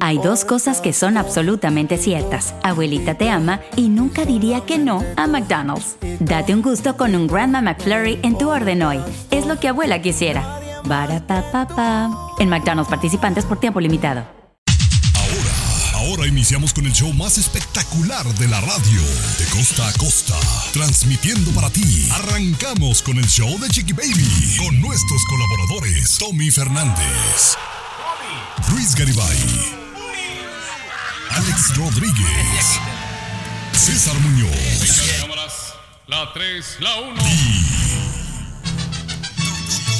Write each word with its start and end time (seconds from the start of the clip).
Hay 0.00 0.18
dos 0.18 0.44
cosas 0.44 0.80
que 0.80 0.92
son 0.92 1.16
absolutamente 1.16 1.96
ciertas. 1.96 2.54
Abuelita 2.62 3.14
te 3.14 3.30
ama 3.30 3.60
y 3.76 3.88
nunca 3.88 4.24
diría 4.24 4.60
que 4.60 4.78
no 4.78 5.02
a 5.16 5.26
McDonald's. 5.26 5.96
Date 6.20 6.54
un 6.54 6.62
gusto 6.62 6.96
con 6.96 7.14
un 7.14 7.26
Grandma 7.26 7.60
McFlurry 7.62 8.18
en 8.22 8.36
tu 8.36 8.50
orden 8.50 8.82
hoy. 8.82 9.00
Es 9.30 9.46
lo 9.46 9.58
que 9.58 9.68
abuela 9.68 10.02
quisiera. 10.02 10.60
Barata 10.84 12.10
En 12.38 12.48
McDonald's 12.48 12.90
participantes 12.90 13.44
por 13.44 13.58
tiempo 13.58 13.80
limitado. 13.80 14.24
Ahora, 15.16 16.08
ahora 16.08 16.26
iniciamos 16.26 16.74
con 16.74 16.84
el 16.84 16.92
show 16.92 17.12
más 17.14 17.38
espectacular 17.38 18.26
de 18.34 18.48
la 18.48 18.60
radio. 18.60 19.00
De 19.38 19.46
costa 19.56 19.88
a 19.88 19.92
costa. 19.92 20.34
Transmitiendo 20.72 21.50
para 21.52 21.70
ti. 21.70 22.08
Arrancamos 22.12 23.02
con 23.02 23.16
el 23.18 23.26
show 23.26 23.58
de 23.58 23.68
Chiqui 23.68 23.92
Baby. 23.94 24.56
Con 24.58 24.80
nuestros 24.80 25.22
colaboradores. 25.26 26.18
Tommy 26.18 26.50
Fernández. 26.50 27.56
Luis 28.70 28.94
Garibay, 28.94 29.38
Alex 31.30 31.76
Rodríguez, 31.76 32.80
César 33.72 34.14
Muñoz. 34.20 34.50
La 36.06 36.32
3, 36.32 36.76
la 36.80 36.94
1. 37.00 37.22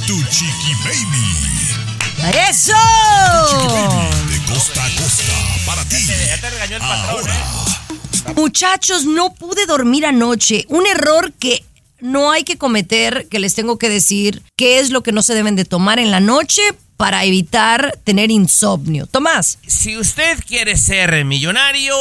Tu 0.06 0.22
Chiqui 0.24 0.74
Baby. 0.84 1.34
¡Eso! 2.48 2.72
De 4.28 4.52
costa 4.52 4.84
a 4.84 4.90
costa, 4.90 5.32
para 5.66 5.84
ti. 5.84 6.06
Ahora. 6.80 7.34
Muchachos, 8.36 9.04
no 9.04 9.34
pude 9.34 9.66
dormir 9.66 10.06
anoche. 10.06 10.66
Un 10.68 10.86
error 10.86 11.32
que 11.32 11.64
no 12.00 12.30
hay 12.30 12.44
que 12.44 12.58
cometer, 12.58 13.26
que 13.30 13.38
les 13.38 13.54
tengo 13.54 13.78
que 13.78 13.88
decir 13.88 14.42
qué 14.56 14.78
es 14.78 14.90
lo 14.90 15.02
que 15.02 15.12
no 15.12 15.22
se 15.22 15.34
deben 15.34 15.56
de 15.56 15.64
tomar 15.64 15.98
en 15.98 16.10
la 16.10 16.20
noche 16.20 16.62
para 16.96 17.24
evitar 17.24 17.98
tener 18.04 18.30
insomnio. 18.30 19.06
Tomás. 19.06 19.58
Si 19.66 19.96
usted 19.96 20.38
quiere 20.46 20.76
ser 20.76 21.24
millonario, 21.24 21.94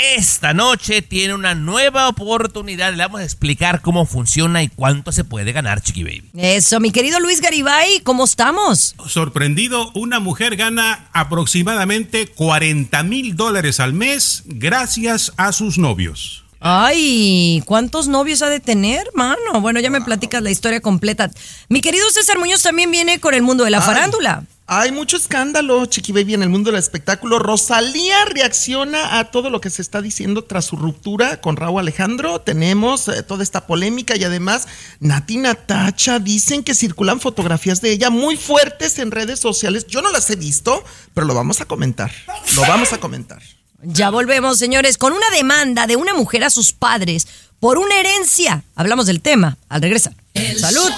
esta 0.00 0.54
noche 0.54 1.02
tiene 1.02 1.34
una 1.34 1.54
nueva 1.54 2.08
oportunidad. 2.08 2.94
Le 2.94 3.02
vamos 3.02 3.20
a 3.20 3.24
explicar 3.24 3.82
cómo 3.82 4.06
funciona 4.06 4.62
y 4.62 4.68
cuánto 4.68 5.12
se 5.12 5.24
puede 5.24 5.52
ganar, 5.52 5.82
Chiqui 5.82 6.04
Baby. 6.04 6.30
Eso, 6.38 6.80
mi 6.80 6.90
querido 6.90 7.20
Luis 7.20 7.42
Garibay, 7.42 8.00
¿cómo 8.00 8.24
estamos? 8.24 8.94
Sorprendido, 9.06 9.90
una 9.94 10.18
mujer 10.18 10.56
gana 10.56 11.08
aproximadamente 11.12 12.28
40 12.28 13.02
mil 13.02 13.36
dólares 13.36 13.78
al 13.78 13.92
mes 13.92 14.42
gracias 14.46 15.32
a 15.36 15.52
sus 15.52 15.76
novios. 15.76 16.44
Ay, 16.62 17.62
¿cuántos 17.64 18.06
novios 18.06 18.42
ha 18.42 18.50
de 18.50 18.60
tener, 18.60 19.08
mano? 19.14 19.62
Bueno, 19.62 19.80
ya 19.80 19.88
me 19.88 20.02
platicas 20.02 20.42
la 20.42 20.50
historia 20.50 20.82
completa. 20.82 21.30
Mi 21.70 21.80
querido 21.80 22.08
César 22.10 22.38
Muñoz 22.38 22.62
también 22.62 22.90
viene 22.90 23.18
con 23.18 23.32
el 23.32 23.40
mundo 23.40 23.64
de 23.64 23.70
la 23.70 23.80
farándula. 23.80 24.44
Hay 24.66 24.92
mucho 24.92 25.16
escándalo, 25.16 25.86
Chiqui 25.86 26.12
Baby, 26.12 26.34
en 26.34 26.42
el 26.42 26.50
mundo 26.50 26.70
del 26.70 26.78
espectáculo. 26.78 27.38
Rosalía 27.38 28.26
reacciona 28.26 29.18
a 29.18 29.30
todo 29.30 29.48
lo 29.48 29.60
que 29.60 29.70
se 29.70 29.80
está 29.80 30.02
diciendo 30.02 30.44
tras 30.44 30.66
su 30.66 30.76
ruptura 30.76 31.40
con 31.40 31.56
Raúl 31.56 31.80
Alejandro. 31.80 32.42
Tenemos 32.42 33.08
eh, 33.08 33.22
toda 33.22 33.42
esta 33.42 33.66
polémica 33.66 34.16
y 34.16 34.22
además 34.22 34.68
Nati 35.00 35.38
Natacha 35.38 36.18
dicen 36.18 36.62
que 36.62 36.74
circulan 36.74 37.20
fotografías 37.20 37.80
de 37.80 37.90
ella 37.90 38.10
muy 38.10 38.36
fuertes 38.36 38.98
en 38.98 39.10
redes 39.10 39.40
sociales. 39.40 39.86
Yo 39.88 40.02
no 40.02 40.12
las 40.12 40.28
he 40.30 40.36
visto, 40.36 40.84
pero 41.14 41.26
lo 41.26 41.34
vamos 41.34 41.62
a 41.62 41.64
comentar. 41.64 42.12
Lo 42.54 42.60
vamos 42.62 42.92
a 42.92 42.98
comentar. 42.98 43.42
Ya 43.82 44.10
volvemos, 44.10 44.58
señores, 44.58 44.98
con 44.98 45.12
una 45.12 45.30
demanda 45.30 45.86
de 45.86 45.94
una 45.96 46.14
mujer 46.14 46.44
a 46.44 46.50
sus 46.50 46.72
padres 46.72 47.26
por 47.60 47.78
una 47.78 47.98
herencia. 47.98 48.64
Hablamos 48.74 49.06
del 49.06 49.20
tema 49.20 49.56
al 49.68 49.82
regresar. 49.82 50.14
Salud. 50.58 50.90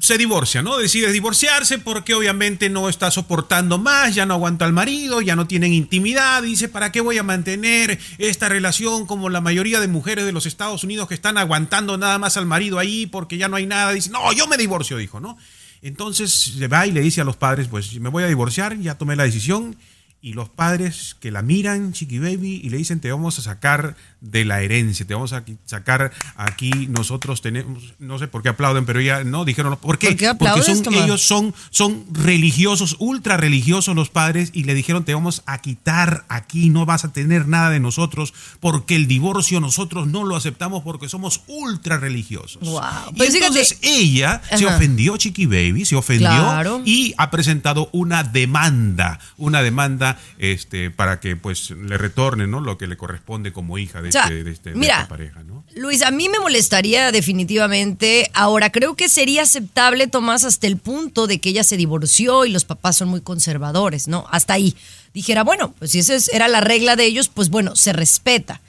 se 0.00 0.18
divorcia, 0.18 0.62
¿no? 0.62 0.78
Decide 0.78 1.12
divorciarse 1.12 1.78
porque 1.78 2.14
obviamente 2.14 2.70
no 2.70 2.88
está 2.88 3.10
soportando 3.10 3.78
más, 3.78 4.14
ya 4.14 4.26
no 4.26 4.34
aguanta 4.34 4.64
al 4.64 4.72
marido, 4.72 5.20
ya 5.20 5.36
no 5.36 5.46
tienen 5.46 5.72
intimidad. 5.72 6.42
Dice, 6.42 6.68
¿para 6.68 6.90
qué 6.90 7.00
voy 7.00 7.18
a 7.18 7.22
mantener 7.22 7.98
esta 8.18 8.48
relación 8.48 9.06
como 9.06 9.30
la 9.30 9.40
mayoría 9.40 9.80
de 9.80 9.88
mujeres 9.88 10.26
de 10.26 10.32
los 10.32 10.46
Estados 10.46 10.84
Unidos 10.84 11.08
que 11.08 11.14
están 11.14 11.38
aguantando 11.38 11.98
nada 11.98 12.18
más 12.18 12.36
al 12.36 12.46
marido 12.46 12.78
ahí 12.78 13.06
porque 13.06 13.38
ya 13.38 13.48
no 13.48 13.56
hay 13.56 13.66
nada? 13.66 13.92
Dice, 13.92 14.10
no, 14.10 14.32
yo 14.32 14.46
me 14.48 14.56
divorcio, 14.56 14.96
dijo, 14.96 15.20
¿no? 15.20 15.38
Entonces 15.84 16.32
se 16.32 16.66
va 16.66 16.86
y 16.86 16.92
le 16.92 17.02
dice 17.02 17.20
a 17.20 17.24
los 17.24 17.36
padres, 17.36 17.68
pues 17.68 18.00
me 18.00 18.08
voy 18.08 18.22
a 18.22 18.26
divorciar, 18.26 18.78
ya 18.78 18.96
tomé 18.96 19.16
la 19.16 19.24
decisión. 19.24 19.76
Y 20.22 20.32
los 20.32 20.48
padres 20.48 21.14
que 21.20 21.30
la 21.30 21.42
miran, 21.42 21.92
Chiqui 21.92 22.18
Baby, 22.18 22.62
y 22.64 22.70
le 22.70 22.78
dicen, 22.78 23.00
te 23.00 23.12
vamos 23.12 23.38
a 23.38 23.42
sacar 23.42 23.94
de 24.24 24.44
la 24.44 24.62
herencia, 24.62 25.06
te 25.06 25.14
vamos 25.14 25.32
a 25.32 25.44
sacar 25.66 26.10
aquí, 26.36 26.70
nosotros 26.88 27.42
tenemos, 27.42 27.94
no 27.98 28.18
sé 28.18 28.26
por 28.26 28.42
qué 28.42 28.48
aplauden, 28.48 28.86
pero 28.86 29.00
ya 29.00 29.22
no, 29.22 29.44
dijeron, 29.44 29.76
¿por 29.76 29.98
qué? 29.98 30.16
Porque 30.38 30.62
son, 30.62 30.94
ellos 30.94 31.22
son, 31.22 31.54
son 31.70 32.04
religiosos, 32.10 32.96
ultra 32.98 33.36
religiosos 33.36 33.94
los 33.94 34.08
padres, 34.08 34.50
y 34.54 34.64
le 34.64 34.74
dijeron, 34.74 35.04
te 35.04 35.14
vamos 35.14 35.42
a 35.46 35.58
quitar 35.58 36.24
aquí, 36.28 36.70
no 36.70 36.86
vas 36.86 37.04
a 37.04 37.12
tener 37.12 37.46
nada 37.48 37.70
de 37.70 37.80
nosotros, 37.80 38.32
porque 38.60 38.96
el 38.96 39.06
divorcio 39.06 39.60
nosotros 39.60 40.06
no 40.06 40.24
lo 40.24 40.36
aceptamos 40.36 40.82
porque 40.82 41.08
somos 41.08 41.42
ultra 41.46 41.98
religiosos. 41.98 42.62
Y 43.12 43.16
Pues 43.16 43.34
entonces 43.34 43.78
ella 43.82 44.40
se 44.56 44.66
ofendió, 44.66 45.16
Chiqui 45.16 45.46
Baby, 45.46 45.84
se 45.84 45.96
ofendió 45.96 46.28
Claro. 46.28 46.82
y 46.84 47.14
ha 47.18 47.30
presentado 47.30 47.90
una 47.92 48.22
demanda, 48.22 49.18
una 49.36 49.62
demanda 49.62 50.18
este, 50.38 50.90
para 50.90 51.20
que 51.20 51.36
pues 51.36 51.70
le 51.70 51.98
retorne 51.98 52.46
¿no? 52.46 52.60
lo 52.60 52.78
que 52.78 52.86
le 52.86 52.96
corresponde 52.96 53.52
como 53.52 53.76
hija 53.78 54.00
de, 54.00 54.13
sea, 54.14 54.22
este- 54.24 54.44
de 54.44 54.50
este- 54.50 54.70
de 54.70 54.76
mira, 54.76 54.94
esta 54.96 55.08
pareja. 55.08 55.42
¿no? 55.42 55.64
Luis, 55.76 56.02
a 56.02 56.10
mí 56.10 56.28
me 56.28 56.38
molestaría 56.38 57.10
definitivamente. 57.12 58.30
Ahora, 58.34 58.70
creo 58.70 58.94
que 58.94 59.08
sería 59.08 59.42
aceptable, 59.42 60.06
Tomás, 60.06 60.44
hasta 60.44 60.66
el 60.66 60.76
punto 60.76 61.26
de 61.26 61.38
que 61.40 61.50
ella 61.50 61.64
se 61.64 61.76
divorció 61.76 62.44
y 62.44 62.50
los 62.50 62.64
papás 62.64 62.96
son 62.96 63.08
muy 63.08 63.20
conservadores, 63.20 64.08
¿no? 64.08 64.26
Hasta 64.30 64.54
ahí. 64.54 64.76
Dijera, 65.12 65.44
bueno, 65.44 65.72
pues 65.78 65.90
si 65.92 65.98
esa 66.00 66.14
es- 66.14 66.28
era 66.32 66.48
la 66.48 66.60
regla 66.60 66.96
de 66.96 67.04
ellos, 67.04 67.28
pues 67.28 67.50
bueno, 67.50 67.76
se 67.76 67.92
respeta. 67.92 68.60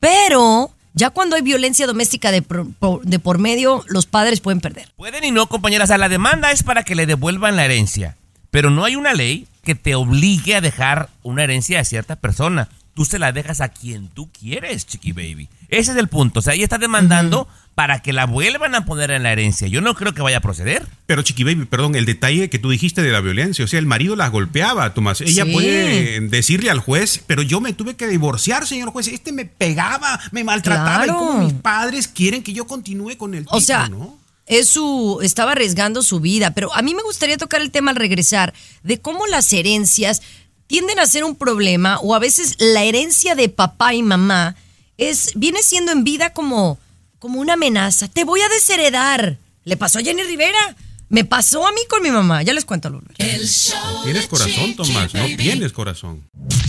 Pero 0.00 0.70
ya 0.94 1.10
cuando 1.10 1.36
hay 1.36 1.42
violencia 1.42 1.86
doméstica 1.86 2.30
de 2.30 2.42
por, 2.42 2.72
por- 2.74 3.02
de 3.04 3.18
por 3.18 3.38
medio, 3.38 3.84
los 3.88 4.06
padres 4.06 4.40
pueden 4.40 4.60
perder. 4.60 4.88
Pueden 4.96 5.24
y 5.24 5.30
no, 5.30 5.48
compañeras. 5.48 5.86
O 5.86 5.88
sea, 5.88 5.98
la 5.98 6.08
demanda 6.08 6.52
es 6.52 6.62
para 6.62 6.84
que 6.84 6.94
le 6.94 7.06
devuelvan 7.06 7.56
la 7.56 7.64
herencia. 7.64 8.16
Pero 8.50 8.70
no 8.70 8.84
hay 8.84 8.96
una 8.96 9.12
ley 9.14 9.46
que 9.62 9.74
te 9.74 9.94
obligue 9.94 10.54
a 10.54 10.60
dejar 10.60 11.10
una 11.22 11.44
herencia 11.44 11.80
a 11.80 11.84
cierta 11.84 12.16
persona. 12.16 12.68
Tú 12.96 13.04
se 13.04 13.18
la 13.18 13.30
dejas 13.30 13.60
a 13.60 13.68
quien 13.68 14.08
tú 14.08 14.30
quieres, 14.32 14.86
Chiqui 14.86 15.12
Baby. 15.12 15.50
Ese 15.68 15.92
es 15.92 15.98
el 15.98 16.08
punto. 16.08 16.40
O 16.40 16.42
sea, 16.42 16.54
ella 16.54 16.64
está 16.64 16.78
demandando 16.78 17.46
para 17.74 18.00
que 18.00 18.14
la 18.14 18.24
vuelvan 18.24 18.74
a 18.74 18.86
poner 18.86 19.10
en 19.10 19.22
la 19.22 19.32
herencia. 19.32 19.68
Yo 19.68 19.82
no 19.82 19.94
creo 19.94 20.14
que 20.14 20.22
vaya 20.22 20.38
a 20.38 20.40
proceder. 20.40 20.86
Pero 21.04 21.20
Chiqui 21.20 21.44
Baby, 21.44 21.66
perdón, 21.66 21.94
el 21.94 22.06
detalle 22.06 22.48
que 22.48 22.58
tú 22.58 22.70
dijiste 22.70 23.02
de 23.02 23.12
la 23.12 23.20
violencia, 23.20 23.66
o 23.66 23.68
sea, 23.68 23.78
el 23.78 23.84
marido 23.84 24.16
las 24.16 24.30
golpeaba, 24.32 24.94
Tomás. 24.94 25.20
Ella 25.20 25.44
Sí. 25.44 25.52
puede 25.52 26.20
decirle 26.22 26.70
al 26.70 26.78
juez, 26.80 27.22
pero 27.26 27.42
yo 27.42 27.60
me 27.60 27.74
tuve 27.74 27.96
que 27.96 28.06
divorciar, 28.08 28.66
señor 28.66 28.88
juez. 28.92 29.08
Este 29.08 29.30
me 29.30 29.44
pegaba, 29.44 30.18
me 30.32 30.42
maltrataba. 30.42 31.04
Claro. 31.04 31.12
Y 31.12 31.16
como 31.26 31.44
mis 31.44 31.52
padres 31.52 32.08
quieren 32.08 32.42
que 32.42 32.54
yo 32.54 32.66
continúe 32.66 33.18
con 33.18 33.34
el 33.34 33.44
tipo, 33.44 33.54
O 33.56 33.60
sea, 33.60 33.90
¿no? 33.90 34.18
es 34.46 34.70
su, 34.70 35.18
estaba 35.22 35.52
arriesgando 35.52 36.00
su 36.02 36.20
vida, 36.20 36.54
pero 36.54 36.74
a 36.74 36.80
mí 36.80 36.94
me 36.94 37.02
gustaría 37.02 37.36
tocar 37.36 37.60
el 37.60 37.70
tema 37.72 37.90
al 37.90 37.96
regresar 37.98 38.54
de 38.84 39.00
cómo 39.02 39.26
las 39.26 39.52
herencias 39.52 40.22
tienden 40.66 40.98
a 40.98 41.06
ser 41.06 41.24
un 41.24 41.36
problema 41.36 41.98
o 42.00 42.14
a 42.14 42.18
veces 42.18 42.56
la 42.58 42.82
herencia 42.84 43.34
de 43.34 43.48
papá 43.48 43.94
y 43.94 44.02
mamá 44.02 44.56
es 44.98 45.32
viene 45.34 45.62
siendo 45.62 45.92
en 45.92 46.04
vida 46.04 46.32
como 46.32 46.78
como 47.18 47.40
una 47.40 47.54
amenaza. 47.54 48.08
Te 48.08 48.24
voy 48.24 48.40
a 48.40 48.48
desheredar. 48.48 49.38
Le 49.64 49.76
pasó 49.76 49.98
a 49.98 50.02
Jenny 50.02 50.22
Rivera. 50.22 50.76
Me 51.08 51.24
pasó 51.24 51.66
a 51.66 51.72
mí 51.72 51.80
con 51.88 52.02
mi 52.02 52.10
mamá. 52.10 52.42
Ya 52.42 52.52
les 52.52 52.64
cuento, 52.64 52.90
Lulu. 52.90 53.06
Tienes 53.16 54.26
corazón, 54.28 54.74
Tomás, 54.76 55.14
no 55.14 55.24
tienes 55.36 55.72
corazón. 55.72 56.28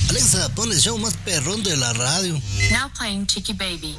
Alexa, 0.10 0.50
pon 0.56 0.72
el 0.72 0.80
show 0.80 0.98
más 0.98 1.16
perrón 1.18 1.64
de 1.64 1.76
la 1.76 1.92
radio. 1.94 2.34
Now 2.72 2.90
playing 2.98 3.28
Chicky 3.28 3.54
Baby. 3.54 3.98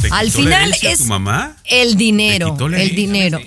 ¿Te 0.00 0.08
Al 0.10 0.30
final 0.30 0.74
es 0.80 0.98
tu 0.98 1.04
mamá? 1.04 1.56
el 1.64 1.96
dinero, 1.96 2.46
¿Te 2.46 2.52
quitó 2.52 2.68
la 2.68 2.82
el 2.82 2.94
dinero. 2.94 3.40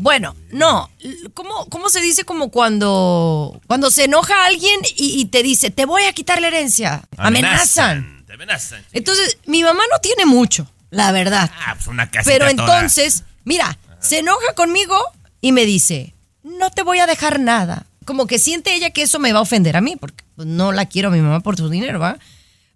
Bueno, 0.00 0.34
no, 0.50 0.90
¿cómo, 1.34 1.66
cómo 1.66 1.88
se 1.90 2.00
dice 2.00 2.24
como 2.24 2.50
cuando, 2.50 3.60
cuando 3.66 3.90
se 3.90 4.04
enoja 4.04 4.46
alguien 4.46 4.80
y, 4.96 5.20
y 5.20 5.24
te 5.26 5.42
dice, 5.42 5.70
te 5.70 5.84
voy 5.86 6.04
a 6.04 6.12
quitar 6.12 6.40
la 6.40 6.48
herencia? 6.48 7.02
Amenazan. 7.16 8.24
Te 8.26 8.34
amenazan. 8.34 8.84
Entonces, 8.92 9.38
mi 9.46 9.62
mamá 9.62 9.82
no 9.90 9.98
tiene 10.00 10.26
mucho, 10.26 10.70
la 10.90 11.12
verdad. 11.12 11.50
Ah, 11.66 11.74
pues 11.74 11.86
una 11.88 12.10
casita 12.10 12.30
Pero 12.30 12.50
toda. 12.50 12.50
entonces, 12.80 13.24
mira, 13.44 13.78
se 14.00 14.18
enoja 14.18 14.54
conmigo 14.54 14.96
y 15.40 15.52
me 15.52 15.64
dice, 15.64 16.14
no 16.42 16.70
te 16.70 16.82
voy 16.82 16.98
a 17.00 17.06
dejar 17.06 17.40
nada. 17.40 17.86
como 18.04 18.26
que 18.26 18.38
siente 18.38 18.74
ella 18.74 18.90
que 18.90 19.02
eso 19.02 19.18
me 19.18 19.32
va 19.32 19.38
a 19.40 19.42
ofender 19.42 19.76
a 19.76 19.80
mí, 19.80 19.96
porque 19.96 20.24
pues, 20.36 20.46
no 20.48 20.72
la 20.72 20.86
quiero 20.86 21.08
a 21.08 21.12
mi 21.12 21.20
mamá 21.20 21.40
por 21.40 21.56
su 21.56 21.68
dinero, 21.68 21.98
¿va? 21.98 22.18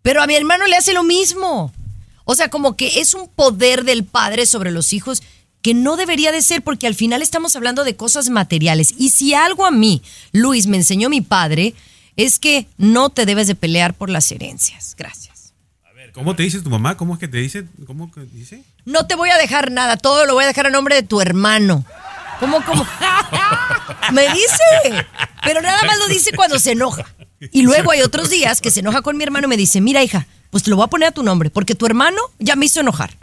Pero 0.02 0.22
a 0.22 0.26
mi 0.26 0.34
hermano 0.34 0.66
le 0.66 0.76
hace 0.76 0.92
lo 0.92 1.04
mismo. 1.04 1.72
O 2.24 2.34
sea, 2.34 2.50
como 2.50 2.76
que 2.76 3.00
es 3.00 3.14
un 3.14 3.28
poder 3.28 3.84
del 3.84 4.04
padre 4.04 4.46
sobre 4.46 4.70
los 4.70 4.92
hijos 4.92 5.22
que 5.62 5.74
no 5.74 5.96
debería 5.96 6.32
de 6.32 6.42
ser, 6.42 6.62
porque 6.62 6.86
al 6.86 6.94
final 6.94 7.22
estamos 7.22 7.56
hablando 7.56 7.84
de 7.84 7.96
cosas 7.96 8.30
materiales. 8.30 8.94
Y 8.98 9.10
si 9.10 9.34
algo 9.34 9.64
a 9.64 9.70
mí, 9.70 10.02
Luis, 10.32 10.66
me 10.66 10.76
enseñó 10.76 11.08
mi 11.08 11.20
padre, 11.20 11.74
es 12.16 12.38
que 12.38 12.66
no 12.76 13.10
te 13.10 13.26
debes 13.26 13.46
de 13.46 13.54
pelear 13.54 13.94
por 13.94 14.10
las 14.10 14.30
herencias. 14.32 14.94
Gracias. 14.98 15.32
¿Cómo 16.12 16.36
te 16.36 16.42
dice 16.42 16.60
tu 16.60 16.68
mamá? 16.68 16.96
¿Cómo 16.96 17.14
es 17.14 17.20
que 17.20 17.28
te 17.28 17.38
dice? 17.38 17.64
¿Cómo 17.86 18.10
que 18.12 18.20
dice? 18.20 18.62
No 18.84 19.06
te 19.06 19.14
voy 19.14 19.30
a 19.30 19.38
dejar 19.38 19.70
nada, 19.70 19.96
todo 19.96 20.26
lo 20.26 20.34
voy 20.34 20.44
a 20.44 20.46
dejar 20.46 20.66
a 20.66 20.70
nombre 20.70 20.94
de 20.94 21.02
tu 21.02 21.20
hermano. 21.20 21.84
¿Cómo, 22.38 22.62
cómo? 22.64 22.86
Me 24.12 24.22
dice. 24.22 25.06
Pero 25.42 25.62
nada 25.62 25.82
más 25.84 25.98
lo 25.98 26.08
dice 26.08 26.32
cuando 26.32 26.58
se 26.58 26.72
enoja. 26.72 27.06
Y 27.50 27.62
luego 27.62 27.92
hay 27.92 28.02
otros 28.02 28.30
días 28.30 28.60
que 28.60 28.70
se 28.70 28.80
enoja 28.80 29.00
con 29.00 29.16
mi 29.16 29.24
hermano 29.24 29.46
y 29.46 29.48
me 29.48 29.56
dice, 29.56 29.80
mira 29.80 30.02
hija, 30.02 30.26
pues 30.50 30.62
te 30.62 30.70
lo 30.70 30.76
voy 30.76 30.84
a 30.84 30.88
poner 30.88 31.08
a 31.08 31.12
tu 31.12 31.22
nombre, 31.22 31.50
porque 31.50 31.74
tu 31.74 31.86
hermano 31.86 32.20
ya 32.38 32.56
me 32.56 32.66
hizo 32.66 32.80
enojar. 32.80 33.16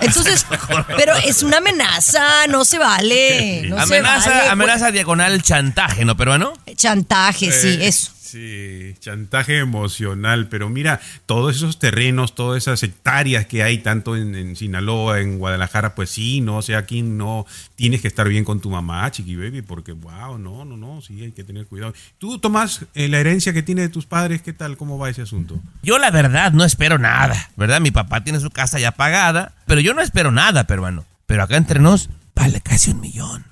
Entonces, 0.00 0.46
pero 0.96 1.14
es 1.16 1.42
una 1.42 1.58
amenaza, 1.58 2.46
no 2.48 2.64
se 2.64 2.78
vale. 2.78 3.62
No 3.68 3.78
amenaza, 3.78 4.22
se 4.22 4.30
vale. 4.30 4.48
amenaza 4.48 4.90
diagonal 4.90 5.42
chantaje, 5.42 6.04
¿no, 6.04 6.16
peruano? 6.16 6.52
Chantaje, 6.76 7.50
sí, 7.52 7.68
Eh, 7.80 7.88
eso. 7.88 8.12
Sí, 8.26 8.94
chantaje 8.98 9.58
emocional, 9.58 10.48
pero 10.48 10.68
mira, 10.68 11.00
todos 11.26 11.54
esos 11.54 11.78
terrenos, 11.78 12.34
todas 12.34 12.64
esas 12.64 12.82
hectáreas 12.82 13.46
que 13.46 13.62
hay 13.62 13.78
tanto 13.78 14.16
en, 14.16 14.34
en 14.34 14.56
Sinaloa, 14.56 15.20
en 15.20 15.38
Guadalajara, 15.38 15.94
pues 15.94 16.10
sí, 16.10 16.40
no, 16.40 16.56
o 16.56 16.62
sea, 16.62 16.78
aquí 16.78 17.02
no 17.02 17.46
tienes 17.76 18.00
que 18.02 18.08
estar 18.08 18.28
bien 18.28 18.44
con 18.44 18.60
tu 18.60 18.68
mamá, 18.68 19.08
chiqui 19.12 19.36
baby, 19.36 19.62
porque 19.62 19.92
wow, 19.92 20.38
no, 20.38 20.64
no, 20.64 20.76
no, 20.76 21.00
sí, 21.02 21.22
hay 21.22 21.30
que 21.30 21.44
tener 21.44 21.66
cuidado. 21.66 21.94
Tú, 22.18 22.40
Tomás, 22.40 22.80
eh, 22.94 23.06
la 23.08 23.18
herencia 23.20 23.52
que 23.52 23.62
tiene 23.62 23.82
de 23.82 23.90
tus 23.90 24.06
padres, 24.06 24.42
¿qué 24.42 24.52
tal? 24.52 24.76
¿Cómo 24.76 24.98
va 24.98 25.08
ese 25.08 25.22
asunto? 25.22 25.60
Yo 25.84 25.96
la 25.98 26.10
verdad 26.10 26.50
no 26.50 26.64
espero 26.64 26.98
nada, 26.98 27.50
¿verdad? 27.56 27.80
Mi 27.80 27.92
papá 27.92 28.24
tiene 28.24 28.40
su 28.40 28.50
casa 28.50 28.80
ya 28.80 28.90
pagada, 28.90 29.52
pero 29.66 29.80
yo 29.80 29.92
no 29.94 30.00
espero 30.02 30.30
nada, 30.30 30.64
peruano. 30.64 31.04
Pero 31.26 31.42
acá 31.42 31.56
entre 31.56 31.80
nos, 31.80 32.08
vale 32.34 32.60
casi 32.60 32.90
un 32.92 33.00
millón. 33.00 33.44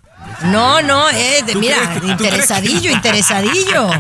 No, 0.45 0.81
no, 0.83 1.11
eh, 1.11 1.43
de- 1.47 1.53
¿Tú 1.53 1.61
mira, 1.61 2.01
que- 2.01 2.07
interesadillo, 2.07 2.91
interesadillo. 2.91 3.91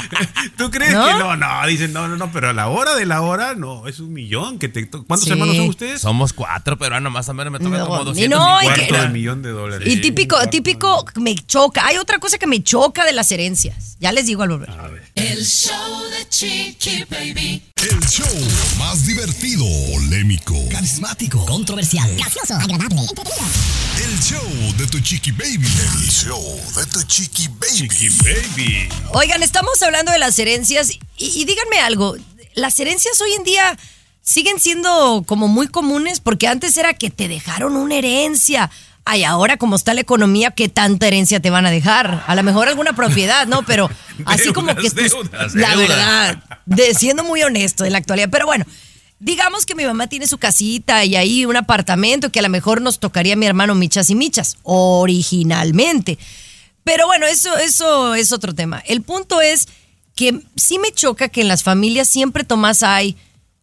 ¿Tú 0.56 0.70
crees 0.70 0.92
¿No? 0.92 1.06
que 1.06 1.14
no? 1.14 1.36
No, 1.36 1.66
dicen, 1.66 1.92
no, 1.92 2.08
no, 2.08 2.16
no, 2.16 2.30
pero 2.32 2.50
a 2.50 2.52
la 2.52 2.68
hora 2.68 2.94
de 2.94 3.06
la 3.06 3.20
hora, 3.22 3.54
no, 3.54 3.86
es 3.88 4.00
un 4.00 4.12
millón. 4.12 4.58
Que 4.58 4.68
te, 4.68 4.88
¿Cuántos 4.88 5.24
Sí. 5.24 5.30
hermanos 5.30 5.56
son 5.56 5.68
ustedes? 5.68 6.00
Somos 6.00 6.32
cuatro 6.32 6.76
peruanos, 6.78 7.12
más 7.12 7.28
o 7.28 7.34
menos 7.34 7.52
me 7.52 7.58
toca 7.58 7.78
No, 7.78 7.86
como 7.86 8.02
y 8.02 8.04
250. 8.04 8.36
no, 8.36 8.62
y 8.62 8.64
cuarto 8.64 8.94
que- 8.94 9.00
del 9.00 9.10
millón 9.12 9.42
de 9.42 9.50
dólares. 9.50 9.88
Y 9.88 10.00
típico, 10.00 10.36
típico, 10.48 11.04
me 11.16 11.34
choca. 11.34 11.86
Hay 11.86 11.96
otra 11.98 12.18
cosa 12.18 12.38
que 12.38 12.46
me 12.46 12.62
choca 12.62 13.04
de 13.04 13.12
las 13.12 13.30
herencias. 13.32 13.96
Ya 14.00 14.12
les 14.12 14.26
digo 14.26 14.42
al 14.42 14.50
volver. 14.50 14.70
El 15.14 15.44
show 15.44 16.02
de 16.10 16.28
Chiqui 16.28 17.04
Baby. 17.10 17.62
El 17.76 18.00
show 18.08 18.26
más 18.78 19.06
divertido, 19.06 19.64
polémico, 19.92 20.54
Carismático, 20.70 21.44
controversial, 21.46 22.10
gracioso, 22.16 22.54
agradable, 22.54 23.00
entretenido. 23.00 23.44
el 24.04 24.18
show 24.20 24.74
de 24.76 24.86
tu 24.86 24.98
chiqui 25.00 25.30
baby. 25.32 25.66
El 25.66 26.10
show 26.10 26.60
de 26.74 26.86
tu 26.86 27.02
chiqui 27.02 27.48
baby. 27.48 28.08
baby. 28.24 28.88
Oigan, 29.12 29.42
estamos 29.42 29.80
hablando 29.86 30.12
de 30.12 30.18
las 30.18 30.38
herencias 30.38 30.90
y, 30.90 31.00
y 31.18 31.44
díganme 31.44 31.78
algo, 31.80 32.16
las 32.54 32.78
herencias 32.80 33.20
hoy 33.20 33.32
en 33.32 33.44
día 33.44 33.78
siguen 34.22 34.58
siendo 34.60 35.24
como 35.26 35.48
muy 35.48 35.68
comunes 35.68 36.20
porque 36.20 36.48
antes 36.48 36.76
era 36.76 36.94
que 36.94 37.10
te 37.10 37.28
dejaron 37.28 37.76
una 37.76 37.94
herencia. 37.96 38.70
Ay, 39.08 39.22
ahora 39.22 39.56
como 39.56 39.76
está 39.76 39.94
la 39.94 40.00
economía, 40.00 40.50
¿qué 40.50 40.68
tanta 40.68 41.06
herencia 41.06 41.38
te 41.38 41.48
van 41.50 41.64
a 41.64 41.70
dejar? 41.70 42.24
A 42.26 42.34
lo 42.34 42.42
mejor 42.42 42.66
alguna 42.66 42.92
propiedad, 42.94 43.46
¿no? 43.46 43.62
Pero 43.64 43.88
así 44.24 44.52
como 44.52 44.74
que... 44.74 44.90
Deudas, 44.90 45.12
tus- 45.12 45.30
deudas, 45.30 45.54
la 45.54 45.68
deudas. 45.76 45.88
verdad, 45.88 46.42
de, 46.66 46.92
siendo 46.94 47.22
muy 47.22 47.40
honesto 47.44 47.84
en 47.84 47.92
la 47.92 47.98
actualidad. 47.98 48.30
Pero 48.32 48.46
bueno, 48.46 48.64
digamos 49.20 49.64
que 49.64 49.76
mi 49.76 49.84
mamá 49.84 50.08
tiene 50.08 50.26
su 50.26 50.38
casita 50.38 51.04
y 51.04 51.14
ahí 51.14 51.46
un 51.46 51.56
apartamento 51.56 52.32
que 52.32 52.40
a 52.40 52.42
lo 52.42 52.48
mejor 52.48 52.80
nos 52.80 52.98
tocaría 52.98 53.34
a 53.34 53.36
mi 53.36 53.46
hermano 53.46 53.76
Michas 53.76 54.10
y 54.10 54.16
Michas, 54.16 54.56
originalmente. 54.64 56.18
Pero 56.86 57.06
bueno, 57.08 57.26
eso, 57.26 57.56
eso 57.56 58.14
es 58.14 58.30
otro 58.30 58.54
tema. 58.54 58.80
El 58.86 59.02
punto 59.02 59.40
es 59.40 59.66
que 60.14 60.40
sí 60.54 60.78
me 60.78 60.92
choca 60.92 61.28
que 61.28 61.40
en 61.40 61.48
las 61.48 61.64
familias 61.64 62.08
siempre 62.08 62.44
Tomás 62.44 62.84
hay, 62.84 63.16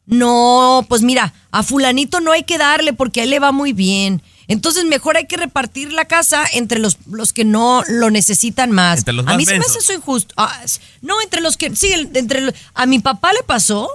no, 0.05 0.85
pues 0.89 1.03
mira, 1.03 1.33
a 1.51 1.63
fulanito 1.63 2.19
no 2.19 2.33
hay 2.33 2.43
que 2.43 2.57
darle 2.57 2.91
porque 2.91 3.21
a 3.21 3.23
él 3.23 3.29
le 3.29 3.39
va 3.39 3.53
muy 3.53 3.71
bien. 3.71 4.21
Entonces 4.49 4.83
mejor 4.83 5.15
hay 5.15 5.25
que 5.25 5.37
repartir 5.37 5.93
la 5.93 6.03
casa 6.03 6.43
entre 6.51 6.79
los, 6.79 6.97
los 7.09 7.31
que 7.31 7.45
no 7.45 7.81
lo 7.87 8.11
necesitan 8.11 8.71
más. 8.71 8.99
Entre 8.99 9.13
los 9.13 9.25
a 9.25 9.29
más 9.29 9.37
mí 9.37 9.45
se 9.45 9.57
me 9.57 9.59
hace 9.65 9.79
eso 9.79 9.93
injusto. 9.93 10.33
Ah, 10.35 10.61
no, 11.01 11.21
entre 11.21 11.39
los 11.39 11.55
que, 11.55 11.73
sí, 11.77 11.93
entre 11.93 12.41
los- 12.41 12.53
a 12.73 12.85
mi 12.85 12.99
papá 12.99 13.31
le 13.31 13.43
pasó 13.43 13.89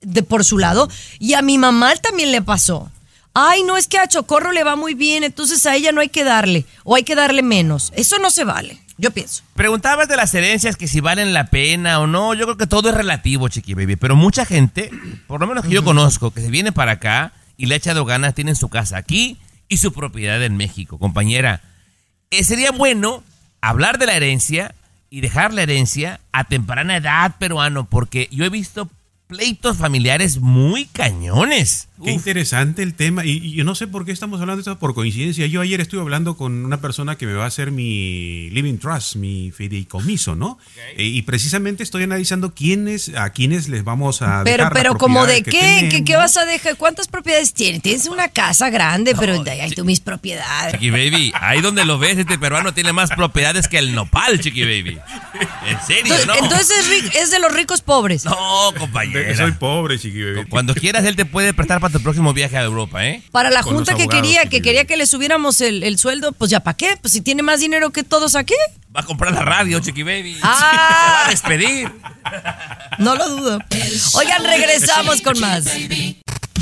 de 0.00 0.22
por 0.22 0.46
su 0.46 0.56
lado 0.56 0.88
y 1.18 1.34
a 1.34 1.42
mi 1.42 1.58
mamá 1.58 1.94
también 1.96 2.32
le 2.32 2.40
pasó. 2.40 2.90
Ay, 3.34 3.62
no 3.62 3.76
es 3.76 3.86
que 3.88 3.98
a 3.98 4.06
Chocorro 4.06 4.52
le 4.52 4.62
va 4.62 4.76
muy 4.76 4.94
bien, 4.94 5.24
entonces 5.24 5.64
a 5.64 5.74
ella 5.74 5.92
no 5.92 6.00
hay 6.00 6.10
que 6.10 6.24
darle 6.24 6.66
o 6.84 6.96
hay 6.96 7.02
que 7.02 7.14
darle 7.14 7.42
menos. 7.42 7.92
Eso 7.96 8.18
no 8.18 8.30
se 8.30 8.44
vale, 8.44 8.78
yo 8.98 9.10
pienso. 9.10 9.42
Preguntabas 9.54 10.08
de 10.08 10.16
las 10.16 10.34
herencias 10.34 10.76
que 10.76 10.86
si 10.86 11.00
valen 11.00 11.32
la 11.32 11.46
pena 11.46 11.98
o 12.00 12.06
no. 12.06 12.34
Yo 12.34 12.44
creo 12.44 12.58
que 12.58 12.66
todo 12.66 12.90
es 12.90 12.94
relativo, 12.94 13.48
chiqui 13.48 13.74
baby. 13.74 13.96
Pero 13.96 14.16
mucha 14.16 14.44
gente, 14.44 14.90
por 15.26 15.40
lo 15.40 15.46
menos 15.46 15.64
que 15.64 15.70
yo 15.70 15.82
conozco, 15.82 16.30
que 16.30 16.42
se 16.42 16.50
viene 16.50 16.72
para 16.72 16.92
acá 16.92 17.32
y 17.56 17.66
le 17.66 17.74
ha 17.74 17.78
echado 17.78 18.04
ganas, 18.04 18.34
tienen 18.34 18.56
su 18.56 18.68
casa 18.68 18.98
aquí 18.98 19.38
y 19.68 19.78
su 19.78 19.92
propiedad 19.92 20.42
en 20.42 20.58
México. 20.58 20.98
Compañera, 20.98 21.62
eh, 22.30 22.44
sería 22.44 22.70
bueno 22.70 23.22
hablar 23.62 23.98
de 23.98 24.06
la 24.06 24.14
herencia 24.14 24.74
y 25.08 25.22
dejar 25.22 25.54
la 25.54 25.62
herencia 25.62 26.20
a 26.32 26.44
temprana 26.44 26.96
edad, 26.96 27.36
peruano, 27.38 27.84
porque 27.84 28.28
yo 28.30 28.44
he 28.44 28.50
visto 28.50 28.90
pleitos 29.36 29.78
familiares 29.78 30.40
muy 30.40 30.84
cañones. 30.84 31.88
Qué 32.04 32.10
interesante 32.10 32.82
el 32.82 32.94
tema. 32.94 33.24
Y, 33.24 33.30
y 33.38 33.52
yo 33.52 33.62
no 33.64 33.74
sé 33.76 33.86
por 33.86 34.04
qué 34.04 34.10
estamos 34.12 34.40
hablando 34.40 34.56
de 34.56 34.62
esto 34.70 34.78
por 34.78 34.92
coincidencia. 34.92 35.46
Yo 35.46 35.60
ayer 35.60 35.80
estuve 35.80 36.00
hablando 36.00 36.36
con 36.36 36.64
una 36.64 36.80
persona 36.80 37.16
que 37.16 37.26
me 37.26 37.32
va 37.34 37.44
a 37.44 37.46
hacer 37.46 37.70
mi 37.70 38.50
living 38.50 38.78
trust, 38.78 39.14
mi 39.16 39.52
fideicomiso, 39.52 40.34
¿no? 40.34 40.58
Eh, 40.96 41.04
y 41.04 41.22
precisamente 41.22 41.82
estoy 41.84 42.02
analizando 42.02 42.54
quiénes, 42.54 43.10
a 43.14 43.30
quiénes 43.30 43.68
les 43.68 43.84
vamos 43.84 44.20
a 44.20 44.42
Pero, 44.44 44.64
dejar 44.64 44.72
pero 44.72 44.98
como 44.98 45.24
de 45.26 45.42
propiedades 45.42 45.80
que 45.80 45.88
qué, 45.90 45.96
¿Qué, 45.98 46.04
qué 46.04 46.16
vas 46.16 46.36
a 46.36 46.44
dejar? 46.44 46.76
¿Cuántas 46.76 47.06
propiedades 47.08 47.54
tienes? 47.54 47.82
Tienes 47.82 48.06
una 48.06 48.28
casa 48.28 48.68
grande, 48.68 49.14
pero 49.14 49.40
ahí 49.48 49.70
tú 49.70 49.84
mis 49.84 50.00
propiedades. 50.00 50.72
Chiqui 50.72 50.90
Baby, 50.90 51.32
ahí 51.40 51.60
donde 51.60 51.84
lo 51.84 51.98
ves, 51.98 52.18
este 52.18 52.36
peruano 52.36 52.74
tiene 52.74 52.92
más 52.92 53.10
propiedades 53.10 53.68
que 53.68 53.78
el 53.78 53.94
nopal, 53.94 54.40
Chiqui 54.40 54.64
Baby. 54.64 54.98
En 55.66 55.80
serio, 55.86 56.02
Entonces, 56.14 56.26
¿no? 56.26 56.34
entonces 56.34 57.12
es, 57.14 57.30
de 57.30 57.38
los 57.38 57.54
ricos 57.54 57.80
pobres. 57.80 58.24
No, 58.24 58.72
De- 58.72 59.21
compañera. 59.22 59.46
Soy 59.48 59.58
pobre, 59.58 59.98
chiqui 59.98 60.18
bebé. 60.22 60.46
Cuando 60.48 60.74
quieras, 60.74 61.04
él 61.04 61.16
te 61.16 61.24
puede 61.24 61.54
prestar 61.54 61.80
para 61.80 61.92
tu 61.92 62.00
próximo 62.00 62.32
viaje 62.32 62.56
a 62.56 62.62
Europa, 62.62 63.06
¿eh? 63.06 63.22
Para 63.30 63.50
la 63.50 63.62
Con 63.62 63.74
junta 63.74 63.94
que 63.94 64.02
abogados 64.02 64.22
quería, 64.22 64.46
que 64.46 64.62
quería 64.62 64.84
que 64.84 64.96
le 64.96 65.06
subiéramos 65.06 65.60
el, 65.60 65.82
el 65.82 65.98
sueldo, 65.98 66.32
pues 66.32 66.50
ya 66.50 66.60
para 66.60 66.76
qué, 66.76 66.96
pues 67.00 67.12
si 67.12 67.20
tiene 67.20 67.42
más 67.42 67.60
dinero 67.60 67.90
que 67.90 68.02
todos 68.04 68.34
aquí. 68.34 68.54
Va 68.94 69.00
a 69.00 69.04
comprar 69.04 69.32
la 69.32 69.42
radio, 69.42 69.80
Chiqui 69.80 70.02
Baby. 70.02 70.36
Ah. 70.42 70.58
Te 70.70 70.76
va 70.76 71.26
a 71.26 71.30
despedir. 71.30 71.92
No 72.98 73.14
lo 73.14 73.28
dudo. 73.28 73.58
Oigan, 74.14 74.44
regresamos 74.44 75.22
con 75.22 75.38
más. 75.40 75.64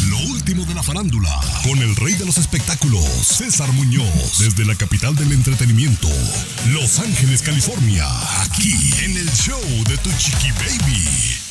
Lo 0.09 0.19
último 0.19 0.65
de 0.65 0.75
la 0.75 0.83
farándula, 0.83 1.29
con 1.65 1.79
el 1.81 1.95
rey 1.97 2.15
de 2.15 2.25
los 2.25 2.39
espectáculos, 2.39 3.05
César 3.05 3.71
Muñoz, 3.73 4.39
desde 4.39 4.65
la 4.65 4.75
capital 4.75 5.15
del 5.17 5.33
entretenimiento, 5.33 6.09
Los 6.69 6.99
Ángeles, 7.01 7.43
California, 7.43 8.07
aquí 8.43 8.75
en 9.05 9.17
el 9.17 9.31
show 9.33 9.61
de 9.89 9.97
tu 9.99 10.11
chiqui 10.17 10.51
baby. 10.53 11.50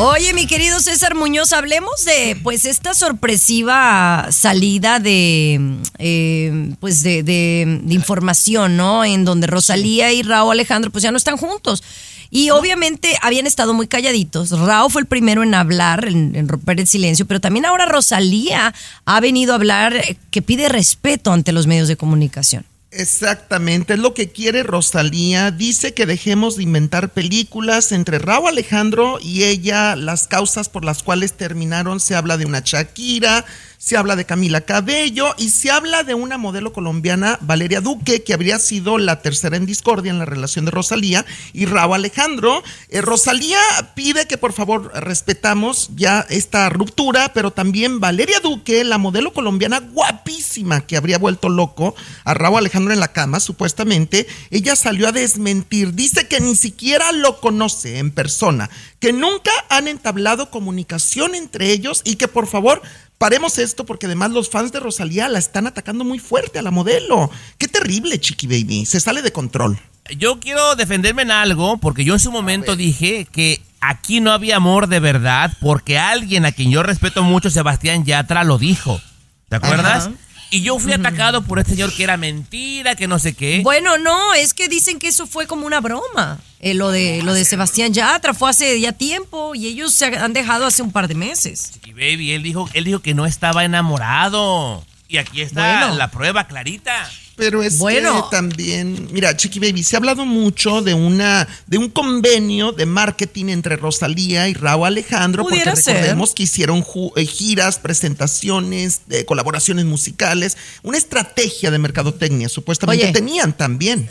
Oye, 0.00 0.32
mi 0.32 0.46
querido 0.46 0.78
César 0.78 1.16
Muñoz, 1.16 1.52
hablemos 1.52 2.04
de 2.04 2.36
pues 2.44 2.64
esta 2.66 2.94
sorpresiva 2.94 4.28
salida 4.30 5.00
de 5.00 5.60
eh, 5.98 6.72
pues 6.78 7.02
de, 7.02 7.24
de- 7.24 7.80
de 7.82 7.94
información, 7.94 8.76
¿no? 8.76 9.04
En 9.04 9.24
donde 9.24 9.48
Rosalía 9.48 10.12
y 10.12 10.22
Raúl 10.22 10.52
Alejandro 10.52 10.92
pues 10.92 11.02
ya 11.02 11.10
no 11.10 11.16
están 11.16 11.36
juntos. 11.36 11.82
Y 12.30 12.50
obviamente 12.50 13.16
habían 13.22 13.46
estado 13.48 13.74
muy 13.74 13.88
calladitos. 13.88 14.50
Raúl 14.50 14.92
fue 14.92 15.00
el 15.00 15.06
primero 15.08 15.42
en 15.42 15.54
hablar, 15.54 16.06
en, 16.06 16.36
en 16.36 16.46
romper 16.46 16.78
el 16.78 16.86
silencio, 16.86 17.26
pero 17.26 17.40
también 17.40 17.64
ahora 17.66 17.86
Rosalía 17.86 18.72
ha 19.04 19.20
venido 19.20 19.52
a 19.52 19.56
hablar 19.56 19.96
eh, 19.96 20.16
que 20.30 20.42
pide 20.42 20.68
respeto 20.68 21.32
ante 21.32 21.50
los 21.50 21.66
medios 21.66 21.88
de 21.88 21.96
comunicación. 21.96 22.64
Exactamente, 22.90 23.94
es 23.94 23.98
lo 23.98 24.14
que 24.14 24.30
quiere 24.30 24.62
Rosalía. 24.62 25.50
Dice 25.50 25.92
que 25.92 26.06
dejemos 26.06 26.56
de 26.56 26.62
inventar 26.62 27.10
películas 27.10 27.92
entre 27.92 28.18
Raúl 28.18 28.48
Alejandro 28.48 29.18
y 29.20 29.44
ella. 29.44 29.94
Las 29.94 30.26
causas 30.26 30.70
por 30.70 30.86
las 30.86 31.02
cuales 31.02 31.34
terminaron, 31.34 32.00
se 32.00 32.14
habla 32.14 32.38
de 32.38 32.46
una 32.46 32.62
Shakira, 32.64 33.44
se 33.78 33.96
habla 33.96 34.16
de 34.16 34.26
Camila 34.26 34.62
Cabello 34.62 35.34
y 35.38 35.50
se 35.50 35.70
habla 35.70 36.02
de 36.02 36.14
una 36.14 36.36
modelo 36.36 36.72
colombiana, 36.72 37.38
Valeria 37.40 37.80
Duque, 37.80 38.24
que 38.24 38.34
habría 38.34 38.58
sido 38.58 38.98
la 38.98 39.22
tercera 39.22 39.56
en 39.56 39.66
discordia 39.66 40.10
en 40.10 40.18
la 40.18 40.24
relación 40.24 40.64
de 40.64 40.72
Rosalía 40.72 41.24
y 41.52 41.64
Raúl 41.64 41.94
Alejandro. 41.94 42.64
Eh, 42.88 43.00
Rosalía 43.00 43.60
pide 43.94 44.26
que 44.26 44.36
por 44.36 44.52
favor 44.52 44.90
respetamos 44.94 45.90
ya 45.94 46.26
esta 46.28 46.68
ruptura, 46.70 47.32
pero 47.32 47.52
también 47.52 48.00
Valeria 48.00 48.40
Duque, 48.40 48.82
la 48.82 48.98
modelo 48.98 49.32
colombiana 49.32 49.78
guapísima 49.78 50.84
que 50.84 50.96
habría 50.96 51.18
vuelto 51.18 51.48
loco 51.48 51.94
a 52.24 52.34
Raúl 52.34 52.58
Alejandro 52.58 52.92
en 52.92 53.00
la 53.00 53.12
cama, 53.12 53.38
supuestamente, 53.38 54.26
ella 54.50 54.74
salió 54.74 55.08
a 55.08 55.12
desmentir, 55.12 55.94
dice 55.94 56.26
que 56.26 56.40
ni 56.40 56.56
siquiera 56.56 57.12
lo 57.12 57.40
conoce 57.40 57.98
en 57.98 58.10
persona, 58.10 58.70
que 58.98 59.12
nunca 59.12 59.52
han 59.68 59.86
entablado 59.86 60.50
comunicación 60.50 61.36
entre 61.36 61.70
ellos 61.70 62.02
y 62.04 62.16
que 62.16 62.26
por 62.26 62.48
favor 62.48 62.82
paremos 63.18 63.58
esto 63.58 63.84
porque 63.84 64.06
además 64.06 64.30
los 64.30 64.48
fans 64.48 64.72
de 64.72 64.80
Rosalía 64.80 65.28
la 65.28 65.38
están 65.38 65.66
atacando 65.66 66.04
muy 66.04 66.18
fuerte 66.18 66.58
a 66.58 66.62
la 66.62 66.70
modelo. 66.70 67.30
Qué 67.58 67.68
terrible, 67.68 68.18
Chiqui 68.18 68.46
Baby, 68.46 68.86
se 68.86 69.00
sale 69.00 69.22
de 69.22 69.32
control. 69.32 69.78
Yo 70.16 70.40
quiero 70.40 70.74
defenderme 70.76 71.22
en 71.22 71.30
algo 71.30 71.76
porque 71.76 72.04
yo 72.04 72.14
en 72.14 72.20
su 72.20 72.32
momento 72.32 72.76
dije 72.76 73.26
que 73.30 73.60
aquí 73.80 74.20
no 74.20 74.32
había 74.32 74.56
amor 74.56 74.86
de 74.86 75.00
verdad 75.00 75.52
porque 75.60 75.98
alguien 75.98 76.46
a 76.46 76.52
quien 76.52 76.70
yo 76.70 76.82
respeto 76.82 77.22
mucho, 77.22 77.50
Sebastián 77.50 78.04
Yatra, 78.04 78.44
lo 78.44 78.56
dijo. 78.56 79.00
¿Te 79.48 79.56
acuerdas? 79.56 80.06
Ajá. 80.06 80.14
Y 80.50 80.62
yo 80.62 80.78
fui 80.78 80.92
atacado 80.92 81.42
por 81.42 81.58
este 81.58 81.72
señor 81.72 81.92
que 81.94 82.04
era 82.04 82.16
mentira, 82.16 82.94
que 82.94 83.06
no 83.06 83.18
sé 83.18 83.34
qué. 83.34 83.60
Bueno, 83.62 83.98
no, 83.98 84.32
es 84.34 84.54
que 84.54 84.68
dicen 84.68 84.98
que 84.98 85.08
eso 85.08 85.26
fue 85.26 85.46
como 85.46 85.66
una 85.66 85.80
broma. 85.80 86.38
Eh, 86.60 86.74
lo 86.74 86.90
de 86.90 87.22
lo 87.22 87.34
de 87.34 87.44
Sebastián 87.44 87.92
Yatra 87.92 88.32
fue 88.34 88.48
hace 88.50 88.80
ya 88.80 88.92
tiempo 88.92 89.54
y 89.54 89.66
ellos 89.66 89.92
se 89.92 90.06
han 90.06 90.32
dejado 90.32 90.66
hace 90.66 90.82
un 90.82 90.90
par 90.90 91.06
de 91.06 91.14
meses. 91.14 91.72
Y 91.84 91.92
baby, 91.92 92.32
él 92.32 92.42
dijo, 92.42 92.68
él 92.72 92.84
dijo 92.84 93.00
que 93.00 93.14
no 93.14 93.26
estaba 93.26 93.64
enamorado. 93.64 94.84
Y 95.06 95.18
aquí 95.18 95.40
está 95.42 95.80
Bueno. 95.80 95.96
la 95.96 96.10
prueba 96.10 96.46
clarita. 96.46 97.08
Pero 97.38 97.62
es 97.62 97.78
Bueno. 97.78 98.28
que 98.28 98.36
también, 98.36 99.08
mira, 99.12 99.36
Chiqui 99.36 99.60
Baby, 99.60 99.82
se 99.84 99.96
ha 99.96 99.98
hablado 99.98 100.26
mucho 100.26 100.82
de 100.82 100.92
una 100.92 101.48
de 101.66 101.78
un 101.78 101.88
convenio 101.88 102.72
de 102.72 102.84
marketing 102.84 103.46
entre 103.46 103.76
Rosalía 103.76 104.48
y 104.48 104.54
Raúl 104.54 104.88
Alejandro, 104.88 105.44
porque 105.44 105.60
ser. 105.76 105.94
recordemos 105.94 106.34
que 106.34 106.42
hicieron 106.42 106.84
eh, 107.16 107.24
giras, 107.24 107.78
presentaciones, 107.78 109.02
eh, 109.10 109.24
colaboraciones 109.24 109.84
musicales, 109.84 110.56
una 110.82 110.98
estrategia 110.98 111.70
de 111.70 111.78
mercadotecnia, 111.78 112.48
supuestamente 112.48 113.04
Oye. 113.04 113.12
tenían 113.12 113.56
también. 113.56 114.10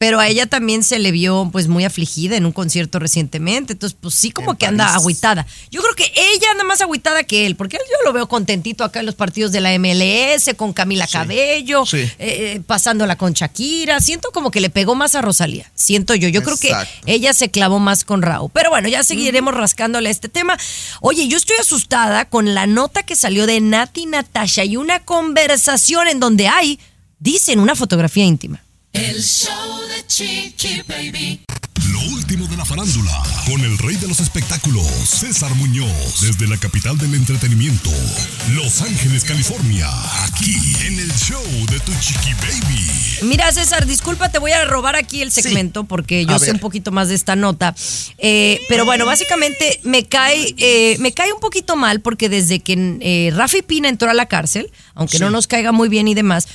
Pero 0.00 0.18
a 0.18 0.28
ella 0.28 0.46
también 0.46 0.82
se 0.82 0.98
le 0.98 1.10
vio 1.10 1.50
pues 1.52 1.68
muy 1.68 1.84
afligida 1.84 2.34
en 2.34 2.46
un 2.46 2.52
concierto 2.52 2.98
recientemente. 2.98 3.74
Entonces, 3.74 3.98
pues 4.00 4.14
sí, 4.14 4.30
como 4.30 4.52
En 4.52 4.56
que 4.56 4.64
anda 4.64 4.94
agüitada. 4.94 5.46
Yo 5.70 5.82
creo 5.82 5.94
que 5.94 6.10
ella 6.16 6.52
anda 6.52 6.64
más 6.64 6.80
agüitada 6.80 7.22
que 7.24 7.44
él, 7.44 7.54
porque 7.54 7.76
él 7.76 7.82
yo 7.86 8.02
lo 8.06 8.14
veo 8.14 8.26
contentito 8.26 8.82
acá 8.82 9.00
en 9.00 9.06
los 9.06 9.14
partidos 9.14 9.52
de 9.52 9.60
la 9.60 9.78
MLS, 9.78 10.54
con 10.56 10.72
Camila 10.72 11.06
Cabello, 11.06 11.84
sí. 11.84 11.98
eh, 11.98 12.14
eh, 12.18 12.62
pasándola 12.66 13.16
con 13.16 13.34
Shakira. 13.34 14.00
Siento 14.00 14.30
como 14.32 14.50
que 14.50 14.62
le 14.62 14.70
pegó 14.70 14.94
más 14.94 15.14
a 15.14 15.20
Rosalía. 15.20 15.70
Siento 15.74 16.14
yo. 16.14 16.28
Yo 16.28 16.42
creo 16.42 16.56
que 16.56 16.72
ella 17.04 17.34
se 17.34 17.50
clavó 17.50 17.78
más 17.78 18.06
con 18.06 18.22
Raúl. 18.22 18.50
Pero 18.54 18.70
bueno, 18.70 18.88
ya 18.88 19.04
seguiremos 19.04 19.52
rascándole 19.52 20.08
a 20.08 20.12
este 20.12 20.30
tema. 20.30 20.56
Oye, 21.02 21.28
yo 21.28 21.36
estoy 21.36 21.58
asustada 21.60 22.24
con 22.24 22.54
la 22.54 22.66
nota 22.66 23.02
que 23.02 23.16
salió 23.16 23.44
de 23.44 23.60
Nati 23.60 24.06
Natasha 24.06 24.64
y 24.64 24.78
una 24.78 25.00
conversación 25.00 26.08
en 26.08 26.20
donde 26.20 26.48
hay, 26.48 26.80
dicen, 27.18 27.60
una 27.60 27.74
fotografía 27.74 28.24
íntima. 28.24 28.62
El 28.92 29.22
show 29.22 29.80
de 29.88 30.06
Chiqui 30.06 30.82
Baby. 30.88 31.40
Lo 31.92 32.00
último 32.14 32.46
de 32.46 32.56
la 32.56 32.64
farándula, 32.64 33.22
con 33.46 33.60
el 33.62 33.76
rey 33.78 33.96
de 33.96 34.06
los 34.08 34.20
espectáculos, 34.20 34.86
César 35.04 35.54
Muñoz, 35.54 36.20
desde 36.20 36.46
la 36.46 36.56
capital 36.56 36.98
del 36.98 37.14
entretenimiento, 37.14 37.90
Los 38.54 38.82
Ángeles, 38.82 39.24
California, 39.24 39.88
aquí 40.24 40.54
en 40.86 40.98
el 40.98 41.10
show 41.14 41.42
de 41.70 41.80
Tu 41.80 41.92
Chiqui 42.00 42.34
Baby. 42.34 42.86
Mira, 43.22 43.50
César, 43.52 43.86
disculpa, 43.86 44.28
te 44.30 44.38
voy 44.38 44.52
a 44.52 44.64
robar 44.64 44.96
aquí 44.96 45.22
el 45.22 45.30
segmento 45.32 45.84
porque 45.84 46.26
yo 46.26 46.34
A 46.34 46.38
sé 46.38 46.46
ver. 46.46 46.54
un 46.54 46.60
poquito 46.60 46.90
más 46.92 47.08
de 47.08 47.14
esta 47.14 47.36
nota. 47.36 47.74
Eh, 48.18 48.60
pero 48.68 48.84
bueno, 48.84 49.06
básicamente 49.06 49.80
me 49.84 50.04
cae, 50.06 50.54
eh, 50.58 50.96
me 51.00 51.12
cae 51.12 51.32
un 51.32 51.40
poquito 51.40 51.76
mal 51.76 52.00
porque 52.00 52.28
desde 52.28 52.60
que 52.60 52.98
eh, 53.00 53.30
Rafi 53.34 53.62
Pina 53.62 53.88
entró 53.88 54.10
a 54.10 54.14
la 54.14 54.26
cárcel, 54.26 54.70
aunque 54.94 55.18
no 55.18 55.30
nos 55.30 55.46
caiga 55.46 55.72
muy 55.72 55.88
bien 55.88 56.08
y 56.08 56.14
demás, 56.14 56.46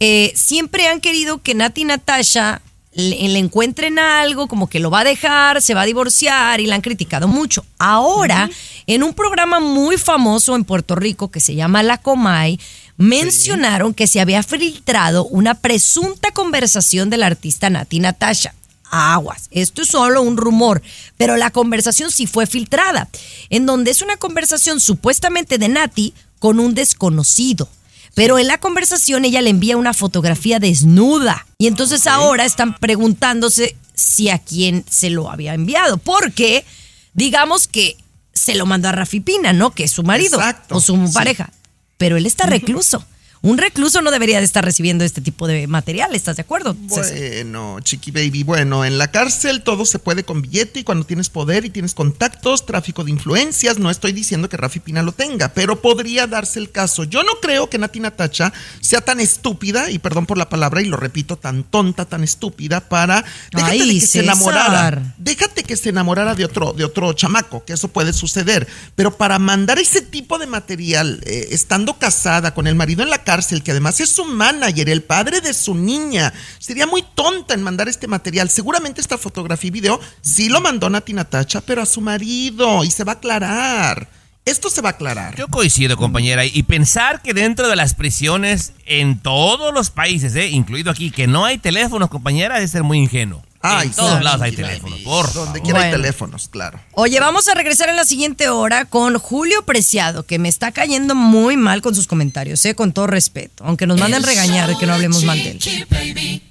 eh, 0.00 0.32
siempre 0.34 0.88
han 0.88 1.00
querido 1.00 1.42
que 1.42 1.54
Nati 1.54 1.82
y 1.82 1.84
Natasha 1.84 2.62
le, 2.92 3.28
le 3.28 3.38
encuentren 3.38 3.98
algo, 3.98 4.46
como 4.46 4.68
que 4.68 4.80
lo 4.80 4.90
va 4.90 5.00
a 5.00 5.04
dejar, 5.04 5.60
se 5.62 5.74
va 5.74 5.82
a 5.82 5.86
divorciar 5.86 6.60
y 6.60 6.66
la 6.66 6.76
han 6.76 6.80
criticado 6.80 7.28
mucho. 7.28 7.64
Ahora, 7.78 8.48
en 8.86 9.02
un 9.02 9.14
programa 9.14 9.60
muy 9.60 9.96
famoso 9.96 10.54
en 10.54 10.64
Puerto 10.64 10.94
Rico 10.94 11.30
que 11.30 11.40
se 11.40 11.54
llama 11.54 11.82
La 11.82 11.98
Comay, 11.98 12.58
mencionaron 12.96 13.94
que 13.94 14.06
se 14.06 14.20
había 14.20 14.42
filtrado 14.42 15.24
una 15.26 15.54
presunta 15.54 16.30
conversación 16.32 17.10
del 17.10 17.22
artista 17.22 17.70
Nati 17.70 18.00
Natasha. 18.00 18.54
Aguas, 18.90 19.48
esto 19.50 19.82
es 19.82 19.88
solo 19.88 20.22
un 20.22 20.36
rumor, 20.36 20.80
pero 21.16 21.36
la 21.36 21.50
conversación 21.50 22.12
sí 22.12 22.28
fue 22.28 22.46
filtrada, 22.46 23.08
en 23.50 23.66
donde 23.66 23.90
es 23.90 24.02
una 24.02 24.16
conversación 24.16 24.78
supuestamente 24.78 25.58
de 25.58 25.68
Nati 25.68 26.14
con 26.38 26.60
un 26.60 26.74
desconocido. 26.74 27.68
Pero 28.14 28.38
en 28.38 28.46
la 28.46 28.58
conversación 28.58 29.24
ella 29.24 29.42
le 29.42 29.50
envía 29.50 29.76
una 29.76 29.92
fotografía 29.92 30.58
desnuda. 30.58 31.46
Y 31.58 31.66
entonces 31.66 32.06
ahora 32.06 32.44
están 32.44 32.76
preguntándose 32.76 33.76
si 33.94 34.28
a 34.28 34.38
quién 34.38 34.84
se 34.88 35.10
lo 35.10 35.30
había 35.30 35.54
enviado. 35.54 35.98
Porque 35.98 36.64
digamos 37.12 37.66
que 37.66 37.96
se 38.32 38.54
lo 38.54 38.66
mandó 38.66 38.88
a 38.88 38.92
Rafi 38.92 39.20
Pina, 39.20 39.52
¿no? 39.52 39.72
Que 39.72 39.84
es 39.84 39.92
su 39.92 40.02
marido 40.02 40.38
Exacto, 40.38 40.76
o 40.76 40.80
su 40.80 41.12
pareja. 41.12 41.52
Pero 41.96 42.16
él 42.16 42.26
está 42.26 42.46
recluso. 42.46 43.04
Un 43.44 43.58
recluso 43.58 44.00
no 44.00 44.10
debería 44.10 44.38
de 44.38 44.46
estar 44.46 44.64
recibiendo 44.64 45.04
este 45.04 45.20
tipo 45.20 45.46
de 45.46 45.66
material, 45.66 46.14
¿estás 46.14 46.36
de 46.36 46.40
acuerdo? 46.40 46.72
Bueno, 46.72 47.76
Chiqui 47.82 48.10
Baby, 48.10 48.42
bueno, 48.42 48.86
en 48.86 48.96
la 48.96 49.10
cárcel 49.10 49.60
todo 49.62 49.84
se 49.84 49.98
puede 49.98 50.24
con 50.24 50.40
billete 50.40 50.80
y 50.80 50.82
cuando 50.82 51.04
tienes 51.04 51.28
poder 51.28 51.66
y 51.66 51.68
tienes 51.68 51.92
contactos, 51.92 52.64
tráfico 52.64 53.04
de 53.04 53.10
influencias, 53.10 53.78
no 53.78 53.90
estoy 53.90 54.12
diciendo 54.12 54.48
que 54.48 54.56
Rafi 54.56 54.80
Pina 54.80 55.02
lo 55.02 55.12
tenga, 55.12 55.50
pero 55.50 55.82
podría 55.82 56.26
darse 56.26 56.58
el 56.58 56.70
caso. 56.70 57.04
Yo 57.04 57.22
no 57.22 57.32
creo 57.42 57.68
que 57.68 57.76
Nati 57.76 58.00
Natacha 58.00 58.50
sea 58.80 59.02
tan 59.02 59.20
estúpida, 59.20 59.90
y 59.90 59.98
perdón 59.98 60.24
por 60.24 60.38
la 60.38 60.48
palabra, 60.48 60.80
y 60.80 60.86
lo 60.86 60.96
repito, 60.96 61.36
tan 61.36 61.64
tonta, 61.64 62.06
tan 62.06 62.24
estúpida 62.24 62.80
para... 62.88 63.26
Déjate 63.52 63.72
Ay, 63.72 63.94
de 63.94 64.00
que 64.00 64.06
se 64.06 64.20
enamorara. 64.20 65.14
Déjate 65.18 65.64
que 65.64 65.76
se 65.76 65.90
enamorara 65.90 66.34
de 66.34 66.46
otro, 66.46 66.72
de 66.72 66.86
otro 66.86 67.12
chamaco, 67.12 67.62
que 67.62 67.74
eso 67.74 67.88
puede 67.88 68.14
suceder. 68.14 68.66
Pero 68.94 69.18
para 69.18 69.38
mandar 69.38 69.78
ese 69.78 70.00
tipo 70.00 70.38
de 70.38 70.46
material, 70.46 71.20
eh, 71.26 71.48
estando 71.50 71.98
casada 71.98 72.54
con 72.54 72.66
el 72.66 72.74
marido 72.74 73.02
en 73.02 73.10
la 73.10 73.18
cárcel, 73.18 73.33
que 73.42 73.70
además 73.72 73.98
es 74.00 74.10
su 74.10 74.24
manager, 74.24 74.88
el 74.88 75.02
padre 75.02 75.40
de 75.40 75.52
su 75.54 75.74
niña, 75.74 76.32
sería 76.58 76.86
muy 76.86 77.02
tonta 77.14 77.54
en 77.54 77.62
mandar 77.62 77.88
este 77.88 78.06
material. 78.06 78.48
Seguramente 78.48 79.00
esta 79.00 79.18
fotografía 79.18 79.68
y 79.68 79.72
video 79.72 80.00
sí 80.20 80.48
lo 80.48 80.60
mandó 80.60 80.88
Nati 80.88 81.12
Natacha, 81.12 81.60
pero 81.60 81.82
a 81.82 81.86
su 81.86 82.00
marido, 82.00 82.84
y 82.84 82.90
se 82.90 83.02
va 83.02 83.12
a 83.12 83.16
aclarar. 83.16 84.08
Esto 84.44 84.70
se 84.70 84.82
va 84.82 84.90
a 84.90 84.92
aclarar. 84.92 85.34
Yo 85.36 85.48
coincido, 85.48 85.96
compañera, 85.96 86.44
y 86.44 86.62
pensar 86.62 87.22
que 87.22 87.34
dentro 87.34 87.66
de 87.66 87.76
las 87.76 87.94
prisiones 87.94 88.74
en 88.86 89.18
todos 89.18 89.74
los 89.74 89.90
países, 89.90 90.36
eh, 90.36 90.48
incluido 90.48 90.90
aquí, 90.90 91.10
que 91.10 91.26
no 91.26 91.44
hay 91.44 91.58
teléfonos, 91.58 92.10
compañera, 92.10 92.60
es 92.60 92.70
ser 92.70 92.82
muy 92.82 92.98
ingenuo. 92.98 93.42
Ay, 93.66 93.88
en 93.88 93.94
todos 93.94 94.22
lados 94.22 94.42
hay 94.42 94.52
teléfonos, 94.52 95.00
por 95.00 95.32
Donde 95.32 95.62
quiera 95.62 95.80
hay 95.80 95.90
teléfonos, 95.90 96.48
claro. 96.48 96.78
Oye, 96.92 97.18
vamos 97.18 97.48
a 97.48 97.54
regresar 97.54 97.88
en 97.88 97.96
la 97.96 98.04
siguiente 98.04 98.50
hora 98.50 98.84
con 98.84 99.18
Julio 99.18 99.64
Preciado, 99.64 100.26
que 100.26 100.38
me 100.38 100.50
está 100.50 100.70
cayendo 100.70 101.14
muy 101.14 101.56
mal 101.56 101.80
con 101.80 101.94
sus 101.94 102.06
comentarios, 102.06 102.62
¿eh? 102.66 102.74
con 102.74 102.92
todo 102.92 103.06
respeto. 103.06 103.64
Aunque 103.64 103.86
nos 103.86 103.98
manden 103.98 104.22
regañar 104.22 104.68
de 104.68 104.76
que 104.76 104.86
no 104.86 104.92
hablemos 104.92 105.24
mal 105.24 105.42
de 105.42 105.52
él. 105.52 105.58
Chiqui 105.58 105.84
Baby. 105.84 106.42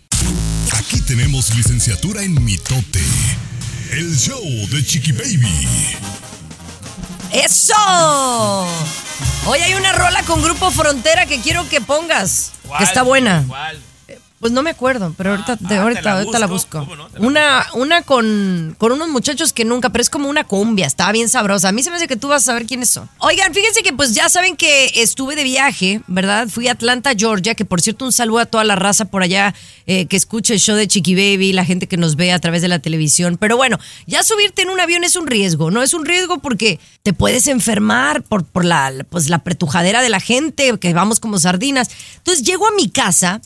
Aquí 0.72 1.02
tenemos 1.02 1.54
licenciatura 1.56 2.24
en 2.24 2.44
mitote. 2.44 3.04
El 3.92 4.18
show 4.18 4.44
de 4.72 4.84
Chiqui 4.84 5.12
Baby. 5.12 5.68
¡Eso! 7.32 8.68
Hoy 9.46 9.60
hay 9.60 9.76
una 9.76 9.94
rola 9.94 10.24
con 10.24 10.42
Grupo 10.42 10.72
Frontera 10.72 11.28
que 11.28 11.40
quiero 11.42 11.70
que 11.70 11.80
pongas, 11.80 12.54
¿Cuál? 12.66 12.80
que 12.80 12.86
está 12.86 13.04
buena. 13.04 13.44
¿Cuál? 13.48 13.80
Pues 14.44 14.52
no 14.52 14.62
me 14.62 14.72
acuerdo, 14.72 15.14
pero 15.18 15.30
ahorita, 15.32 15.54
ah, 15.54 15.68
te- 15.70 15.76
ahorita, 15.78 16.02
te 16.02 16.06
la 16.06 16.12
ahorita 16.20 16.38
la 16.38 16.48
busco. 16.48 16.86
Una, 17.20 17.66
una 17.76 18.02
con, 18.02 18.76
con 18.78 18.92
unos 18.92 19.08
muchachos 19.08 19.54
que 19.54 19.64
nunca, 19.64 19.90
pero 19.90 20.02
es 20.02 20.10
como 20.10 20.28
una 20.28 20.44
cumbia, 20.44 20.86
estaba 20.86 21.14
bien 21.14 21.30
sabrosa. 21.30 21.70
A 21.70 21.72
mí 21.72 21.82
se 21.82 21.90
me 21.92 21.96
hace 21.96 22.08
que 22.10 22.18
tú 22.18 22.28
vas 22.28 22.42
a 22.44 22.46
saber 22.48 22.66
quiénes 22.66 22.90
son. 22.90 23.10
Oigan, 23.20 23.54
fíjense 23.54 23.84
que 23.84 23.94
pues 23.94 24.14
ya 24.14 24.28
saben 24.28 24.58
que 24.58 24.92
estuve 24.96 25.38
de 25.38 25.46
viaje, 25.46 26.02
¿verdad? 26.08 26.50
Fui 26.50 26.68
a 26.68 26.74
Atlanta, 26.74 27.14
Georgia, 27.18 27.56
que 27.56 27.64
por 27.64 27.80
cierto 27.80 28.04
un 28.04 28.12
saludo 28.12 28.40
a 28.40 28.46
toda 28.46 28.66
la 28.66 28.76
raza 28.76 29.06
por 29.06 29.24
allá 29.24 29.56
eh, 29.88 30.08
que 30.08 30.18
escucha 30.18 30.54
el 30.54 30.60
show 30.60 30.76
de 30.76 30.90
Chiqui 30.90 31.16
Baby, 31.16 31.54
la 31.54 31.64
gente 31.64 31.88
que 31.88 31.96
nos 31.96 32.18
ve 32.18 32.34
a 32.34 32.40
través 32.40 32.62
de 32.62 32.68
la 32.68 32.80
televisión. 32.80 33.38
Pero 33.38 33.56
bueno, 33.56 33.80
ya 34.08 34.24
subirte 34.24 34.64
en 34.64 34.72
un 34.72 34.80
avión 34.82 35.06
es 35.06 35.16
un 35.16 35.26
riesgo, 35.26 35.72
¿no? 35.72 35.82
Es 35.82 35.94
un 35.94 36.04
riesgo 36.04 36.40
porque 36.40 36.82
te 37.02 37.14
puedes 37.14 37.48
enfermar 37.48 38.24
por, 38.24 38.44
por 38.44 38.66
la, 38.66 38.92
pues, 39.10 39.30
la 39.30 39.40
pretujadera 39.40 40.02
de 40.02 40.10
la 40.10 40.20
gente, 40.20 40.78
que 40.80 40.94
vamos 40.94 41.22
como 41.22 41.40
sardinas. 41.40 41.90
Entonces 42.18 42.44
llego 42.46 42.68
a 42.68 42.72
mi 42.72 42.90
casa. 42.90 43.40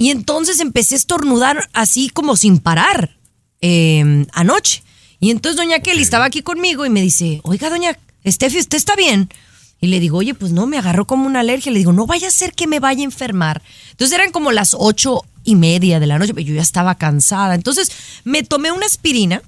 Y 0.00 0.08
entonces 0.08 0.60
empecé 0.60 0.94
a 0.94 0.96
estornudar 0.96 1.68
así 1.74 2.08
como 2.08 2.34
sin 2.34 2.58
parar 2.58 3.18
eh, 3.60 4.24
anoche. 4.32 4.82
Y 5.20 5.30
entonces 5.30 5.58
doña 5.58 5.80
Kelly 5.80 6.00
estaba 6.00 6.24
aquí 6.24 6.40
conmigo 6.40 6.86
y 6.86 6.88
me 6.88 7.02
dice, 7.02 7.42
oiga, 7.42 7.68
doña 7.68 7.98
Steffi, 8.26 8.60
¿usted 8.60 8.78
está 8.78 8.96
bien? 8.96 9.28
Y 9.78 9.88
le 9.88 10.00
digo, 10.00 10.16
oye, 10.16 10.32
pues 10.32 10.52
no, 10.52 10.66
me 10.66 10.78
agarró 10.78 11.06
como 11.06 11.26
una 11.26 11.40
alergia. 11.40 11.70
Le 11.70 11.80
digo, 11.80 11.92
no 11.92 12.06
vaya 12.06 12.28
a 12.28 12.30
ser 12.30 12.54
que 12.54 12.66
me 12.66 12.80
vaya 12.80 13.02
a 13.02 13.04
enfermar. 13.04 13.60
Entonces 13.90 14.14
eran 14.14 14.32
como 14.32 14.52
las 14.52 14.74
ocho 14.78 15.22
y 15.44 15.54
media 15.54 16.00
de 16.00 16.06
la 16.06 16.18
noche, 16.18 16.32
pero 16.32 16.46
yo 16.46 16.54
ya 16.54 16.62
estaba 16.62 16.94
cansada. 16.94 17.54
Entonces 17.54 17.92
me 18.24 18.42
tomé 18.42 18.72
una 18.72 18.86
aspirina 18.86 19.42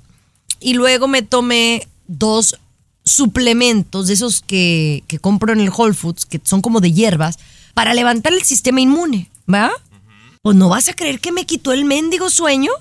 y 0.61 0.75
luego 0.75 1.09
me 1.09 1.23
tomé 1.23 1.89
dos 2.09 2.59
suplementos 3.07 4.09
de 4.09 4.13
esos 4.13 4.43
que, 4.43 5.03
que 5.07 5.19
compro 5.19 5.55
en 5.55 5.61
el 5.61 5.71
Whole 5.75 5.95
Foods, 5.95 6.27
que 6.27 6.43
son 6.45 6.61
como 6.61 6.83
de 6.83 6.93
hierbas, 6.93 7.39
para 7.73 7.95
levantar 7.95 8.35
el 8.35 8.43
sistema 8.43 8.83
inmune, 8.83 9.31
¿va? 9.51 9.73
Pues 10.43 10.57
no 10.57 10.69
vas 10.69 10.89
a 10.89 10.95
creer 10.95 11.21
que 11.21 11.31
me 11.31 11.47
quitó 11.47 11.73
el 11.73 11.85
mendigo 11.85 12.29
sueño. 12.29 12.73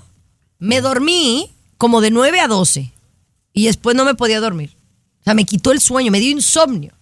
Me 0.58 0.80
dormí 0.80 1.50
como 1.78 2.00
de 2.00 2.10
9 2.10 2.40
a 2.40 2.48
12 2.48 2.92
y 3.52 3.66
después 3.66 3.96
no 3.96 4.04
me 4.04 4.14
podía 4.14 4.40
dormir. 4.40 4.70
O 5.20 5.24
sea, 5.24 5.34
me 5.34 5.44
quitó 5.44 5.70
el 5.70 5.80
sueño, 5.80 6.10
me 6.10 6.18
dio 6.18 6.30
insomnio. 6.30 6.92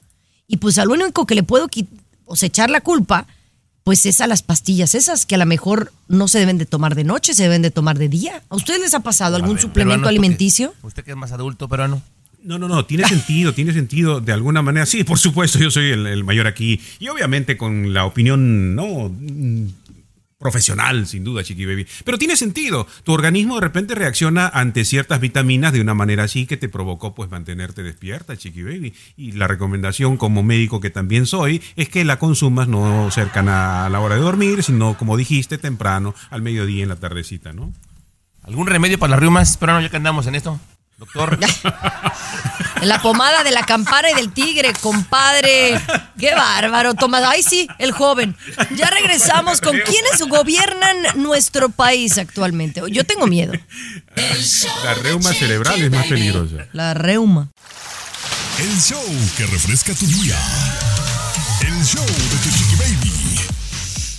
Y 0.47 0.59
pues 0.59 0.79
al 0.79 0.91
único 0.91 1.27
que 1.27 1.35
le 1.35 1.43
puedo 1.43 1.69
sea, 2.35 2.47
echar 2.47 2.69
la 2.69 2.83
culpa, 2.83 3.27
pues 3.85 4.05
es 4.05 4.21
a 4.21 4.27
las 4.27 4.43
pastillas 4.43 4.95
esas 4.95 5.25
que 5.25 5.37
a 5.37 5.39
lo 5.39 5.47
mejor 5.47 5.93
no 6.09 6.29
se 6.29 6.39
deben 6.39 6.59
de 6.59 6.67
tomar 6.67 6.95
de 6.95 7.05
noche, 7.05 7.33
se 7.33 7.45
deben 7.45 7.63
de 7.63 7.71
tomar 7.71 7.99
de 7.99 8.09
día. 8.09 8.43
¿A 8.51 8.57
ustedes 8.57 8.81
les 8.81 8.93
ha 8.95 9.01
pasado 9.01 9.37
algún 9.37 9.55
ver, 9.55 9.63
suplemento 9.63 10.09
alimenticio? 10.09 10.75
Usted 10.83 11.05
que 11.05 11.13
es 11.13 11.17
más 11.17 11.33
adulto, 11.33 11.69
peruano. 11.69 12.03
No, 12.43 12.59
no, 12.59 12.69
no, 12.69 12.85
tiene 12.87 13.07
sentido, 13.07 13.55
tiene 13.55 13.73
sentido 13.73 14.21
de 14.21 14.33
alguna 14.33 14.63
manera. 14.63 14.87
Sí, 14.87 15.05
por 15.05 15.19
supuesto, 15.19 15.59
yo 15.59 15.71
soy 15.71 15.91
el, 15.91 16.07
el 16.07 16.25
mayor 16.25 16.47
aquí. 16.47 16.81
Y 16.99 17.09
obviamente 17.09 17.57
con 17.57 17.93
la 17.93 18.05
opinión, 18.07 18.75
no 18.75 19.11
profesional, 20.41 21.07
sin 21.07 21.23
duda, 21.23 21.45
Chiqui 21.45 21.67
Baby. 21.67 21.87
Pero 22.03 22.19
tiene 22.19 22.35
sentido. 22.35 22.87
Tu 23.05 23.13
organismo 23.13 23.57
de 23.57 23.61
repente 23.61 23.95
reacciona 23.95 24.49
ante 24.49 24.87
ciertas 24.87 25.21
vitaminas 25.21 25.73
de 25.73 25.83
una 25.83 25.95
manera 25.95 26.25
así 26.25 26.47
que 26.47 26.57
te 26.57 26.69
provocó 26.69 27.15
pues 27.15 27.31
mantenerte 27.31 27.83
despierta, 27.83 28.37
Chiqui 28.37 28.63
Baby. 28.63 28.95
Y 29.19 29.33
la 29.33 29.47
recomendación 29.47 30.17
como 30.17 30.43
médico 30.43 30.81
que 30.81 30.91
también 30.91 31.27
soy 31.27 31.63
es 31.77 31.91
que 31.91 32.05
la 32.05 32.19
consumas 32.19 32.69
no 32.69 33.11
cercana 33.11 33.85
a 33.85 33.91
la 33.91 34.01
hora 34.01 34.15
de 34.15 34.23
dormir, 34.23 34.63
sino 34.63 34.97
como 34.97 35.19
dijiste, 35.19 35.59
temprano, 35.59 36.15
al 36.31 36.41
mediodía 36.41 36.83
en 36.83 36.89
la 36.89 36.97
tardecita, 36.97 37.53
¿no? 37.53 37.73
¿Algún 38.43 38.67
remedio 38.67 38.99
para 38.99 39.11
las 39.11 39.21
riumas, 39.21 39.59
peruano, 39.59 39.83
ya 39.83 39.91
que 39.91 39.97
andamos 39.99 40.27
en 40.27 40.35
esto? 40.35 40.59
Doctor. 41.01 41.39
La 42.83 43.01
pomada 43.01 43.43
de 43.43 43.51
la 43.51 43.65
campana 43.65 44.11
y 44.11 44.15
del 44.15 44.33
tigre, 44.33 44.73
compadre. 44.81 45.81
Qué 46.19 46.35
bárbaro, 46.35 46.95
Tomás. 46.95 47.23
Ay, 47.27 47.43
sí, 47.43 47.67
el 47.79 47.93
joven. 47.93 48.37
Ya 48.77 48.87
regresamos 48.87 49.61
con 49.61 49.79
quienes 49.81 50.21
gobiernan 50.29 50.97
nuestro 51.17 51.71
país 51.71 52.19
actualmente. 52.19 52.83
Yo 52.91 53.05
tengo 53.05 53.27
miedo. 53.27 53.53
La 54.85 54.95
reuma 54.95 55.33
cerebral 55.33 55.81
es 55.81 55.91
más 55.91 56.07
peligrosa. 56.07 56.69
La 56.73 56.95
reuma. 56.95 57.49
El 58.59 58.81
show 58.81 59.05
que 59.37 59.47
refresca 59.47 59.95
tu 59.95 60.07
día. 60.07 60.39
El 61.63 61.85
show 61.85 62.05
de 62.05 62.37
tu 62.37 62.51
chiqui 62.51 62.77
baby. 62.77 63.21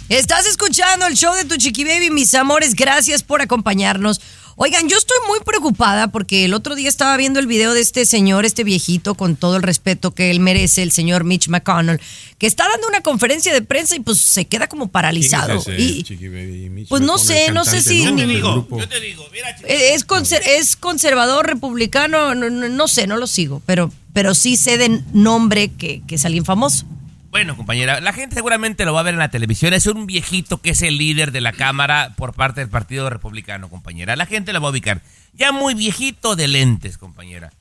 Estás 0.10 0.46
escuchando 0.46 1.08
el 1.08 1.16
show 1.16 1.34
de 1.36 1.46
tu 1.46 1.58
chiqui 1.58 1.84
baby, 1.84 2.10
mis 2.10 2.34
amores. 2.34 2.76
Gracias 2.76 3.24
por 3.24 3.42
acompañarnos. 3.42 4.20
Oigan, 4.58 4.90
yo 4.90 4.98
estoy 4.98 5.18
muy 5.28 5.40
preocupada 5.40 6.08
porque 6.10 6.46
el 6.46 6.54
otro 6.54 6.76
día 6.76 6.90
estaba 6.90 7.16
viendo 7.18 7.40
el 7.40 7.48
video 7.48 7.74
de 7.74 7.82
este 7.82 8.06
señor, 8.06 8.46
este 8.46 8.64
viejito, 8.64 9.16
con 9.16 9.36
todo 9.36 9.56
el 9.56 9.64
respeto 9.64 10.12
que 10.12 10.30
él 10.30 10.40
merece, 10.40 10.84
el 10.84 10.92
señor 10.92 11.24
Mitch 11.24 11.48
McConnell, 11.48 12.00
que 12.38 12.48
está 12.48 12.68
dando 12.70 12.88
una 12.88 13.02
conferencia 13.02 13.54
de 13.54 13.62
prensa 13.62 13.96
y 13.96 14.02
pues 14.02 14.20
se 14.20 14.46
queda 14.46 14.68
como 14.68 14.88
paralizado. 14.90 15.62
¿Quién 15.64 15.76
es 15.78 15.82
ese, 15.82 16.00
y 16.00 16.04
Chiqui 16.04 16.28
Baby? 16.28 16.70
Mitch 16.70 16.90
Pues 16.90 17.02
no 17.02 17.18
sé, 17.18 17.52
no 17.52 17.66
sé 17.66 17.82
si 17.82 18.04
¿no? 18.04 18.12
ni- 18.12 18.22
Del 18.22 18.30
Digo, 18.36 18.52
grupo. 18.52 18.78
te 18.88 19.00
digo, 19.00 19.26
mira, 19.32 19.56
chiqui. 19.56 19.72
es, 19.72 20.06
conser- 20.06 20.44
es 20.46 20.76
conservador, 20.76 21.48
republicano, 21.48 22.36
no, 22.36 22.50
no- 22.50 22.70
no 22.70 22.88
sé, 22.88 23.08
no 23.08 23.18
lo 23.18 23.28
sigo, 23.28 23.62
pero, 23.66 23.92
pero 24.14 24.36
sí 24.36 24.58
sé 24.58 24.78
de 24.78 25.02
nombre 25.14 25.70
que, 25.72 26.02
que 26.08 26.16
es 26.16 26.26
alguien 26.26 26.46
famoso. 26.46 26.86
Bueno, 27.32 27.56
compañera, 27.56 28.02
la 28.02 28.12
gente 28.12 28.36
seguramente 28.36 28.84
lo 28.84 28.94
va 28.94 29.00
a 29.00 29.04
ver 29.04 29.14
en 29.14 29.20
la 29.20 29.32
televisión. 29.32 29.74
Es 29.74 29.88
un 29.88 30.06
viejito 30.06 30.62
que 30.62 30.72
es 30.72 30.82
el 30.82 30.98
líder 30.98 31.32
de 31.32 31.40
la 31.40 31.54
Cámara 31.54 32.14
por 32.18 32.34
parte 32.34 32.60
del 32.60 32.70
Partido 32.70 33.10
Republicano, 33.10 33.70
compañera. 33.70 34.18
La 34.18 34.26
gente 34.26 34.52
lo 34.52 34.60
va 34.60 34.68
a 34.68 34.72
ubicar. 34.72 35.02
Ya 35.32 35.54
muy 35.54 35.74
viejito 35.74 36.36
de 36.36 36.50
lentes, 36.50 36.98
compañera. 36.98 37.54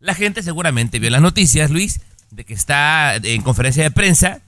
La 0.00 0.16
gente 0.16 0.42
seguramente 0.42 0.98
vio 0.98 1.08
las 1.08 1.22
noticias, 1.22 1.70
Luis, 1.70 2.00
de 2.32 2.44
que 2.44 2.52
está 2.52 3.14
en 3.14 3.42
conferencia 3.42 3.84
de 3.84 3.92
prensa 3.92 4.40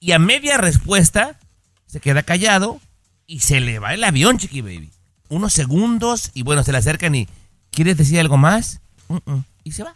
y 0.00 0.10
a 0.10 0.18
media 0.18 0.56
respuesta 0.56 1.38
se 1.86 2.00
queda 2.00 2.24
callado 2.24 2.80
y 3.24 3.38
se 3.40 3.60
le 3.60 3.78
va 3.78 3.94
el 3.94 4.02
avión, 4.02 4.36
chiqui 4.36 4.62
baby. 4.62 4.90
Unos 5.28 5.52
segundos 5.52 6.32
y 6.34 6.42
bueno, 6.42 6.64
se 6.64 6.72
le 6.72 6.78
acercan 6.78 7.14
y 7.14 7.28
¿quieres 7.70 7.96
decir 7.96 8.18
algo 8.18 8.36
más? 8.36 8.80
Mm, 9.06 9.18
mm, 9.24 9.44
y 9.62 9.70
se 9.70 9.84
va. 9.84 9.94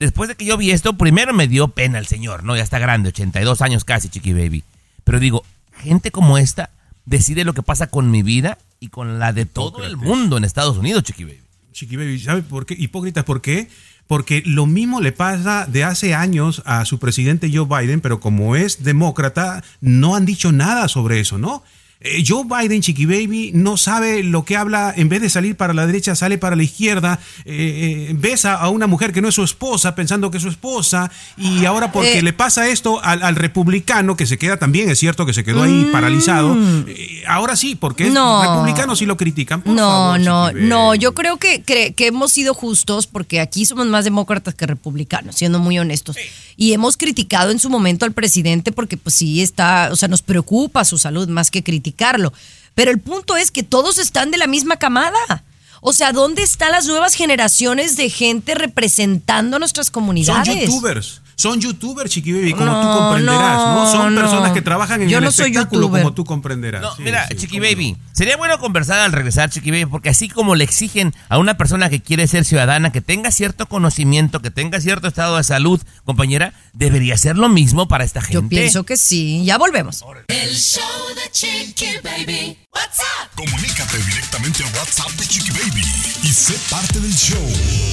Después 0.00 0.28
de 0.28 0.36
que 0.36 0.44
yo 0.44 0.56
vi 0.56 0.70
esto, 0.70 0.92
primero 0.94 1.34
me 1.34 1.48
dio 1.48 1.68
pena 1.68 1.98
el 1.98 2.06
señor, 2.06 2.44
¿no? 2.44 2.56
Ya 2.56 2.62
está 2.62 2.78
grande, 2.78 3.08
82 3.08 3.62
años 3.62 3.84
casi, 3.84 4.08
chiqui 4.08 4.32
baby. 4.32 4.62
Pero 5.04 5.18
digo, 5.18 5.44
gente 5.72 6.10
como 6.10 6.38
esta 6.38 6.70
decide 7.04 7.44
lo 7.44 7.54
que 7.54 7.62
pasa 7.62 7.88
con 7.88 8.10
mi 8.10 8.22
vida 8.22 8.58
y 8.80 8.88
con 8.88 9.18
la 9.18 9.32
de 9.32 9.46
todo 9.46 9.84
el 9.84 9.96
mundo 9.96 10.36
en 10.36 10.44
Estados 10.44 10.76
Unidos, 10.76 11.02
chiqui 11.02 11.24
baby. 11.24 11.40
Chiqui 11.78 11.96
Baby, 11.96 12.18
¿sabe 12.18 12.42
por 12.42 12.66
qué? 12.66 12.74
Hipócritas, 12.76 13.24
¿por 13.24 13.40
qué? 13.40 13.68
Porque 14.08 14.42
lo 14.44 14.66
mismo 14.66 15.00
le 15.00 15.12
pasa 15.12 15.64
de 15.66 15.84
hace 15.84 16.12
años 16.12 16.60
a 16.64 16.84
su 16.84 16.98
presidente 16.98 17.52
Joe 17.54 17.66
Biden, 17.66 18.00
pero 18.00 18.18
como 18.18 18.56
es 18.56 18.82
demócrata, 18.82 19.62
no 19.80 20.16
han 20.16 20.26
dicho 20.26 20.50
nada 20.50 20.88
sobre 20.88 21.20
eso, 21.20 21.38
¿no? 21.38 21.62
Eh, 22.00 22.22
Joe 22.24 22.44
Biden, 22.44 22.80
Chiqui 22.80 23.06
Baby, 23.06 23.50
no 23.54 23.76
sabe 23.76 24.22
lo 24.22 24.44
que 24.44 24.56
habla, 24.56 24.94
en 24.96 25.08
vez 25.08 25.20
de 25.20 25.28
salir 25.28 25.56
para 25.56 25.74
la 25.74 25.84
derecha, 25.84 26.14
sale 26.14 26.38
para 26.38 26.54
la 26.54 26.62
izquierda, 26.62 27.18
eh, 27.44 28.08
eh, 28.10 28.14
besa 28.16 28.54
a 28.54 28.68
una 28.68 28.86
mujer 28.86 29.12
que 29.12 29.20
no 29.20 29.28
es 29.28 29.34
su 29.34 29.42
esposa, 29.42 29.96
pensando 29.96 30.30
que 30.30 30.36
es 30.36 30.42
su 30.44 30.48
esposa, 30.48 31.10
y 31.36 31.64
ahora 31.64 31.90
porque 31.90 32.22
le 32.22 32.32
pasa 32.32 32.68
esto 32.68 33.02
al, 33.02 33.22
al 33.24 33.34
republicano, 33.34 34.16
que 34.16 34.26
se 34.26 34.38
queda 34.38 34.58
también, 34.58 34.88
es 34.90 35.00
cierto 35.00 35.26
que 35.26 35.32
se 35.32 35.42
quedó 35.42 35.64
ahí 35.64 35.88
paralizado, 35.90 36.56
eh, 36.86 37.24
ahora 37.26 37.56
sí, 37.56 37.74
porque 37.74 38.04
es 38.04 38.10
Mm. 38.10 38.14
No. 38.14 38.42
republicano 38.42 38.94
sí 38.96 39.04
lo 39.06 39.16
critican. 39.16 39.62
Por 39.62 39.74
No, 39.74 39.88
favor, 39.88 40.20
no, 40.20 40.52
no. 40.52 40.94
Yo 40.94 41.14
creo 41.14 41.36
que, 41.38 41.62
hemos 41.98 42.30
sido 42.32 42.54
justos 42.54 43.06
porque 43.08 43.40
aquí 43.40 43.66
somos 43.66 43.86
más 43.86 44.04
demócratas 44.04 44.54
que 44.54 44.66
republicanos, 44.66 45.34
siendo 45.34 45.58
muy 45.58 45.78
honestos. 45.78 46.16
Y 46.56 46.72
hemos 46.72 46.96
criticado 46.96 47.50
en 47.50 47.58
su 47.58 47.70
momento 47.70 48.04
al 48.04 48.12
presidente 48.12 48.72
porque 48.72 48.96
pues 48.96 49.14
sí 49.14 49.42
está, 49.42 49.88
o 49.92 49.96
sea, 49.96 50.08
nos 50.08 50.22
preocupa 50.22 50.84
su 50.84 50.98
salud 50.98 51.28
más 51.28 51.50
que 51.50 51.62
criticarlo. 51.92 52.32
Pero 52.74 52.90
el 52.90 52.98
punto 53.00 53.36
es 53.36 53.50
que 53.50 53.62
todos 53.62 53.98
están 53.98 54.30
de 54.30 54.38
la 54.38 54.46
misma 54.46 54.76
camada. 54.76 55.44
O 55.80 55.92
sea, 55.92 56.12
¿dónde 56.12 56.42
están 56.42 56.72
las 56.72 56.86
nuevas 56.86 57.14
generaciones 57.14 57.96
de 57.96 58.10
gente 58.10 58.54
representando 58.54 59.58
nuestras 59.58 59.86
Son 59.86 59.92
comunidades? 59.94 60.60
youtubers. 60.68 61.22
Son 61.36 61.60
youtubers, 61.60 62.10
Chiqui 62.10 62.32
Baby, 62.32 62.52
como 62.52 62.64
No, 62.66 62.80
tú 62.80 62.98
comprenderás, 62.98 63.58
¿no? 63.68 63.86
Son 63.92 64.12
no, 64.12 64.20
personas 64.20 64.50
que 64.50 64.60
trabajan 64.60 65.02
en 65.02 65.08
Yo 65.08 65.18
el 65.18 65.24
no 65.24 65.30
soy 65.30 65.46
espectáculo, 65.52 65.82
youtuber. 65.82 66.02
como 66.02 66.12
tú 66.12 66.24
comprenderás. 66.24 66.82
No, 66.82 66.96
Sí, 66.96 67.02
mira, 67.04 67.28
sí, 67.28 67.36
Chiqui 67.36 67.60
Baby, 67.60 67.92
no. 67.92 67.98
sería 68.12 68.36
bueno 68.36 68.58
conversar 68.58 68.98
al 68.98 69.12
regresar, 69.12 69.48
Chiqui 69.48 69.70
Baby, 69.70 69.86
porque 69.86 70.08
así 70.08 70.28
como 70.28 70.56
le 70.56 70.64
exigen 70.64 71.14
a 71.28 71.38
una 71.38 71.56
persona 71.56 71.90
que 71.90 72.02
quiere 72.02 72.26
ser 72.26 72.44
ciudadana, 72.44 72.90
que 72.90 73.00
tenga 73.02 73.30
cierto 73.30 73.66
conocimiento, 73.66 74.42
que 74.42 74.50
tenga 74.50 74.80
cierto 74.80 75.06
estado 75.06 75.36
de 75.36 75.44
salud, 75.44 75.80
compañera, 76.04 76.54
debería 76.78 77.18
ser 77.18 77.36
lo 77.36 77.48
mismo 77.48 77.88
para 77.88 78.04
esta 78.04 78.20
gente. 78.20 78.34
Yo 78.34 78.48
pienso 78.48 78.84
que 78.84 78.96
sí. 78.96 79.44
Ya 79.44 79.58
volvemos. 79.58 80.04
El 80.28 80.54
show 80.54 80.84
de 81.14 81.28
Chiqui 81.32 81.96
Baby. 82.04 82.56
What's 82.72 83.00
up? 83.00 83.30
Comunícate 83.34 83.98
directamente 83.98 84.62
a 84.62 84.66
WhatsApp 84.78 85.10
de 85.12 85.26
Chiqui 85.26 85.50
Baby 85.50 85.82
y 86.22 86.28
sé 86.28 86.54
parte 86.70 87.00
del 87.00 87.12
show. 87.12 87.44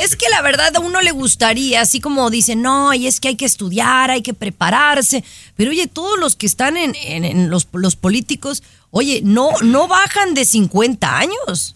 Es 0.00 0.16
que 0.16 0.28
la 0.30 0.40
verdad 0.42 0.74
a 0.76 0.80
uno 0.80 1.00
le 1.00 1.10
gustaría, 1.12 1.80
así 1.82 2.00
como 2.00 2.30
dicen, 2.30 2.62
no, 2.62 2.94
y 2.94 3.06
es 3.06 3.20
que 3.20 3.28
hay 3.28 3.36
que 3.36 3.44
estudiar, 3.44 4.10
hay 4.10 4.22
que 4.22 4.34
prepararse. 4.34 5.22
Pero 5.56 5.70
oye, 5.70 5.86
todos 5.86 6.18
los 6.18 6.36
que 6.36 6.46
están 6.46 6.76
en, 6.76 6.94
en- 6.94 7.24
en 7.24 7.50
los, 7.50 7.66
los 7.72 7.96
políticos, 7.96 8.62
oye, 8.90 9.20
no, 9.24 9.50
no 9.62 9.86
bajan 9.88 10.34
de 10.34 10.44
50 10.44 11.18
años. 11.18 11.74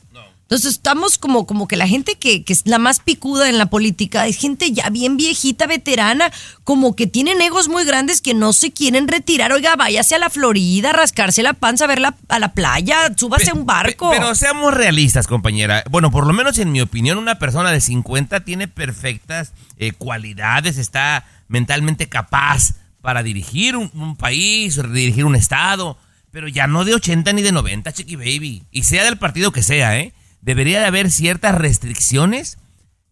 Entonces 0.52 0.72
estamos 0.72 1.16
como, 1.16 1.46
como 1.46 1.66
que 1.66 1.76
la 1.78 1.88
gente 1.88 2.16
que, 2.16 2.44
que 2.44 2.52
es 2.52 2.60
la 2.66 2.78
más 2.78 3.00
picuda 3.00 3.48
en 3.48 3.56
la 3.56 3.70
política 3.70 4.26
es 4.26 4.36
gente 4.36 4.70
ya 4.70 4.90
bien 4.90 5.16
viejita, 5.16 5.66
veterana, 5.66 6.30
como 6.62 6.94
que 6.94 7.06
tienen 7.06 7.40
egos 7.40 7.68
muy 7.70 7.86
grandes 7.86 8.20
que 8.20 8.34
no 8.34 8.52
se 8.52 8.70
quieren 8.70 9.08
retirar. 9.08 9.50
Oiga, 9.52 9.76
váyase 9.76 10.14
a 10.14 10.18
la 10.18 10.28
Florida, 10.28 10.90
a 10.90 10.92
rascarse 10.92 11.42
la 11.42 11.54
panza, 11.54 11.84
a 11.84 11.88
ver 11.88 12.00
la, 12.00 12.14
a 12.28 12.38
la 12.38 12.52
playa, 12.52 13.10
súbase 13.16 13.48
a 13.50 13.54
un 13.54 13.64
barco. 13.64 14.10
Pe- 14.10 14.18
Pero 14.18 14.34
seamos 14.34 14.74
realistas, 14.74 15.26
compañera. 15.26 15.84
Bueno, 15.90 16.10
por 16.10 16.26
lo 16.26 16.34
menos 16.34 16.58
en 16.58 16.70
mi 16.70 16.82
opinión, 16.82 17.16
una 17.16 17.38
persona 17.38 17.70
de 17.72 17.80
50 17.80 18.44
tiene 18.44 18.68
perfectas 18.68 19.52
eh, 19.78 19.92
cualidades, 19.92 20.76
está 20.76 21.24
mentalmente 21.48 22.10
capaz 22.10 22.74
para 23.00 23.22
dirigir 23.22 23.74
un, 23.74 23.90
un 23.94 24.16
país, 24.16 24.76
dirigir 24.92 25.24
un 25.24 25.34
estado, 25.34 25.96
pero 26.30 26.46
ya 26.46 26.66
no 26.66 26.84
de 26.84 26.92
80 26.94 27.32
ni 27.32 27.40
de 27.40 27.52
90, 27.52 27.90
chiqui 27.94 28.16
baby. 28.16 28.64
Y 28.70 28.82
sea 28.82 29.02
del 29.04 29.16
partido 29.16 29.50
que 29.50 29.62
sea, 29.62 29.98
¿eh? 29.98 30.12
Debería 30.42 30.80
de 30.80 30.86
haber 30.86 31.10
ciertas 31.10 31.54
restricciones 31.54 32.58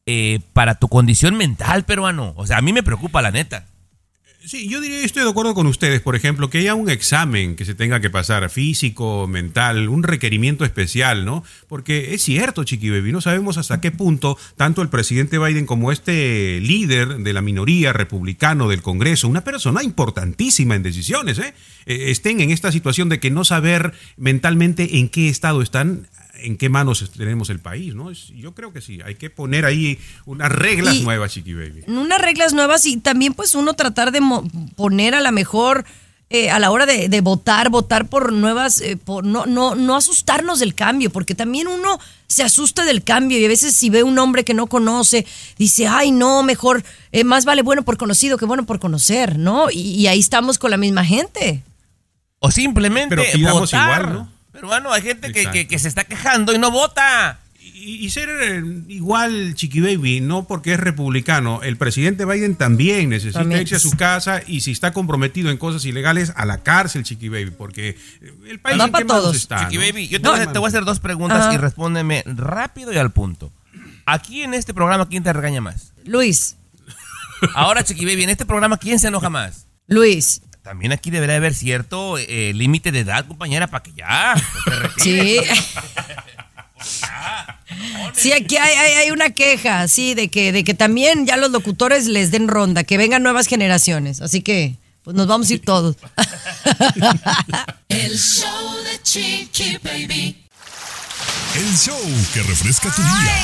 eh, 0.06 0.40
para 0.52 0.74
tu 0.74 0.88
condición 0.88 1.36
mental, 1.36 1.84
peruano. 1.84 2.34
O 2.36 2.46
sea, 2.46 2.58
a 2.58 2.62
mí 2.62 2.72
me 2.72 2.82
preocupa 2.82 3.22
la 3.22 3.30
neta. 3.30 3.66
Sí, 4.42 4.68
yo 4.68 4.80
diría, 4.80 5.04
estoy 5.04 5.22
de 5.22 5.28
acuerdo 5.28 5.52
con 5.52 5.66
ustedes, 5.66 6.00
por 6.00 6.16
ejemplo, 6.16 6.48
que 6.48 6.58
haya 6.58 6.74
un 6.74 6.88
examen 6.88 7.56
que 7.56 7.66
se 7.66 7.74
tenga 7.74 8.00
que 8.00 8.08
pasar, 8.08 8.48
físico, 8.48 9.28
mental, 9.28 9.90
un 9.90 10.02
requerimiento 10.02 10.64
especial, 10.64 11.26
¿no? 11.26 11.44
Porque 11.68 12.14
es 12.14 12.22
cierto, 12.22 12.64
Chiqui 12.64 12.88
Baby, 12.88 13.12
no 13.12 13.20
sabemos 13.20 13.58
hasta 13.58 13.82
qué 13.82 13.90
punto 13.90 14.38
tanto 14.56 14.80
el 14.80 14.88
presidente 14.88 15.38
Biden 15.38 15.66
como 15.66 15.92
este 15.92 16.58
líder 16.62 17.18
de 17.18 17.32
la 17.34 17.42
minoría 17.42 17.92
republicano 17.92 18.66
del 18.66 18.80
Congreso, 18.80 19.28
una 19.28 19.44
persona 19.44 19.82
importantísima 19.82 20.74
en 20.74 20.82
decisiones, 20.82 21.38
¿eh? 21.38 21.52
Eh, 21.84 22.10
estén 22.10 22.40
en 22.40 22.50
esta 22.50 22.72
situación 22.72 23.10
de 23.10 23.20
que 23.20 23.30
no 23.30 23.44
saber 23.44 23.92
mentalmente 24.16 24.98
en 24.98 25.10
qué 25.10 25.28
estado 25.28 25.60
están 25.60 26.08
en 26.42 26.56
qué 26.56 26.68
manos 26.68 27.10
tenemos 27.16 27.50
el 27.50 27.58
país, 27.60 27.94
¿no? 27.94 28.10
Yo 28.12 28.54
creo 28.54 28.72
que 28.72 28.80
sí, 28.80 29.00
hay 29.04 29.14
que 29.16 29.30
poner 29.30 29.64
ahí 29.64 29.98
unas 30.26 30.50
reglas 30.50 30.96
Y- 30.96 31.02
nuevas, 31.02 31.32
Chiqui 31.32 31.54
Baby. 31.54 31.84
unas 31.86 32.20
reglas 32.20 32.52
nuevas 32.54 32.86
y 32.86 32.96
también 32.98 33.34
pues 33.34 33.54
uno 33.54 33.74
tratar 33.74 34.12
de 34.12 34.20
mo- 34.20 34.46
poner 34.76 35.14
a 35.14 35.20
la 35.20 35.30
mejor 35.32 35.84
eh, 36.32 36.48
a 36.48 36.60
la 36.60 36.70
hora 36.70 36.86
de, 36.86 37.08
de 37.08 37.20
votar, 37.22 37.70
votar 37.70 38.06
por 38.08 38.32
nuevas, 38.32 38.80
eh, 38.80 38.96
por 38.96 39.24
no, 39.24 39.46
no, 39.46 39.74
no 39.74 39.96
asustarnos 39.96 40.60
del 40.60 40.76
cambio, 40.76 41.10
porque 41.10 41.34
también 41.34 41.66
uno 41.66 41.98
se 42.28 42.44
asusta 42.44 42.84
del 42.84 43.02
cambio 43.02 43.36
y 43.36 43.44
a 43.44 43.48
veces 43.48 43.74
si 43.74 43.90
ve 43.90 44.04
un 44.04 44.16
hombre 44.16 44.44
que 44.44 44.54
no 44.54 44.68
conoce, 44.68 45.26
dice, 45.58 45.88
ay 45.88 46.12
no, 46.12 46.44
mejor, 46.44 46.84
eh, 47.10 47.24
más 47.24 47.44
vale 47.44 47.62
bueno 47.62 47.82
por 47.84 47.96
conocido 47.96 48.38
que 48.38 48.44
bueno 48.44 48.64
por 48.64 48.78
conocer, 48.78 49.40
¿no? 49.40 49.72
Y, 49.72 49.80
y 49.80 50.06
ahí 50.06 50.20
estamos 50.20 50.56
con 50.58 50.70
la 50.70 50.76
misma 50.76 51.04
gente. 51.04 51.64
O 52.38 52.52
simplemente 52.52 53.16
Pero 53.16 53.52
votar. 53.52 53.98
igual, 54.00 54.12
¿no? 54.14 54.32
Pero 54.52 54.68
bueno, 54.68 54.92
hay 54.92 55.02
gente 55.02 55.32
que, 55.32 55.50
que- 55.50 55.66
que 55.68 55.78
se 55.78 55.88
está 55.88 56.04
quejando 56.04 56.52
y 56.54 56.58
no 56.58 56.70
vota. 56.70 57.38
Y, 57.62 58.04
y 58.04 58.10
ser 58.10 58.28
eh, 58.42 58.62
igual, 58.88 59.54
Chiqui 59.54 59.80
Baby, 59.80 60.20
no 60.20 60.46
porque 60.46 60.74
es 60.74 60.80
republicano. 60.80 61.62
El 61.62 61.76
presidente 61.76 62.24
Biden 62.26 62.56
también 62.56 63.08
necesita 63.08 63.40
También. 63.40 63.62
irse 63.62 63.76
a 63.76 63.78
su 63.78 63.92
casa 63.92 64.42
y 64.46 64.60
si 64.60 64.70
está 64.72 64.92
comprometido 64.92 65.50
en 65.50 65.56
cosas 65.56 65.84
ilegales, 65.86 66.32
a 66.36 66.44
la 66.44 66.62
cárcel, 66.62 67.04
Chiqui 67.04 67.28
Baby, 67.28 67.52
porque 67.56 67.90
eh, 68.20 68.34
el 68.48 68.58
país 68.60 68.78
Va 68.80 68.84
en 68.86 68.90
pa' 68.92 68.98
qué 68.98 69.04
manos 69.04 69.22
todos. 69.22 69.36
está. 69.36 69.60
Chiqui 69.68 69.76
¿no? 69.76 69.82
Baby, 69.82 70.08
yo 70.08 70.18
te, 70.18 70.24
No, 70.24 70.30
voy 70.30 70.38
a, 70.40 70.42
hacer- 70.42 70.52
te 70.52 70.58
voy 70.58 70.66
a 70.66 70.68
hacer 70.68 70.84
dos 70.84 71.00
preguntas 71.00 71.40
Ajá. 71.40 71.54
y 71.54 71.56
respóndeme 71.56 72.22
rápido 72.26 72.92
y 72.92 72.98
al 72.98 73.12
punto. 73.12 73.52
Aquí 74.04 74.42
en 74.42 74.52
este 74.54 74.74
programa, 74.74 75.08
¿quién 75.08 75.22
te 75.22 75.32
regaña 75.32 75.60
más? 75.60 75.92
Luis, 76.04 76.56
Ahora, 77.54 77.82
Chiqui 77.84 78.04
Baby, 78.04 78.24
en 78.24 78.30
este 78.30 78.44
programa, 78.44 78.76
¿quién 78.76 78.98
se 78.98 79.08
enoja 79.08 79.30
más? 79.30 79.66
Luis, 79.86 80.42
También 80.70 80.92
aquí 80.92 81.10
debería 81.10 81.34
haber 81.34 81.52
cierto 81.52 82.16
eh, 82.16 82.52
límite 82.54 82.92
de 82.92 83.00
edad, 83.00 83.26
compañera, 83.26 83.66
para 83.66 83.82
que 83.82 83.92
ya. 83.92 84.36
te 84.96 85.02
sí. 85.02 85.40
Sí, 88.14 88.32
aquí 88.32 88.56
hay, 88.56 88.76
hay, 88.76 88.92
hay 88.92 89.10
una 89.10 89.30
queja, 89.30 89.88
sí, 89.88 90.14
de 90.14 90.28
que, 90.28 90.52
de 90.52 90.62
que 90.62 90.74
también 90.74 91.26
ya 91.26 91.36
los 91.36 91.50
locutores 91.50 92.06
les 92.06 92.30
den 92.30 92.46
ronda, 92.46 92.84
que 92.84 92.98
vengan 92.98 93.24
nuevas 93.24 93.48
generaciones. 93.48 94.20
Así 94.20 94.42
que, 94.42 94.76
pues 95.02 95.16
nos 95.16 95.26
vamos 95.26 95.50
a 95.50 95.54
ir 95.54 95.62
todos. 95.62 95.96
El 97.88 98.16
show 98.16 98.76
de 98.84 99.02
Chiqui 99.02 99.76
Baby. 99.82 100.36
El 101.56 101.76
show 101.76 102.00
que 102.32 102.44
refresca 102.44 102.94
tu 102.94 103.02
día. 103.02 103.42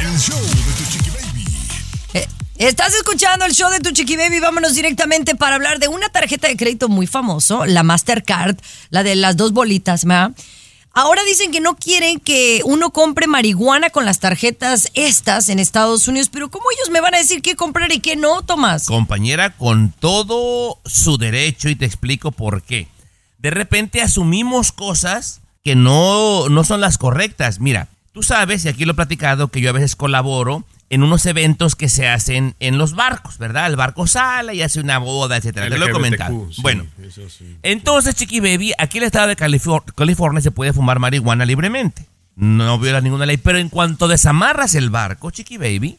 El 0.00 0.18
show 0.18 0.40
de 0.40 0.72
tu 0.72 0.90
chiqui 0.90 1.10
baby. 1.10 1.44
Eh, 2.14 2.26
Estás 2.58 2.92
escuchando 2.96 3.44
el 3.44 3.52
show 3.52 3.70
de 3.70 3.78
tu 3.78 3.92
Chiqui 3.92 4.16
Baby. 4.16 4.40
Vámonos 4.40 4.74
directamente 4.74 5.36
para 5.36 5.54
hablar 5.54 5.78
de 5.78 5.86
una 5.86 6.08
tarjeta 6.08 6.48
de 6.48 6.56
crédito 6.56 6.88
muy 6.88 7.06
famoso, 7.06 7.64
la 7.66 7.84
Mastercard, 7.84 8.56
la 8.90 9.04
de 9.04 9.14
las 9.14 9.36
dos 9.36 9.52
bolitas, 9.52 10.04
¿verdad? 10.04 10.32
Ahora 10.92 11.22
dicen 11.22 11.52
que 11.52 11.60
no 11.60 11.76
quieren 11.76 12.18
que 12.18 12.62
uno 12.64 12.90
compre 12.90 13.28
marihuana 13.28 13.90
con 13.90 14.04
las 14.04 14.18
tarjetas 14.18 14.90
estas 14.94 15.50
en 15.50 15.60
Estados 15.60 16.08
Unidos, 16.08 16.30
pero 16.32 16.50
¿cómo 16.50 16.64
ellos 16.76 16.90
me 16.90 17.00
van 17.00 17.14
a 17.14 17.18
decir 17.18 17.42
qué 17.42 17.54
comprar 17.54 17.92
y 17.92 18.00
qué 18.00 18.16
no, 18.16 18.42
Tomás? 18.42 18.86
Compañera, 18.86 19.56
con 19.56 19.92
todo 19.92 20.80
su 20.84 21.16
derecho 21.16 21.68
y 21.68 21.76
te 21.76 21.84
explico 21.84 22.32
por 22.32 22.62
qué. 22.62 22.88
De 23.38 23.50
repente 23.50 24.02
asumimos 24.02 24.72
cosas 24.72 25.42
que 25.62 25.76
no, 25.76 26.48
no 26.48 26.64
son 26.64 26.80
las 26.80 26.98
correctas. 26.98 27.60
Mira, 27.60 27.86
tú 28.12 28.24
sabes, 28.24 28.64
y 28.64 28.68
aquí 28.68 28.84
lo 28.84 28.92
he 28.92 28.96
platicado, 28.96 29.46
que 29.46 29.60
yo 29.60 29.70
a 29.70 29.74
veces 29.74 29.94
colaboro 29.94 30.64
en 30.90 31.02
unos 31.02 31.26
eventos 31.26 31.76
que 31.76 31.88
se 31.88 32.08
hacen 32.08 32.54
en 32.60 32.78
los 32.78 32.94
barcos, 32.94 33.36
¿verdad? 33.38 33.66
El 33.66 33.76
barco 33.76 34.06
sale 34.06 34.54
y 34.54 34.62
hace 34.62 34.80
una 34.80 34.98
boda, 34.98 35.36
etcétera. 35.36 35.68
Te 35.68 35.78
lo 35.78 35.86
he 35.86 35.90
comentado. 35.90 36.48
sí, 36.50 36.62
bueno, 36.62 36.86
eso 37.02 37.28
sí. 37.28 37.56
entonces, 37.62 38.14
Chiqui 38.14 38.40
Baby, 38.40 38.72
aquí 38.78 38.98
en 38.98 39.04
el 39.04 39.08
estado 39.08 39.28
de 39.28 39.36
Califor- 39.36 39.84
California 39.94 40.40
se 40.40 40.50
puede 40.50 40.72
fumar 40.72 40.98
marihuana 40.98 41.44
libremente. 41.44 42.06
No 42.36 42.78
viola 42.78 43.00
ninguna 43.00 43.26
ley, 43.26 43.36
pero 43.36 43.58
en 43.58 43.68
cuanto 43.68 44.08
desamarras 44.08 44.74
el 44.74 44.90
barco, 44.90 45.30
Chiqui 45.30 45.56
Baby, 45.58 45.98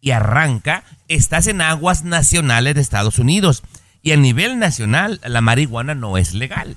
y 0.00 0.12
arranca, 0.12 0.84
estás 1.08 1.46
en 1.46 1.60
aguas 1.60 2.04
nacionales 2.04 2.74
de 2.74 2.80
Estados 2.80 3.18
Unidos. 3.18 3.62
Y 4.02 4.12
a 4.12 4.16
nivel 4.16 4.58
nacional, 4.58 5.20
la 5.24 5.40
marihuana 5.40 5.94
no 5.94 6.16
es 6.18 6.34
legal. 6.34 6.76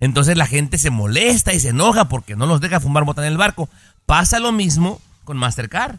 Entonces 0.00 0.36
la 0.36 0.46
gente 0.46 0.78
se 0.78 0.90
molesta 0.90 1.52
y 1.52 1.60
se 1.60 1.70
enoja 1.70 2.06
porque 2.08 2.36
no 2.36 2.46
los 2.46 2.60
deja 2.60 2.80
fumar 2.80 3.04
mota 3.04 3.22
en 3.22 3.32
el 3.32 3.36
barco. 3.38 3.68
Pasa 4.06 4.38
lo 4.38 4.52
mismo 4.52 5.00
con 5.24 5.36
Mastercard. 5.36 5.96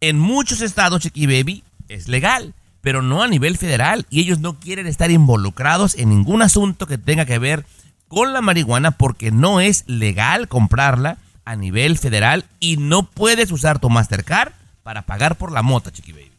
En 0.00 0.18
muchos 0.18 0.60
estados, 0.60 1.00
Chiqui 1.00 1.26
Baby, 1.26 1.64
es 1.88 2.08
legal, 2.08 2.54
pero 2.80 3.02
no 3.02 3.22
a 3.22 3.28
nivel 3.28 3.58
federal. 3.58 4.06
Y 4.10 4.20
ellos 4.20 4.38
no 4.38 4.60
quieren 4.60 4.86
estar 4.86 5.10
involucrados 5.10 5.96
en 5.96 6.10
ningún 6.10 6.42
asunto 6.42 6.86
que 6.86 6.98
tenga 6.98 7.24
que 7.24 7.38
ver 7.38 7.66
con 8.06 8.32
la 8.32 8.40
marihuana 8.40 8.92
porque 8.92 9.30
no 9.30 9.60
es 9.60 9.84
legal 9.86 10.48
comprarla 10.48 11.18
a 11.44 11.56
nivel 11.56 11.98
federal 11.98 12.44
y 12.60 12.76
no 12.76 13.04
puedes 13.04 13.50
usar 13.50 13.78
tu 13.78 13.90
Mastercard 13.90 14.52
para 14.82 15.02
pagar 15.02 15.36
por 15.36 15.50
la 15.52 15.62
mota, 15.62 15.90
Chiqui 15.90 16.12
Baby. 16.12 16.32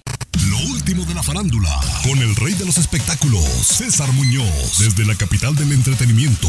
Lo 0.50 0.58
último 0.70 1.04
de 1.04 1.14
la 1.14 1.22
farándula, 1.22 1.80
con 2.04 2.18
el 2.18 2.34
rey 2.36 2.54
de 2.54 2.64
los 2.64 2.78
espectáculos, 2.78 3.44
César 3.44 4.10
Muñoz, 4.12 4.78
desde 4.78 5.04
la 5.04 5.16
capital 5.16 5.56
del 5.56 5.72
entretenimiento, 5.72 6.48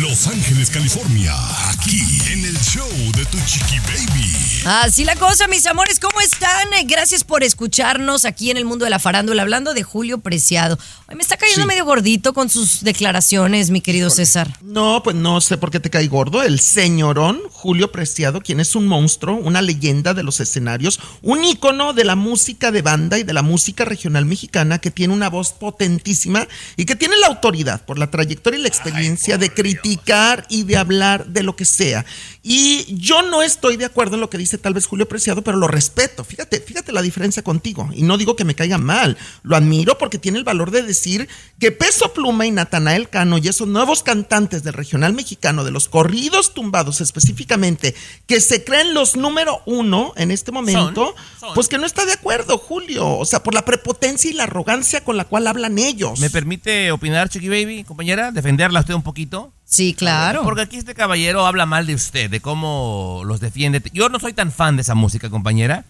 Los 0.00 0.28
Ángeles, 0.28 0.70
California, 0.70 1.34
aquí 1.70 2.00
en 2.30 2.44
el 2.44 2.45
show 2.72 2.88
de 3.16 3.24
tu 3.26 3.38
chiqui 3.46 3.78
baby. 3.80 4.32
Así 4.64 5.04
la 5.04 5.14
cosa, 5.14 5.46
mis 5.46 5.64
amores, 5.66 6.00
¿cómo 6.00 6.20
están? 6.20 6.66
Gracias 6.86 7.22
por 7.22 7.44
escucharnos 7.44 8.24
aquí 8.24 8.50
en 8.50 8.56
el 8.56 8.64
mundo 8.64 8.84
de 8.84 8.90
la 8.90 8.98
farándula, 8.98 9.42
hablando 9.42 9.72
de 9.72 9.84
Julio 9.84 10.18
Preciado. 10.18 10.76
Ay, 11.06 11.14
me 11.14 11.22
está 11.22 11.36
cayendo 11.36 11.62
Sí. 11.62 11.68
medio 11.68 11.84
gordito 11.84 12.32
con 12.34 12.50
sus 12.50 12.82
declaraciones, 12.82 13.70
mi 13.70 13.80
querido 13.80 14.10
César. 14.10 14.52
No, 14.62 15.02
pues 15.04 15.14
no 15.14 15.40
sé 15.40 15.56
por 15.58 15.70
qué 15.70 15.78
te 15.78 15.90
cae 15.90 16.08
gordo. 16.08 16.42
El 16.42 16.58
señorón 16.58 17.40
Julio 17.52 17.92
Preciado, 17.92 18.40
quien 18.40 18.58
es 18.58 18.74
un 18.74 18.88
monstruo, 18.88 19.36
una 19.36 19.62
leyenda 19.62 20.12
de 20.12 20.24
los 20.24 20.40
escenarios, 20.40 20.98
un 21.22 21.44
ícono 21.44 21.92
de 21.92 22.04
la 22.04 22.16
música 22.16 22.72
de 22.72 22.82
banda 22.82 23.18
y 23.18 23.22
de 23.22 23.32
la 23.32 23.42
música 23.42 23.84
regional 23.84 24.24
mexicana, 24.26 24.80
que 24.80 24.90
tiene 24.90 25.14
una 25.14 25.30
voz 25.30 25.52
potentísima 25.52 26.48
y 26.76 26.84
que 26.86 26.96
tiene 26.96 27.14
la 27.18 27.28
autoridad 27.28 27.84
por 27.84 27.98
la 27.98 28.10
trayectoria 28.10 28.58
y 28.58 28.62
la 28.62 28.68
experiencia 28.68 29.38
de 29.38 29.50
criticar 29.54 30.44
y 30.48 30.64
de 30.64 30.76
hablar 30.76 31.26
de 31.26 31.44
lo 31.44 31.54
que 31.54 31.64
sea. 31.64 32.04
Y 32.42 32.55
yo 32.98 33.22
no 33.22 33.42
estoy 33.42 33.76
de 33.76 33.84
acuerdo 33.84 34.14
en 34.14 34.20
lo 34.20 34.30
que 34.30 34.38
dice 34.38 34.58
tal 34.58 34.74
vez 34.74 34.86
Julio 34.86 35.08
Preciado, 35.08 35.42
pero 35.42 35.56
lo 35.56 35.68
respeto. 35.68 36.24
Fíjate, 36.24 36.60
fíjate 36.60 36.92
la 36.92 37.02
diferencia 37.02 37.42
contigo. 37.42 37.88
Y 37.92 38.02
no 38.02 38.18
digo 38.18 38.36
que 38.36 38.44
me 38.44 38.54
caiga 38.54 38.78
mal. 38.78 39.16
Lo 39.42 39.56
admiro 39.56 39.98
porque 39.98 40.18
tiene 40.18 40.38
el 40.38 40.44
valor 40.44 40.70
de 40.70 40.82
decir 40.82 41.28
que 41.58 41.72
Peso 41.72 42.12
Pluma 42.12 42.46
y 42.46 42.50
Natanael 42.50 43.08
Cano 43.08 43.38
y 43.38 43.48
esos 43.48 43.68
nuevos 43.68 44.02
cantantes 44.02 44.62
del 44.62 44.74
regional 44.74 45.12
mexicano, 45.12 45.64
de 45.64 45.70
los 45.70 45.88
corridos 45.88 46.54
tumbados 46.54 47.00
específicamente, 47.00 47.94
que 48.26 48.40
se 48.40 48.64
creen 48.64 48.94
los 48.94 49.16
número 49.16 49.62
uno 49.66 50.12
en 50.16 50.30
este 50.30 50.52
momento, 50.52 51.14
Son, 51.38 51.40
son. 51.40 51.54
pues 51.54 51.68
que 51.68 51.78
no 51.78 51.86
está 51.86 52.04
de 52.04 52.12
acuerdo, 52.12 52.58
Julio. 52.58 53.08
O 53.18 53.24
sea, 53.24 53.42
por 53.42 53.54
la 53.54 53.64
prepotencia 53.64 54.30
y 54.30 54.34
la 54.34 54.44
arrogancia 54.44 55.02
con 55.02 55.16
la 55.16 55.24
cual 55.24 55.46
hablan 55.46 55.78
ellos. 55.78 56.20
¿Me 56.20 56.30
permite 56.30 56.92
opinar, 56.92 57.28
Chiqui 57.28 57.48
Baby, 57.48 57.84
compañera? 57.84 58.30
¿Defenderla 58.30 58.80
usted 58.80 58.94
un 58.94 59.02
poquito? 59.02 59.52
Sí, 59.68 59.94
claro. 59.94 60.42
Porque 60.44 60.62
aquí 60.62 60.76
este 60.76 60.94
caballero 60.94 61.44
habla 61.44 61.66
mal 61.66 61.86
de 61.86 61.94
usted, 61.94 62.30
de 62.30 62.40
cómo 62.40 63.22
los 63.26 63.40
defiende. 63.40 63.82
Yo 63.92 64.08
no 64.08 64.20
soy 64.20 64.32
tan 64.32 64.52
fan 64.52 64.76
de 64.76 64.82
esa 64.82 64.94
música, 64.94 65.28
compañera. 65.28 65.84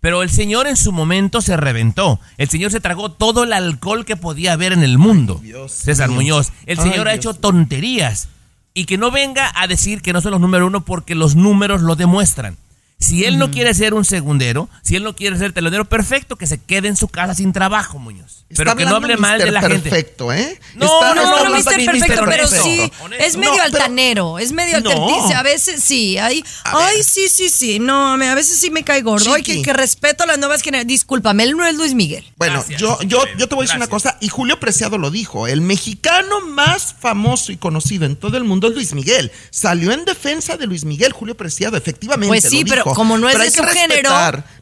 Pero 0.00 0.22
el 0.22 0.30
señor 0.30 0.66
en 0.66 0.76
su 0.76 0.92
momento 0.92 1.40
se 1.40 1.56
reventó. 1.56 2.20
El 2.38 2.48
señor 2.48 2.70
se 2.72 2.80
tragó 2.80 3.12
todo 3.12 3.44
el 3.44 3.52
alcohol 3.52 4.04
que 4.04 4.16
podía 4.16 4.54
haber 4.54 4.72
en 4.72 4.82
el 4.82 4.98
mundo. 4.98 5.38
Dios 5.42 5.72
César. 5.72 6.08
Muñoz. 6.10 6.52
El 6.66 6.80
Ay, 6.80 6.90
señor 6.90 7.06
ha 7.06 7.14
hecho 7.14 7.34
tonterías. 7.34 8.28
Y 8.72 8.86
que 8.86 8.98
no 8.98 9.10
venga 9.10 9.52
a 9.54 9.66
decir 9.66 10.00
que 10.00 10.12
no 10.12 10.20
son 10.20 10.32
los 10.32 10.40
número 10.40 10.66
uno 10.66 10.84
porque 10.84 11.14
los 11.14 11.36
números 11.36 11.82
lo 11.82 11.96
demuestran. 11.96 12.56
Si 13.00 13.24
él 13.24 13.38
no 13.38 13.50
quiere 13.50 13.72
ser 13.74 13.94
un 13.94 14.04
segundero, 14.04 14.68
si 14.82 14.94
él 14.96 15.02
no 15.02 15.16
quiere 15.16 15.38
ser 15.38 15.52
telonero, 15.52 15.86
perfecto, 15.86 16.36
que 16.36 16.46
se 16.46 16.58
quede 16.62 16.88
en 16.88 16.96
su 16.96 17.08
casa 17.08 17.34
sin 17.34 17.52
trabajo, 17.52 17.98
Muñoz. 17.98 18.44
Está 18.50 18.64
Pero 18.64 18.76
que 18.76 18.84
no 18.84 18.96
hable 18.96 19.16
mal 19.16 19.38
de 19.38 19.50
la 19.52 19.60
gente. 19.62 19.88
Perfecto, 19.90 20.32
¿eh? 20.32 20.60
No, 20.74 20.86
Está- 20.86 21.14
no, 21.14 21.22
No, 21.22 21.48
no, 21.50 21.54
aquí 21.56 21.86
Perfecto, 21.86 22.06
pero 22.08 22.22
honesto, 22.46 22.62
sí, 22.64 22.92
honesto. 23.00 23.24
es 23.24 23.36
medio 23.36 23.56
No, 23.56 23.62
altanero, 23.62 24.38
es 24.40 24.52
medio 24.52 24.80
No. 24.80 24.90
altanero. 24.90 25.38
A 25.38 25.42
veces 25.44 25.82
sí, 25.84 26.18
hay, 26.18 26.44
ay, 26.64 27.02
sí, 27.04 27.28
sí, 27.28 27.48
sí, 27.48 27.78
no, 27.78 28.14
a 28.14 28.34
veces 28.34 28.58
sí 28.58 28.70
me 28.70 28.82
cae 28.82 29.02
gordo. 29.02 29.32
Ay, 29.32 29.42
que, 29.44 29.62
que 29.62 29.72
respeto 29.72 30.24
a 30.24 30.26
las 30.26 30.38
nuevas 30.38 30.62
generaciones. 30.62 30.88
Discúlpame, 30.88 31.44
él 31.44 31.56
no 31.56 31.64
es 31.64 31.74
Luis 31.76 31.94
Miguel. 31.94 32.24
Bueno, 32.36 32.54
Gracias, 32.54 32.80
yo, 32.80 32.98
yo, 33.02 33.22
yo 33.38 33.48
te 33.48 33.54
voy 33.54 33.62
a 33.62 33.66
decir 33.66 33.76
una 33.76 33.86
gracias. 33.86 34.12
cosa, 34.12 34.18
y 34.20 34.28
Julio 34.28 34.58
Preciado 34.58 34.98
lo 34.98 35.10
dijo, 35.12 35.46
el 35.46 35.60
mexicano 35.60 36.40
más 36.40 36.94
famoso 36.98 37.52
y 37.52 37.56
conocido 37.56 38.04
en 38.04 38.16
todo 38.16 38.36
el 38.36 38.42
mundo 38.44 38.66
es 38.68 38.74
Luis 38.74 38.92
Miguel. 38.94 39.30
Salió 39.50 39.92
en 39.92 40.04
defensa 40.04 40.56
de 40.56 40.66
Luis 40.66 40.84
Miguel, 40.84 41.12
Julio 41.12 41.36
Preciado, 41.36 41.76
efectivamente. 41.76 42.28
Pues 42.28 42.44
lo 42.44 42.50
sí, 42.50 42.64
pero 42.64 42.82
dijo. 42.90 42.94
como 43.00 43.18
no 43.18 43.28
es 43.28 43.34
Pero 43.34 43.44
de 43.44 43.50
su 43.50 43.62
género. 43.64 44.10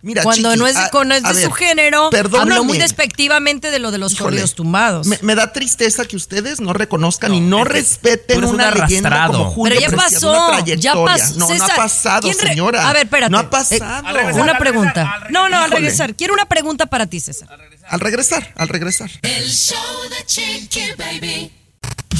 Mira, 0.00 0.22
cuando 0.22 0.50
Chiqui, 0.50 0.58
no 0.60 0.66
es, 0.68 0.74
de- 0.76 0.80
a- 0.80 0.90
cuando 0.90 1.14
es 1.16 1.22
de 1.24 1.32
ver, 1.32 1.44
su 1.44 1.50
género, 1.52 2.10
perdóname. 2.10 2.52
habló 2.52 2.64
muy 2.64 2.78
despectivamente 2.78 3.70
de 3.70 3.78
lo 3.80 3.90
de 3.90 3.98
los 3.98 4.12
Híjole, 4.12 4.26
corridos 4.26 4.54
tumbados. 4.54 5.06
Me, 5.06 5.18
me 5.22 5.34
da 5.34 5.52
tristeza 5.52 6.04
que 6.04 6.14
ustedes 6.16 6.60
no 6.60 6.72
reconozcan 6.72 7.34
y 7.34 7.40
no 7.40 7.58
es 7.62 7.66
que 7.66 7.72
respeten 7.72 8.44
un 8.44 8.54
una 8.54 8.70
leyenda 8.70 9.08
arrastrado. 9.08 9.38
como 9.38 9.50
Julio 9.50 9.76
Pero 9.80 9.90
ya 9.90 9.96
pasó, 9.96 10.50
ya 10.52 10.56
trayectoria. 10.92 11.04
pasó. 11.16 11.34
No, 11.38 11.54
no 11.54 11.64
ha 11.64 11.68
pasado, 11.76 12.20
¿quién 12.22 12.38
re- 12.38 12.48
señora. 12.48 12.88
A 12.88 12.92
ver, 12.92 13.04
espérate. 13.06 13.30
No 13.32 13.38
ha 13.38 13.42
Eh, 13.42 13.48
pasado. 13.50 14.12
regresar, 14.12 14.42
Una 14.42 14.58
pregunta. 14.58 15.02
regresar, 15.04 15.30
No, 15.32 15.48
no, 15.48 15.58
al 15.58 15.70
regresar. 15.70 16.14
Quiero 16.14 16.34
una 16.34 16.46
pregunta 16.46 16.86
para 16.86 17.06
ti, 17.06 17.18
César. 17.20 17.48
Al 17.88 18.00
regresar, 18.00 18.52
al 18.56 18.68
regresar. 18.68 19.10
El 19.22 19.48
show 19.50 19.76
de 20.10 20.24
Chiqui 20.26 20.92
Baby. 20.96 21.52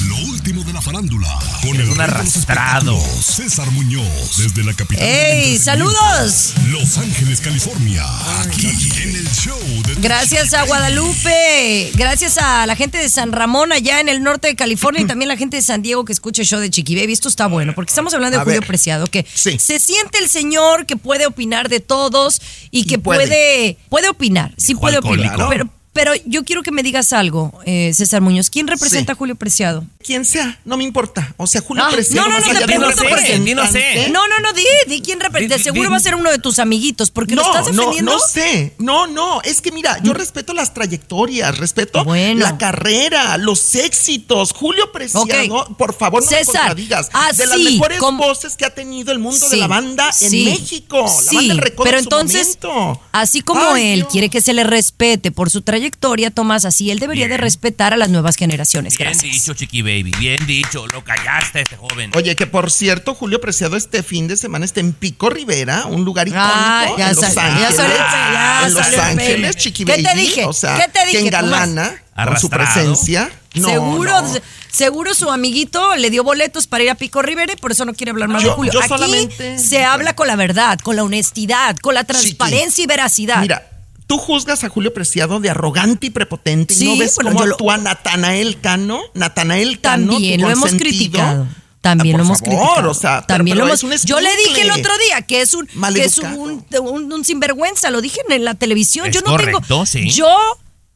Lo 0.07 0.15
último 0.31 0.63
de 0.63 0.73
la 0.73 0.81
farándula. 0.81 1.27
Con 1.61 1.75
el 1.75 1.89
un 1.89 1.99
arrastrado. 2.01 2.97
César 3.21 3.69
Muñoz. 3.71 4.37
Desde 4.37 4.63
la 4.63 4.73
capital. 4.73 5.03
¡Ey, 5.05 5.57
saludos! 5.57 6.53
Los 6.67 6.97
Ángeles, 6.97 7.41
California. 7.41 8.03
Aquí 8.41 8.67
en 9.03 9.15
el 9.15 9.29
show 9.31 9.57
de 9.85 9.95
Gracias 9.95 10.53
a 10.53 10.63
Guadalupe, 10.63 11.91
gracias 11.95 12.37
a 12.37 12.65
la 12.65 12.75
gente 12.75 12.97
de 12.97 13.09
San 13.09 13.31
Ramón 13.31 13.71
allá 13.71 13.99
en 13.99 14.09
el 14.09 14.23
norte 14.23 14.47
de 14.47 14.55
California 14.55 15.01
y 15.01 15.05
también 15.07 15.27
la 15.27 15.37
gente 15.37 15.57
de 15.57 15.63
San 15.63 15.81
Diego 15.81 16.05
que 16.05 16.13
escucha 16.13 16.41
el 16.41 16.47
show 16.47 16.59
de 16.59 16.69
Chiqui 16.69 16.95
Baby. 16.95 17.13
Esto 17.13 17.27
está 17.27 17.47
bueno 17.47 17.73
porque 17.75 17.89
estamos 17.89 18.13
hablando 18.13 18.37
de 18.37 18.41
A 18.41 18.45
Julio 18.45 18.59
ver. 18.61 18.67
Preciado, 18.67 19.07
que 19.07 19.25
Sí. 19.33 19.59
se 19.59 19.79
siente 19.79 20.17
el 20.19 20.29
señor 20.29 20.85
que 20.85 20.95
puede 20.97 21.25
opinar 21.25 21.67
de 21.69 21.79
todos 21.79 22.41
y 22.71 22.85
que 22.85 22.99
puede. 22.99 23.27
puede. 23.27 23.77
puede 23.89 24.09
opinar, 24.09 24.53
sí 24.57 24.75
puede 24.75 24.97
opinar. 24.99 25.35
Pero, 25.49 25.69
pero 25.99 26.13
yo 26.25 26.45
quiero 26.45 26.63
que 26.63 26.71
me 26.71 26.81
digas 26.81 27.11
algo, 27.11 27.51
eh, 27.65 27.91
César 27.93 28.21
Muñoz. 28.21 28.49
¿Quién 28.49 28.67
representa 28.67 29.11
Sí. 29.11 29.15
a 29.15 29.17
Julio 29.17 29.35
Preciado? 29.35 29.83
Quien 30.01 30.23
sea, 30.23 30.57
no 30.63 30.77
me 30.77 30.85
importa. 30.85 31.33
O 31.35 31.45
sea, 31.45 31.59
Julio 31.59 31.83
Ah, 31.85 31.89
Preciado. 31.91 32.29
no, 32.29 32.39
no, 32.39 32.39
no, 32.39 32.53
te 32.53 32.57
de 32.59 32.65
pregunto 32.65 33.03
di 33.43 33.53
no 33.53 33.67
sé. 33.69 34.09
No, 34.09 34.25
no, 34.29 34.39
no, 34.39 34.53
di, 34.53 34.63
di 34.87 35.01
quién 35.01 35.19
representa. 35.19 35.59
Seguro 35.59 35.89
di- 35.89 35.91
va 35.91 35.97
a 35.97 35.99
ser 35.99 36.15
uno 36.15 36.31
de 36.31 36.39
tus 36.39 36.57
amiguitos 36.59 37.11
porque 37.11 37.35
lo 37.35 37.41
No, 37.41 37.49
estás 37.49 37.65
no, 37.75 37.81
defendiendo. 37.81 38.13
no 38.13 38.19
sé. 38.19 38.73
No, 38.77 39.07
no. 39.07 39.41
Es 39.41 39.59
que 39.59 39.73
mira, 39.73 39.99
yo 40.01 40.13
respeto 40.13 40.53
las 40.53 40.73
trayectorias, 40.73 41.57
respeto 41.57 42.05
Bueno. 42.05 42.39
la 42.39 42.57
carrera, 42.57 43.37
los 43.37 43.75
éxitos. 43.75 44.53
Julio 44.53 44.93
Preciado, 44.93 45.25
Ok. 45.25 45.75
por 45.77 45.93
favor, 45.93 46.23
no 46.23 46.29
César, 46.29 46.45
me 46.45 46.59
contradigas. 46.59 47.09
ah, 47.11 47.33
de 47.33 47.45
las 47.45 47.57
sí, 47.57 47.63
mejores 47.73 47.99
voces 47.99 48.55
que 48.55 48.63
ha 48.63 48.73
tenido 48.73 49.11
el 49.11 49.19
mundo 49.19 49.49
de 49.49 49.55
Sí, 49.55 49.59
la 49.59 49.67
banda 49.67 50.09
en 50.21 50.29
sí, 50.31 50.45
México. 50.45 51.01
La 51.03 51.09
sí, 51.09 51.35
banda 51.35 51.53
del 51.55 51.73
pero 51.83 51.97
en 51.97 52.03
entonces, 52.05 52.57
momento. 52.63 53.01
así 53.11 53.41
como 53.41 53.73
Ay, 53.73 53.87
él 53.91 53.99
Dios. 53.99 54.11
quiere 54.11 54.29
que 54.29 54.39
se 54.39 54.53
le 54.53 54.63
respete 54.63 55.31
por 55.31 55.49
su 55.49 55.61
trayectoria, 55.61 55.88
Tomás, 55.91 56.65
así 56.65 56.91
él 56.91 56.99
debería 56.99 57.27
de 57.27 57.37
respetar 57.37 57.93
a 57.93 57.97
las 57.97 58.09
nuevas 58.09 58.35
generaciones. 58.35 58.97
Bien 58.97 59.09
Gracias. 59.11 59.31
dicho, 59.33 59.53
Chiqui 59.53 59.81
Baby. 59.81 60.11
Bien 60.19 60.45
dicho. 60.45 60.87
Lo 60.87 61.03
callaste, 61.03 61.61
este 61.61 61.75
joven. 61.77 62.11
Oye, 62.15 62.35
que 62.35 62.47
por 62.47 62.71
cierto, 62.71 63.15
Julio 63.15 63.41
Preciado 63.41 63.77
este 63.77 64.03
fin 64.03 64.27
de 64.27 64.37
semana 64.37 64.65
está 64.65 64.79
en 64.79 64.93
Pico 64.93 65.29
Rivera, 65.29 65.85
un 65.85 66.03
lugar 66.05 66.27
icónico 66.27 66.47
Ah, 66.49 66.85
ya 66.97 67.09
en 67.09 67.15
Los 67.15 67.25
sal- 67.25 67.33
ya 67.35 67.45
Ángeles. 67.67 67.75
salió 67.75 67.95
ya 67.97 68.61
en 68.67 68.73
Los 68.73 68.97
Ángeles. 68.97 69.55
Chiqui 69.55 69.85
¿Qué 69.85 69.95
te 69.95 70.03
Baby, 70.03 70.19
dije? 70.21 70.45
O 70.45 70.53
sea, 70.53 70.75
¿Qué 70.77 70.87
te 70.91 71.05
dije, 71.05 71.19
que 71.19 71.25
engalana 71.27 72.01
con 72.15 72.39
su 72.39 72.49
presencia. 72.49 73.31
No, 73.55 73.67
seguro, 73.67 74.21
no. 74.21 74.33
seguro 74.71 75.13
su 75.15 75.31
amiguito 75.31 75.95
le 75.95 76.09
dio 76.11 76.23
boletos 76.23 76.67
para 76.67 76.83
ir 76.83 76.89
a 76.91 76.95
Pico 76.95 77.21
Rivera 77.23 77.51
y 77.53 77.55
por 77.55 77.71
eso 77.71 77.83
no 77.85 77.93
quiere 77.93 78.11
hablar 78.11 78.29
más 78.29 78.43
Yo- 78.43 78.49
de 78.49 78.55
Julio. 78.55 78.71
yo 78.73 78.79
Aquí 78.79 78.87
solamente- 78.89 79.57
se 79.57 79.83
habla 79.83 80.13
con 80.15 80.27
la 80.27 80.35
verdad, 80.35 80.77
con 80.79 80.95
la 80.95 81.03
honestidad, 81.03 81.75
con 81.77 81.95
la 81.95 82.03
transparencia 82.03 82.83
y 82.83 82.87
veracidad. 82.87 83.41
Mira, 83.41 83.67
tú 84.09 84.17
juzgas 84.17 84.63
a 84.63 84.69
Julio 84.69 84.91
Preciado 84.91 85.39
de 85.39 85.51
arrogante 85.51 86.07
y 86.07 86.09
prepotente. 86.09 86.73
Sí, 86.73 86.85
¿No 86.85 86.97
ves 86.97 87.13
bueno, 87.15 87.29
cómo 87.31 87.45
lo- 87.45 87.51
actúa 87.53 87.77
Natanael 87.77 88.59
Cano? 88.59 88.99
Natanael 89.13 89.79
Cano, 89.79 90.13
También 90.13 90.39
tu 90.41 90.47
lo 90.47 90.51
hemos 90.51 90.71
criticado. 90.71 91.47
También 91.79 92.15
Ah, 92.15 92.17
lo 92.17 92.23
por 92.25 92.27
hemos 92.27 92.39
favor, 92.39 92.59
criticado. 92.65 92.91
O 92.91 92.93
sea, 92.95 93.21
También 93.27 93.55
pero 93.55 93.67
lo 93.67 93.73
hemos. 93.73 94.03
Yo 94.03 94.19
le 94.19 94.35
dije 94.35 94.61
el 94.63 94.71
otro 94.71 94.91
día 94.97 95.21
que 95.21 95.41
es 95.41 95.53
un 95.53 95.67
que 95.67 96.03
es 96.03 96.17
un, 96.17 96.65
un- 96.81 97.13
un 97.13 97.23
sinvergüenza. 97.23 97.91
Lo 97.91 98.01
dije 98.01 98.19
en 98.29 98.43
la 98.43 98.55
televisión. 98.55 99.05
Es 99.07 99.13
yo 99.15 99.21
no 99.21 99.27
correcto, 99.31 99.61
tengo. 99.67 99.85
sí. 99.85 100.09
Yo 100.09 100.27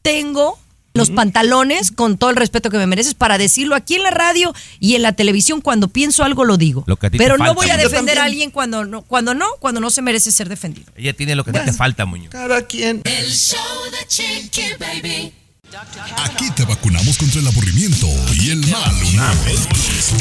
tengo 0.02 0.58
los 0.96 1.10
pantalones 1.10 1.90
con 1.90 2.18
todo 2.18 2.30
el 2.30 2.36
respeto 2.36 2.70
que 2.70 2.78
me 2.78 2.86
mereces 2.86 3.14
para 3.14 3.36
decirlo 3.36 3.74
aquí 3.74 3.96
en 3.96 4.04
la 4.04 4.12
radio 4.12 4.54
y 4.78 4.94
en 4.94 5.02
la 5.02 5.12
televisión 5.12 5.60
cuando 5.60 5.88
pienso 5.88 6.22
algo 6.22 6.44
lo 6.44 6.56
digo. 6.56 6.84
Lo 6.86 6.96
que 6.96 7.08
a 7.08 7.10
ti 7.10 7.18
te 7.18 7.24
Pero 7.24 7.36
no 7.36 7.46
falta, 7.46 7.60
voy 7.60 7.70
a 7.70 7.76
defender 7.76 8.20
a 8.20 8.24
alguien 8.24 8.52
cuando 8.52 8.84
no 8.84 9.02
cuando 9.02 9.34
no 9.34 9.46
cuando 9.58 9.80
no 9.80 9.90
se 9.90 10.02
merece 10.02 10.30
ser 10.30 10.48
defendido. 10.48 10.92
Ella 10.94 11.12
tiene 11.12 11.34
lo 11.34 11.44
que 11.44 11.50
te 11.50 11.72
falta, 11.72 12.04
Muñoz. 12.04 12.30
Cada 12.30 12.64
quien. 12.68 13.02
El 13.04 13.28
show 13.28 13.58
de 13.90 14.06
Chiqui 14.06 14.62
Baby. 14.78 15.32
Aquí 16.18 16.48
te 16.52 16.64
vacunamos 16.64 17.18
contra 17.18 17.40
el 17.40 17.48
aburrimiento 17.48 18.06
y 18.40 18.50
el 18.50 18.58
mal 18.68 18.94
humor. 19.02 19.34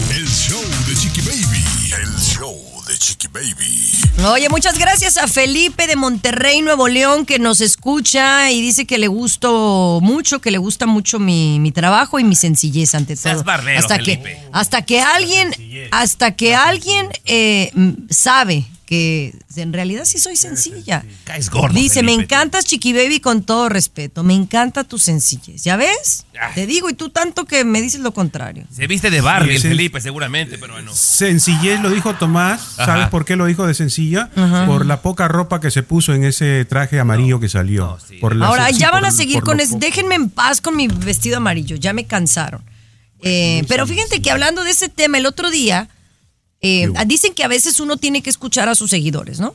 El 0.09 0.27
show 0.27 0.63
de 0.87 0.95
Chiqui 0.95 1.21
Baby. 1.21 1.63
El 2.01 2.19
show 2.19 2.72
de 2.93 2.99
Chiqui 2.99 3.27
Baby. 3.27 3.91
Oye, 4.31 4.49
muchas 4.49 4.77
gracias 4.77 5.17
a 5.17 5.27
Felipe 5.27 5.87
de 5.87 5.95
Monterrey, 5.95 6.61
Nuevo 6.61 6.87
León, 6.87 7.25
que 7.25 7.39
nos 7.39 7.59
escucha 7.59 8.51
y 8.51 8.61
dice 8.61 8.85
que 8.85 8.99
le 8.99 9.07
gustó 9.07 9.99
mucho, 10.01 10.39
que 10.39 10.51
le 10.51 10.59
gusta 10.59 10.85
mucho 10.85 11.17
mi, 11.17 11.59
mi 11.59 11.71
trabajo 11.71 12.19
y 12.19 12.23
mi 12.23 12.35
sencillez 12.35 12.93
ante 12.93 13.15
Seas 13.15 13.37
todo. 13.37 13.43
barbero, 13.45 13.79
hasta 13.79 13.95
Felipe. 13.95 14.23
que 14.35 14.49
hasta 14.51 14.81
que 14.83 15.01
alguien 15.01 15.55
hasta 15.91 16.35
que 16.35 16.53
alguien 16.53 17.09
eh, 17.25 17.71
sabe 18.11 18.65
que 18.93 19.33
en 19.55 19.73
realidad 19.73 20.05
sí 20.05 20.19
soy 20.19 20.35
sencilla. 20.35 21.03
Caes 21.23 21.49
gordo, 21.49 21.73
Dice, 21.73 22.03
me 22.03 22.11
Felipe, 22.11 22.15
tú". 22.15 22.21
encantas 22.35 22.65
Chiqui 22.65 22.93
Baby 22.93 23.19
con 23.19 23.41
todo 23.43 23.67
respeto, 23.69 24.23
me 24.23 24.35
encanta 24.35 24.83
tu 24.83 24.99
sencillez. 24.99 25.63
¿Ya 25.63 25.75
ves? 25.77 26.25
Ah. 26.39 26.51
Te 26.53 26.67
digo 26.67 26.89
y 26.89 26.93
tú 26.93 27.09
tanto 27.09 27.45
que 27.45 27.63
me 27.65 27.81
dices 27.81 28.01
lo 28.01 28.13
contrario. 28.13 28.65
Se 28.71 28.85
viste 28.85 29.09
de 29.09 29.21
Barbie 29.21 29.49
Sí, 29.51 29.55
el 29.55 29.61
sí. 29.63 29.67
Felipe, 29.69 29.99
seguramente, 30.01 30.57
pero 30.59 30.73
bueno. 30.73 30.91
Sencillez 30.93 31.79
lo 31.81 31.89
dijo 31.89 32.13
Tomás. 32.15 32.73
Ajá. 32.77 32.85
¿Sabes 32.85 33.07
por 33.09 33.25
qué 33.25 33.35
lo 33.35 33.45
dijo 33.45 33.65
de 33.65 33.73
sencilla? 33.73 34.29
Por 34.67 34.85
la 34.85 35.01
poca 35.01 35.27
ropa 35.27 35.59
que 35.59 35.71
se 35.71 35.81
puso 35.83 36.13
en 36.13 36.23
ese 36.23 36.65
traje 36.65 36.99
amarillo 36.99 37.39
que 37.39 37.49
salió. 37.49 37.85
no, 37.87 37.97
sí. 37.99 38.17
Por 38.17 38.35
la- 38.35 38.47
Ahora, 38.47 38.69
ya 38.71 38.91
van 38.91 39.05
a 39.05 39.11
seguir 39.11 39.35
por 39.39 39.45
con 39.45 39.59
eso. 39.59 39.77
Déjenme 39.79 40.15
en 40.15 40.29
paz 40.29 40.61
con 40.61 40.75
mi 40.75 40.87
vestido 40.87 41.37
amarillo, 41.37 41.75
ya 41.77 41.93
me 41.93 42.05
cansaron. 42.05 42.61
Eh, 43.23 43.63
pero 43.67 43.87
fíjense 43.87 44.21
que 44.21 44.29
hablando 44.31 44.63
de 44.63 44.71
ese 44.71 44.89
tema, 44.89 45.17
el 45.17 45.25
otro 45.25 45.49
día, 45.49 45.89
eh, 46.63 46.89
dicen 47.05 47.33
que 47.33 47.43
a 47.43 47.47
veces 47.47 47.79
uno 47.79 47.97
tiene 47.97 48.23
que 48.23 48.29
escuchar 48.29 48.69
a 48.69 48.75
sus 48.75 48.89
seguidores, 48.89 49.39
¿no? 49.39 49.53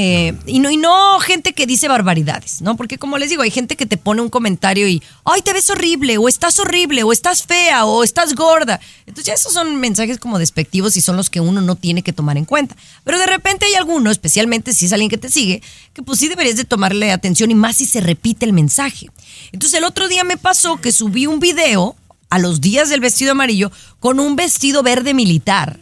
Eh, 0.00 0.32
y, 0.46 0.60
no, 0.60 0.70
y 0.70 0.76
no 0.76 1.18
gente 1.18 1.52
que 1.54 1.66
dice 1.66 1.88
barbaridades, 1.88 2.62
¿no? 2.62 2.76
Porque 2.76 2.98
como 2.98 3.18
les 3.18 3.30
digo, 3.30 3.42
hay 3.42 3.50
gente 3.50 3.74
que 3.74 3.84
te 3.84 3.96
pone 3.96 4.22
un 4.22 4.28
comentario 4.28 4.86
y, 4.86 5.02
ay, 5.24 5.42
te 5.42 5.52
ves 5.52 5.68
horrible, 5.70 6.16
o 6.18 6.28
estás 6.28 6.60
horrible, 6.60 7.02
o 7.02 7.12
estás 7.12 7.42
fea, 7.42 7.84
o 7.84 8.04
estás 8.04 8.36
gorda. 8.36 8.78
Entonces 9.06 9.24
ya 9.24 9.34
esos 9.34 9.52
son 9.52 9.74
mensajes 9.80 10.18
como 10.18 10.38
despectivos 10.38 10.96
y 10.96 11.00
son 11.00 11.16
los 11.16 11.28
que 11.28 11.40
uno 11.40 11.60
no 11.60 11.74
tiene 11.74 12.04
que 12.04 12.12
tomar 12.12 12.38
en 12.38 12.44
cuenta. 12.44 12.76
Pero 13.02 13.18
de 13.18 13.26
repente 13.26 13.66
hay 13.66 13.74
alguno, 13.74 14.12
especialmente 14.12 14.72
si 14.72 14.86
es 14.86 14.92
alguien 14.92 15.10
que 15.10 15.18
te 15.18 15.30
sigue, 15.30 15.60
que 15.92 16.04
pues 16.04 16.20
sí 16.20 16.28
deberías 16.28 16.54
de 16.54 16.64
tomarle 16.64 17.10
atención 17.10 17.50
y 17.50 17.56
más 17.56 17.78
si 17.78 17.84
se 17.84 18.00
repite 18.00 18.46
el 18.46 18.52
mensaje. 18.52 19.10
Entonces 19.50 19.76
el 19.76 19.84
otro 19.84 20.06
día 20.06 20.22
me 20.22 20.36
pasó 20.36 20.76
que 20.76 20.92
subí 20.92 21.26
un 21.26 21.40
video 21.40 21.96
a 22.30 22.38
los 22.38 22.60
días 22.60 22.88
del 22.88 23.00
vestido 23.00 23.32
amarillo 23.32 23.72
con 23.98 24.20
un 24.20 24.36
vestido 24.36 24.84
verde 24.84 25.12
militar, 25.12 25.80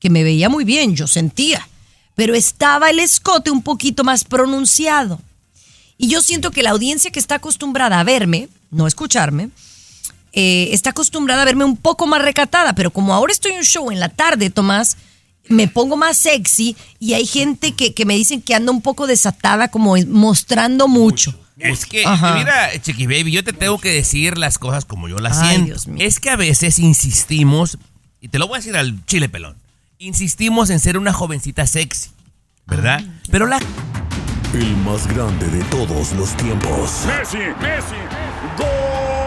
que 0.00 0.10
me 0.10 0.24
veía 0.24 0.48
muy 0.48 0.64
bien, 0.64 0.96
yo 0.96 1.06
sentía 1.06 1.68
pero 2.20 2.34
estaba 2.34 2.90
el 2.90 2.98
escote 2.98 3.50
un 3.50 3.62
poquito 3.62 4.04
más 4.04 4.24
pronunciado. 4.24 5.22
Y 5.96 6.08
yo 6.08 6.20
siento 6.20 6.50
que 6.50 6.62
la 6.62 6.68
audiencia 6.68 7.10
que 7.10 7.18
está 7.18 7.36
acostumbrada 7.36 7.98
a 7.98 8.04
verme, 8.04 8.50
no 8.70 8.86
escucharme, 8.86 9.48
eh, 10.34 10.68
está 10.72 10.90
acostumbrada 10.90 11.40
a 11.40 11.44
verme 11.46 11.64
un 11.64 11.78
poco 11.78 12.06
más 12.06 12.20
recatada, 12.20 12.74
pero 12.74 12.90
como 12.90 13.14
ahora 13.14 13.32
estoy 13.32 13.52
en 13.52 13.58
un 13.60 13.64
show 13.64 13.90
en 13.90 14.00
la 14.00 14.10
tarde, 14.10 14.50
Tomás, 14.50 14.98
me 15.48 15.66
pongo 15.66 15.96
más 15.96 16.18
sexy 16.18 16.76
y 16.98 17.14
hay 17.14 17.24
gente 17.24 17.72
que, 17.72 17.94
que 17.94 18.04
me 18.04 18.16
dicen 18.16 18.42
que 18.42 18.54
ando 18.54 18.70
un 18.70 18.82
poco 18.82 19.06
desatada, 19.06 19.68
como 19.68 19.96
mostrando 20.08 20.88
mucho. 20.88 21.34
Es 21.56 21.86
que, 21.86 22.04
Ajá. 22.04 22.34
mira, 22.34 22.70
Chiqui 22.82 23.06
Baby, 23.06 23.32
yo 23.32 23.42
te 23.42 23.54
tengo 23.54 23.78
que 23.78 23.92
decir 23.92 24.36
las 24.36 24.58
cosas 24.58 24.84
como 24.84 25.08
yo 25.08 25.16
las 25.20 25.38
Ay, 25.38 25.56
siento. 25.56 25.80
Es 25.96 26.20
que 26.20 26.28
a 26.28 26.36
veces 26.36 26.78
insistimos, 26.78 27.78
y 28.20 28.28
te 28.28 28.38
lo 28.38 28.46
voy 28.46 28.56
a 28.56 28.58
decir 28.58 28.76
al 28.76 29.06
chile 29.06 29.30
pelón, 29.30 29.56
insistimos 30.00 30.70
en 30.70 30.80
ser 30.80 30.96
una 30.96 31.12
jovencita 31.12 31.66
sexy, 31.66 32.10
¿verdad? 32.66 33.02
Pero 33.30 33.46
la 33.46 33.60
El 34.54 34.76
más 34.78 35.06
grande 35.06 35.46
de 35.48 35.62
todos 35.64 36.12
los 36.12 36.34
tiempos. 36.36 37.04
Messi, 37.06 37.36
Messi, 37.60 38.00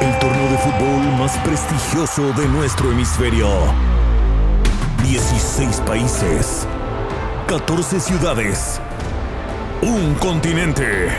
El 0.01 0.19
torneo 0.19 0.51
de 0.51 0.57
fútbol 0.57 1.19
más 1.19 1.38
prestigioso 1.38 2.33
de 2.33 2.47
nuestro 2.47 2.91
hemisferio. 2.91 3.47
16 5.03 5.81
países. 5.81 6.67
14 7.47 7.99
ciudades. 7.99 8.81
Un 9.83 10.15
continente. 10.15 11.09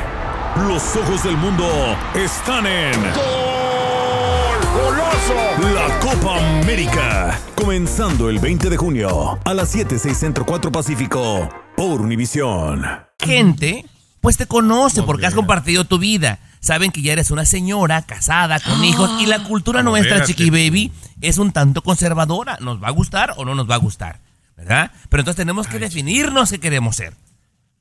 Los 0.66 0.96
ojos 0.96 1.22
del 1.22 1.36
mundo 1.36 1.96
están 2.14 2.66
en... 2.66 3.53
La 5.16 6.00
Copa 6.00 6.38
América. 6.60 7.38
Comenzando 7.54 8.28
el 8.28 8.40
20 8.40 8.68
de 8.68 8.76
junio 8.76 9.38
a 9.44 9.54
las 9.54 9.68
7, 9.70 9.96
6 9.96 10.18
Centro 10.18 10.44
4 10.44 10.72
Pacífico. 10.72 11.48
Por 11.76 12.00
Univisión. 12.00 12.84
gente, 13.20 13.84
pues 14.20 14.36
te 14.36 14.46
conoce 14.46 15.04
porque 15.04 15.26
has 15.26 15.34
compartido 15.34 15.84
tu 15.84 15.98
vida. 15.98 16.40
Saben 16.58 16.90
que 16.90 17.00
ya 17.00 17.12
eres 17.12 17.30
una 17.30 17.44
señora 17.44 18.02
casada 18.02 18.58
con 18.58 18.82
hijos 18.84 19.08
y 19.22 19.26
la 19.26 19.44
cultura 19.44 19.84
No, 19.84 19.90
nuestra. 19.90 20.24
Chiqui 20.24 20.50
Baby, 20.50 20.90
es 21.20 21.38
un 21.38 21.52
tanto 21.52 21.82
conservadora. 21.82 22.58
¿Nos 22.60 22.82
va 22.82 22.88
a 22.88 22.92
gustar 22.92 23.34
o 23.36 23.44
no 23.44 23.54
nos 23.54 23.70
va 23.70 23.76
a 23.76 23.78
gustar? 23.78 24.18
¿Verdad? 24.56 24.90
Pero 25.10 25.20
entonces 25.20 25.36
tenemos 25.36 25.68
que 25.68 25.78
definirnos 25.78 26.50
qué 26.50 26.58
queremos 26.58 26.96
ser. 26.96 27.14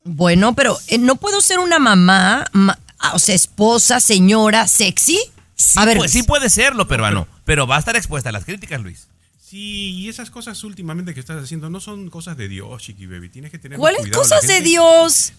Bueno, 0.04 0.54
pero 0.54 0.78
eh, 0.88 1.00
no 1.00 1.16
puedo 1.16 1.42
ser 1.42 1.58
una 1.58 1.80
mamá, 1.80 2.46
ma- 2.52 2.78
o 3.14 3.18
sea, 3.20 3.34
esposa, 3.34 4.00
señora, 4.00 4.68
sexy. 4.68 5.20
Sí, 5.56 5.80
a 5.80 5.86
ver, 5.86 5.98
pues, 5.98 6.12
sí 6.12 6.24
puede 6.24 6.50
serlo, 6.50 6.88
peruano, 6.88 7.28
pero 7.46 7.68
va 7.68 7.76
a 7.76 7.80
estar 7.80 7.96
expuesta 7.96 8.30
a 8.30 8.32
las 8.32 8.46
críticas, 8.46 8.82
Luis. 8.82 9.08
Sí, 9.54 9.92
y 9.92 10.10
esas 10.10 10.32
cosas 10.32 10.64
últimamente 10.64 11.14
que 11.14 11.20
estás 11.20 11.44
haciendo 11.44 11.70
no 11.70 11.80
son 11.80 12.10
cosas 12.10 12.36
de 12.38 12.48
Dios, 12.48 12.82
Chiqui 12.82 13.06
Baby. 13.06 13.30
Tienes 13.30 13.52
que 13.52 13.60
tener 13.60 13.78
¿cuáles 13.78 14.02
cuidado. 14.02 14.24
Cosas 14.24 14.48
de 14.48 14.62
Dios? 14.62 15.34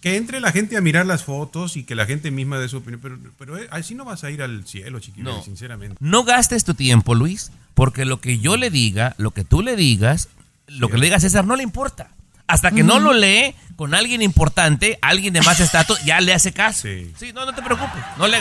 Que 0.00 0.16
entre 0.16 0.40
la 0.40 0.52
gente 0.52 0.78
a 0.78 0.80
mirar 0.80 1.04
las 1.04 1.24
fotos 1.24 1.76
y 1.76 1.84
que 1.84 1.94
la 1.94 2.06
gente 2.06 2.30
misma 2.30 2.58
dé 2.58 2.70
su 2.70 2.78
opinión. 2.78 3.00
Pero, 3.02 3.18
pero 3.36 3.58
eh, 3.58 3.68
así 3.70 3.94
no 3.94 4.06
vas 4.06 4.24
a 4.24 4.30
ir 4.30 4.40
al 4.40 4.66
cielo, 4.66 5.00
Chiqui 5.00 5.20
No. 5.20 5.32
Baby, 5.32 5.44
sinceramente. 5.44 5.96
No 6.00 6.24
gastes 6.24 6.64
tu 6.64 6.72
tiempo, 6.72 7.14
Luis, 7.14 7.52
porque 7.74 8.06
lo 8.06 8.22
que 8.22 8.38
yo 8.38 8.56
le 8.56 8.70
diga, 8.70 9.14
lo 9.18 9.32
que 9.32 9.44
tú 9.44 9.60
le 9.60 9.76
digas, 9.76 10.30
lo 10.66 10.88
que 10.88 10.96
le 10.96 11.04
diga 11.04 11.20
César 11.20 11.44
no 11.44 11.54
le 11.54 11.62
importa. 11.62 12.08
Hasta 12.46 12.70
que 12.70 12.82
no 12.82 13.00
lo 13.00 13.12
lee 13.12 13.54
con 13.76 13.92
alguien 13.92 14.22
importante, 14.22 14.98
alguien 15.02 15.34
de 15.34 15.42
más 15.42 15.60
estatus, 15.60 16.02
ya 16.06 16.22
le 16.22 16.32
hace 16.32 16.52
caso. 16.52 16.88
Sí. 16.88 17.12
Sí, 17.18 17.32
no, 17.34 17.44
no 17.44 17.54
te 17.54 17.60
preocupes. 17.60 18.02
No 18.16 18.28
le... 18.28 18.38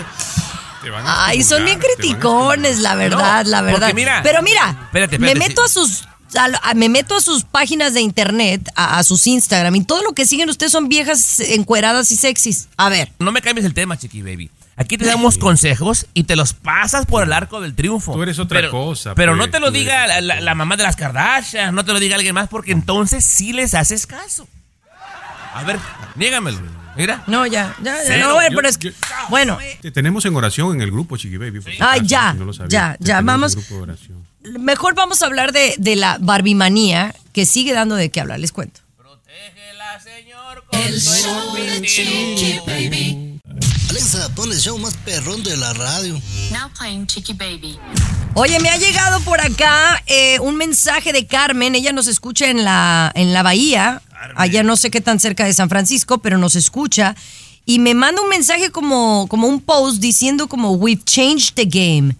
Ay, 1.05 1.43
son 1.43 1.63
bien 1.65 1.79
criticones, 1.79 2.79
la 2.79 2.95
verdad, 2.95 3.43
No, 3.45 3.49
la 3.51 3.61
verdad. 3.61 3.93
mira- 3.93 4.21
Pero 4.23 4.41
mira, 4.41 4.69
Espérate, 4.85 5.19
me 5.19 5.27
espérate, 5.27 5.49
meto 5.49 5.67
sí. 5.67 5.69
a 5.69 5.73
sus 5.73 6.07
a 6.37 6.47
lo- 6.47 6.59
a- 6.63 6.73
me 6.75 6.87
meto 6.87 7.15
a 7.17 7.19
sus 7.21 7.43
páginas 7.43 7.93
de 7.93 7.99
internet, 8.01 8.61
a, 8.75 8.97
a 8.99 9.03
sus 9.03 9.27
Instagram 9.27 9.75
y 9.75 9.83
todo 9.83 10.01
lo 10.01 10.13
que 10.13 10.25
siguen 10.25 10.49
ustedes 10.49 10.71
son 10.71 10.87
viejas 10.87 11.41
encueradas 11.41 12.09
y 12.11 12.15
sexys. 12.15 12.69
A 12.77 12.87
ver, 12.87 13.11
No 13.19 13.31
me 13.33 13.41
cambies 13.41 13.65
el 13.65 13.73
tema, 13.73 13.97
Chiqui 13.97 14.21
Baby. 14.21 14.49
Aquí 14.77 14.97
te 14.97 15.05
damos 15.05 15.37
consejos 15.37 16.07
y 16.13 16.23
te 16.23 16.37
los 16.37 16.53
pasas 16.53 17.05
por 17.05 17.23
el 17.23 17.33
arco 17.33 17.59
del 17.59 17.75
triunfo. 17.75 18.13
Tú 18.13 18.23
eres 18.23 18.39
otra 18.39 18.59
Pero- 18.59 18.71
cosa, 18.71 19.13
Pero 19.13 19.33
pues, 19.33 19.45
no 19.45 19.51
te 19.51 19.59
lo 19.59 19.69
diga 19.71 20.05
eres- 20.05 20.23
la- 20.23 20.39
la 20.39 20.55
mamá 20.55 20.77
de 20.77 20.83
las 20.83 20.95
Kardashian, 20.95 21.75
no 21.75 21.83
te 21.83 21.91
lo 21.91 21.99
diga 21.99 22.15
alguien 22.15 22.33
más, 22.33 22.47
porque 22.47 22.71
entonces 22.71 23.25
sí 23.25 23.51
les 23.51 23.73
haces 23.75 24.07
caso. 24.07 24.47
A 25.53 25.63
ver, 25.63 25.77
niégamelo. 26.15 26.59
Mira. 26.97 27.23
no 27.27 27.45
ya, 27.47 27.75
ya, 27.81 27.95
ya, 27.97 28.03
Cero. 28.05 28.27
no, 28.29 28.33
bueno, 28.35 28.49
Yo- 28.51 28.55
pero 28.57 28.67
es 28.69 28.77
que 28.77 28.89
yo- 28.91 28.95
bueno, 29.29 29.57
Te 29.81 29.91
tenemos 29.91 30.25
en 30.25 30.35
oración 30.35 30.75
en 30.75 30.81
el 30.81 30.91
grupo, 30.91 31.17
Chiqui 31.17 31.37
Baby. 31.37 31.59
por 31.61 31.71
si 31.71 31.77
Ay, 31.79 31.99
acaso, 31.99 32.03
ya, 32.05 32.31
si 32.33 32.37
no 32.39 32.45
lo 32.45 32.53
sabías. 32.53 32.69
ya, 32.71 32.97
Te 32.97 33.05
ya, 33.05 33.21
vamos. 33.21 33.53
en 33.53 33.59
grupo 33.59 33.75
de 33.75 33.81
oración. 33.81 34.27
mejor 34.59 34.95
vamos 34.95 35.21
a 35.21 35.25
hablar 35.27 35.51
de, 35.53 35.75
de 35.77 35.95
la 35.95 36.17
barbimanía 36.19 37.15
que 37.33 37.45
sigue 37.45 37.73
dando 37.73 37.95
de 37.95 38.09
qué 38.09 38.19
hablar, 38.21 38.39
les 38.39 38.51
cuento. 38.51 38.81
Protégela, 38.97 39.99
Señor, 40.01 40.63
El 40.71 40.99
show 40.99 41.55
de 41.55 41.81
Chiqui 41.81 42.59
Baby. 42.65 43.39
Alexa, 43.91 44.29
pon 44.35 44.49
el 44.49 44.57
show 44.57 44.77
más 44.77 44.95
perrón 45.03 45.43
de 45.43 45.57
la 45.57 45.73
radio. 45.73 46.13
Now 46.49 46.69
playing 46.79 47.07
Chicky 47.07 47.33
Baby. 47.33 47.77
Oye, 48.35 48.57
me 48.61 48.69
ha 48.69 48.77
llegado 48.77 49.19
por 49.19 49.41
acá 49.41 50.01
eh, 50.07 50.39
un 50.39 50.55
mensaje 50.55 51.11
de 51.11 51.27
Carmen. 51.27 51.75
Ella 51.75 51.91
nos 51.91 52.07
escucha 52.07 52.49
en 52.49 52.63
la, 52.63 53.11
en 53.15 53.33
la 53.33 53.43
bahía. 53.43 54.01
Allá 54.37 54.63
no 54.63 54.77
sé 54.77 54.91
qué 54.91 55.01
tan 55.01 55.19
cerca 55.19 55.43
de 55.43 55.53
San 55.53 55.67
Francisco, 55.67 56.19
pero 56.19 56.37
nos 56.37 56.55
escucha. 56.55 57.17
Y 57.65 57.79
me 57.79 57.93
manda 57.93 58.21
un 58.21 58.29
mensaje 58.29 58.71
como, 58.71 59.27
como 59.27 59.47
un 59.47 59.59
post 59.59 59.99
diciendo 59.99 60.47
como 60.47 60.71
We've 60.71 61.03
changed 61.03 61.55
the 61.55 61.65
game. 61.65 62.15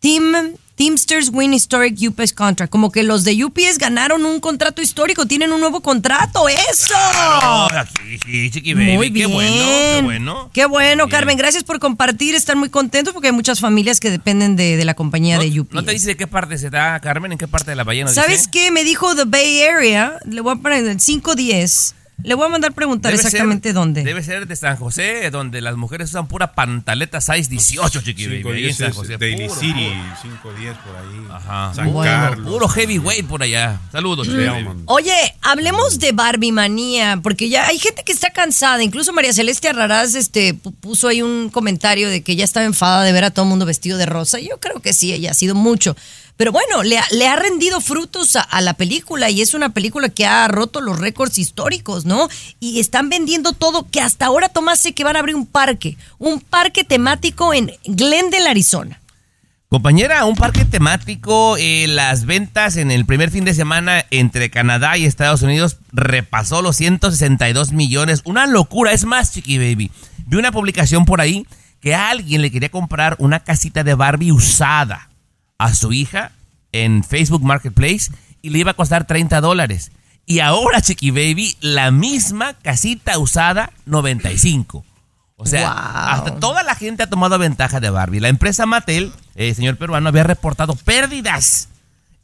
Team, 0.00 0.56
Teamsters 0.82 1.30
win 1.32 1.54
historic 1.54 1.96
UPS 2.00 2.32
contract. 2.32 2.68
Como 2.72 2.90
que 2.90 3.04
los 3.04 3.22
de 3.22 3.44
UPS 3.44 3.78
ganaron 3.78 4.26
un 4.26 4.40
contrato 4.40 4.82
histórico, 4.82 5.26
tienen 5.26 5.52
un 5.52 5.60
nuevo 5.60 5.80
contrato. 5.80 6.48
¡Eso! 6.48 6.94
Oh, 6.96 7.68
aquí, 7.72 8.18
sí, 8.24 8.50
Chiqui 8.50 8.74
Baby. 8.74 8.96
Muy 8.96 9.10
bien. 9.10 9.28
Qué 9.28 9.34
bueno, 9.34 9.54
qué 9.54 10.02
bueno. 10.02 10.50
Qué 10.52 10.66
bueno, 10.66 11.06
Bien. 11.06 11.10
Carmen. 11.16 11.36
Gracias 11.36 11.62
por 11.62 11.78
compartir. 11.78 12.34
Están 12.34 12.58
muy 12.58 12.68
contentos 12.68 13.14
porque 13.14 13.28
hay 13.28 13.32
muchas 13.32 13.60
familias 13.60 14.00
que 14.00 14.10
dependen 14.10 14.56
de, 14.56 14.76
de 14.76 14.84
la 14.84 14.94
compañía 14.94 15.38
de 15.38 15.60
UPS. 15.60 15.72
¿No 15.72 15.84
te 15.84 15.92
dice 15.92 16.08
de 16.08 16.16
qué 16.16 16.26
parte 16.26 16.58
se 16.58 16.68
da, 16.68 16.98
Carmen? 16.98 17.30
¿En 17.30 17.38
qué 17.38 17.46
parte 17.46 17.70
de 17.70 17.76
la 17.76 17.84
nos 17.84 18.14
¿Sabes 18.14 18.38
dice? 18.38 18.50
qué? 18.50 18.72
Me 18.72 18.82
dijo 18.82 19.14
The 19.14 19.24
Bay 19.24 19.62
Area. 19.62 20.16
Le 20.24 20.40
voy 20.40 20.54
a 20.54 20.56
poner 20.56 20.84
el 20.84 20.96
510. 20.96 21.94
Le 22.24 22.34
voy 22.34 22.46
a 22.46 22.48
mandar 22.48 22.72
preguntar 22.72 23.10
Debe 23.12 23.22
exactamente 23.22 23.70
ser- 23.70 23.74
dónde. 23.74 24.04
Debe 24.04 24.22
ser 24.22 24.46
de 24.46 24.54
San 24.56 24.76
José, 24.76 25.30
donde 25.30 25.60
las 25.60 25.76
mujeres 25.76 26.10
usan 26.10 26.28
pura 26.28 26.52
pantaleta 26.54 27.20
size 27.20 27.48
18, 27.50 28.00
Chiqui 28.02 28.26
Baby. 28.26 28.36
ahí 28.36 28.42
en 28.68 28.74
510 28.74 28.76
San 28.76 28.92
José. 28.92 29.16
Daily 29.18 29.48
puro, 29.48 29.60
City, 29.60 29.72
puro. 29.90 30.16
510 30.22 30.76
por 30.78 30.96
ahí. 30.96 31.26
Ajá. 31.30 31.74
San 31.74 31.92
Bueno. 31.92 32.10
Carlos. 32.12 32.52
Puro 32.52 32.68
heavyweight 32.68 33.26
por 33.26 33.42
allá. 33.42 33.80
Saludos. 33.90 34.28
Beaumont. 34.28 34.82
Oye, 34.86 35.12
hablemos 35.42 35.98
de 35.98 36.12
Barbie 36.12 36.52
manía, 36.52 37.18
porque 37.22 37.48
ya 37.48 37.66
hay 37.66 37.78
gente 37.78 38.02
que 38.04 38.12
está 38.12 38.30
cansada. 38.30 38.82
Incluso 38.82 39.12
María 39.12 39.32
Celeste 39.32 39.68
Arraraz 39.68 40.14
este, 40.14 40.54
pu- 40.54 40.74
puso 40.80 41.08
ahí 41.08 41.22
un 41.22 41.50
comentario 41.50 42.08
de 42.08 42.22
que 42.22 42.36
ya 42.36 42.44
estaba 42.44 42.64
enfadada 42.66 43.04
de 43.04 43.12
ver 43.12 43.24
a 43.24 43.30
todo 43.30 43.44
el 43.44 43.48
mundo 43.48 43.66
vestido 43.66 43.98
de 43.98 44.06
rosa. 44.06 44.38
Yo 44.38 44.58
creo 44.60 44.80
que 44.80 44.92
sí, 44.92 45.12
ella 45.12 45.32
ha 45.32 45.34
sido 45.34 45.54
mucho. 45.54 45.96
Pero 46.42 46.50
bueno, 46.50 46.82
le 46.82 47.28
ha, 47.28 47.36
rendido 47.36 47.80
frutos 47.80 48.34
a, 48.34 48.60
la 48.62 48.74
película 48.74 49.30
y 49.30 49.42
es 49.42 49.54
una 49.54 49.68
película 49.68 50.08
que 50.08 50.26
ha 50.26 50.48
roto 50.48 50.80
los 50.80 50.98
récords 50.98 51.38
históricos, 51.38 52.04
¿no? 52.04 52.28
Y 52.58 52.80
están 52.80 53.08
vendiendo 53.08 53.52
todo, 53.52 53.88
que 53.88 54.00
hasta 54.00 54.26
ahora 54.26 54.48
Tomás 54.48 54.80
sé 54.80 54.92
que 54.92 55.04
van 55.04 55.14
a 55.14 55.20
abrir 55.20 55.36
un 55.36 55.46
parque, 55.46 55.96
un 56.18 56.40
parque 56.40 56.82
temático 56.82 57.54
en 57.54 57.70
Glendale, 57.84 58.48
Arizona. 58.48 59.00
Compañera, 59.68 60.24
un 60.24 60.34
parque 60.34 60.64
temático, 60.64 61.56
eh, 61.58 61.86
las 61.86 62.26
ventas 62.26 62.76
en 62.76 62.90
el 62.90 63.06
primer 63.06 63.30
fin 63.30 63.44
de 63.44 63.54
semana 63.54 64.04
entre 64.10 64.50
Canadá 64.50 64.98
y 64.98 65.04
Estados 65.04 65.42
Unidos 65.42 65.76
repasó 65.92 66.60
los 66.60 66.74
162 66.74 67.70
millones. 67.70 68.20
Una 68.24 68.48
locura, 68.48 68.90
es 68.90 69.04
más, 69.04 69.32
Chiqui 69.32 69.58
Baby. 69.58 69.92
Vi 70.26 70.36
una 70.38 70.50
publicación 70.50 71.04
por 71.04 71.20
ahí 71.20 71.46
que 71.80 71.94
a 71.94 72.10
alguien 72.10 72.42
le 72.42 72.50
quería 72.50 72.68
comprar 72.68 73.14
una 73.20 73.44
casita 73.44 73.84
de 73.84 73.94
Barbie 73.94 74.32
usada 74.32 75.11
a 75.64 75.74
su 75.74 75.92
hija 75.92 76.32
en 76.72 77.04
Facebook 77.04 77.42
Marketplace 77.44 78.10
y 78.40 78.50
le 78.50 78.58
iba 78.58 78.72
a 78.72 78.74
costar 78.74 79.06
30 79.06 79.40
dólares. 79.40 79.92
Y 80.26 80.38
ahora, 80.40 80.80
Chiqui 80.80 81.10
Baby, 81.10 81.56
la 81.60 81.90
misma 81.90 82.54
casita 82.54 83.18
usada, 83.18 83.72
95. 83.86 84.84
O 85.36 85.46
sea, 85.46 85.68
Wow. 85.68 85.78
hasta 85.78 86.34
toda 86.40 86.62
la 86.62 86.74
gente 86.76 87.02
ha 87.02 87.10
tomado 87.10 87.36
ventaja 87.38 87.80
de 87.80 87.90
Barbie. 87.90 88.20
La 88.20 88.28
empresa 88.28 88.64
Mattel, 88.64 89.12
eh, 89.34 89.52
señor 89.54 89.76
peruano, 89.76 90.08
había 90.08 90.22
reportado 90.24 90.74
pérdidas 90.76 91.68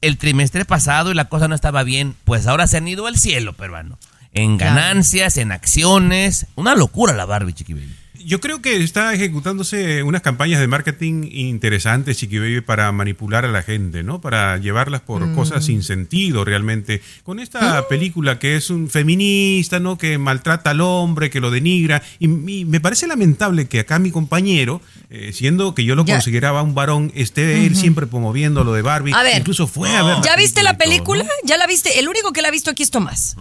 el 0.01 0.17
trimestre 0.19 0.65
pasado 0.65 1.11
y 1.11 1.15
la 1.15 1.25
cosa 1.25 1.49
no 1.49 1.57
estaba 1.57 1.83
bien. 1.83 2.15
Pues 2.25 2.47
ahora 2.47 2.69
se 2.69 2.77
han 2.77 2.87
ido 2.87 3.07
al 3.09 3.19
cielo, 3.19 3.53
peruano. 3.55 3.99
en 4.33 4.57
ganancias, 4.59 5.37
en 5.39 5.51
acciones. 5.51 6.47
Una 6.55 6.77
locura 6.77 7.13
la 7.15 7.25
Barbie, 7.25 7.55
Chiqui 7.55 7.73
Baby. 7.75 7.97
Yo 8.25 8.41
creo 8.41 8.61
que 8.61 8.83
está 8.83 9.15
ejecutándose 9.15 10.03
unas 10.03 10.23
campañas 10.23 10.61
de 10.61 10.67
marketing 10.67 11.29
interesantes, 11.31 12.17
Chiqui 12.19 12.39
Baby, 12.39 12.61
para 12.61 12.91
manipular 12.93 13.45
a 13.45 13.49
la 13.49 13.63
gente, 13.63 14.03
¿no? 14.03 14.21
Para 14.21 14.57
llevarlas 14.59 15.01
por 15.03 15.25
Mm. 15.27 15.35
cosas 15.35 15.65
sin 15.65 15.83
sentido 15.83 16.45
realmente. 16.45 17.01
Con 17.23 17.39
esta 17.39 17.87
película 17.89 18.39
que 18.39 18.57
es 18.57 18.71
un 18.71 18.89
feminista, 18.91 19.79
¿no? 19.81 19.99
Que 19.99 20.19
maltrata 20.19 20.71
al 20.71 20.81
hombre, 20.81 21.31
que 21.31 21.41
lo 21.41 21.51
denigra. 21.51 22.03
Y, 22.19 22.27
y 22.27 22.65
me 22.65 22.81
parece 22.81 23.07
lamentable 23.07 23.67
que 23.69 23.81
acá 23.81 23.99
mi 23.99 24.11
compañero, 24.11 24.81
eh, 25.11 25.33
siendo 25.33 25.75
que 25.75 25.85
yo 25.85 25.95
lo 25.95 26.05
Ya. 26.05 26.15
consideraba 26.15 26.63
un 26.63 26.75
varón, 26.75 27.13
esté 27.15 27.65
él 27.67 27.73
Ujú. 27.73 27.81
siempre 27.81 28.07
promoviendo 28.07 28.65
lo 28.65 28.73
de 28.73 28.83
Barbie. 28.83 29.13
A 29.15 29.23
ver. 29.23 29.39
Incluso 29.39 29.67
fue 29.67 29.91
a 29.97 30.03
ver. 30.03 30.17
¿Ya 30.25 30.37
viste 30.37 30.63
la 30.63 30.77
todo, 30.77 30.85
película? 30.91 31.23
¿no? 31.25 31.31
¿Ya 31.45 31.57
la 31.57 31.67
viste? 31.67 31.99
El 31.99 32.09
único 32.09 32.33
que 32.33 32.43
la 32.43 32.49
ha 32.49 32.53
visto 32.53 32.71
aquí 32.71 32.83
es 32.83 32.91
Tomás. 32.91 33.37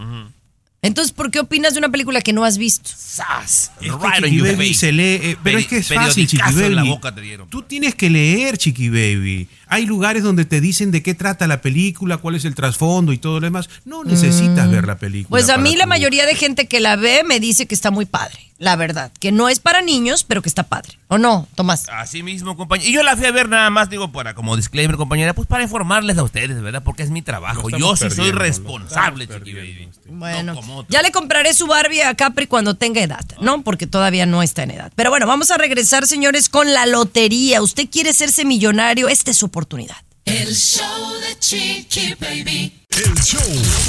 Entonces, 0.80 1.12
¿por 1.12 1.30
qué 1.32 1.40
opinas 1.40 1.72
de 1.74 1.80
una 1.80 1.88
película 1.88 2.20
que 2.20 2.32
no 2.32 2.44
has 2.44 2.56
visto? 2.56 2.88
¡Sas! 2.96 3.72
Es 3.80 3.90
que 3.90 4.22
Chiqui 4.22 4.36
your 4.36 4.52
Baby 4.52 4.74
se 4.74 4.92
lee, 4.92 5.02
eh, 5.20 5.36
pero 5.42 5.58
Peri- 5.58 5.62
es 5.62 5.66
que 5.66 5.76
es 5.78 5.88
fácil, 5.88 6.26
Chiqui 6.28 6.36
periodicazo 6.36 6.66
en 6.66 6.74
la 6.76 6.82
Baby. 6.82 6.88
boca 6.90 7.14
te 7.14 7.20
dieron. 7.20 7.48
Tú 7.50 7.62
tienes 7.62 7.96
que 7.96 8.08
leer, 8.08 8.56
Chiqui 8.58 8.88
Baby. 8.88 9.48
Hay 9.68 9.86
lugares 9.86 10.22
donde 10.22 10.44
te 10.44 10.60
dicen 10.60 10.90
de 10.90 11.02
qué 11.02 11.14
trata 11.14 11.46
la 11.46 11.60
película, 11.60 12.16
cuál 12.16 12.34
es 12.34 12.44
el 12.44 12.54
trasfondo 12.54 13.12
y 13.12 13.18
todo 13.18 13.40
lo 13.40 13.46
demás. 13.46 13.68
No 13.84 14.04
necesitas 14.04 14.70
ver 14.70 14.86
la 14.86 14.98
película. 14.98 15.28
Pues 15.30 15.48
a 15.50 15.58
mí 15.58 15.76
la 15.76 15.86
mayoría 15.86 16.26
de 16.26 16.34
gente 16.34 16.66
que 16.66 16.80
la 16.80 16.96
ve 16.96 17.22
me 17.24 17.40
dice 17.40 17.66
que 17.66 17.74
está 17.74 17.90
muy 17.90 18.06
padre, 18.06 18.38
la 18.58 18.76
verdad. 18.76 19.12
Que 19.20 19.32
no 19.32 19.48
es 19.48 19.60
para 19.60 19.82
niños, 19.82 20.24
pero 20.24 20.42
que 20.42 20.48
está 20.48 20.62
padre. 20.64 20.98
¿O 21.08 21.18
no, 21.18 21.48
Tomás? 21.54 21.86
Así 21.90 22.22
mismo, 22.22 22.56
compañero. 22.56 22.88
Y 22.88 22.92
yo 22.92 23.02
la 23.02 23.16
fui 23.16 23.26
a 23.26 23.30
ver 23.30 23.48
nada 23.48 23.70
más, 23.70 23.88
digo, 23.90 24.12
para 24.12 24.34
como 24.34 24.56
disclaimer, 24.56 24.96
compañera, 24.96 25.34
pues 25.34 25.48
para 25.48 25.62
informarles 25.62 26.18
a 26.18 26.22
ustedes, 26.22 26.60
¿verdad? 26.60 26.82
Porque 26.82 27.02
es 27.02 27.10
mi 27.10 27.22
trabajo. 27.22 27.70
Yo 27.70 27.96
sí 27.96 28.10
soy 28.10 28.30
responsable, 28.30 29.26
Chiqui 29.26 29.54
Baby. 29.54 29.88
Bueno, 30.10 30.54
No 30.54 30.86
ya 30.88 31.02
le 31.02 31.12
compraré 31.12 31.52
su 31.52 31.66
Barbie 31.66 32.02
a 32.02 32.14
Capri 32.14 32.46
cuando 32.46 32.74
tenga 32.74 33.02
edad, 33.02 33.24
¿no? 33.40 33.62
Porque 33.62 33.86
todavía 33.86 34.26
no 34.26 34.42
está 34.42 34.62
en 34.62 34.70
edad. 34.70 34.92
Pero 34.94 35.10
bueno, 35.10 35.26
vamos 35.26 35.50
a 35.50 35.58
regresar, 35.58 36.06
señores, 36.06 36.48
con 36.48 36.72
la 36.72 36.86
lotería. 36.86 37.62
Usted 37.62 37.88
quiere 37.90 38.10
hacerse 38.10 38.44
millonario, 38.44 39.08
esta 39.08 39.30
es 39.30 39.36
su 39.36 39.50
oportunidad. 39.58 39.96
El 40.24 40.54
show 40.54 41.20
de 41.20 41.36
Chiqui 41.40 42.14
Baby. 42.20 42.72
El 42.90 43.14
show 43.22 43.40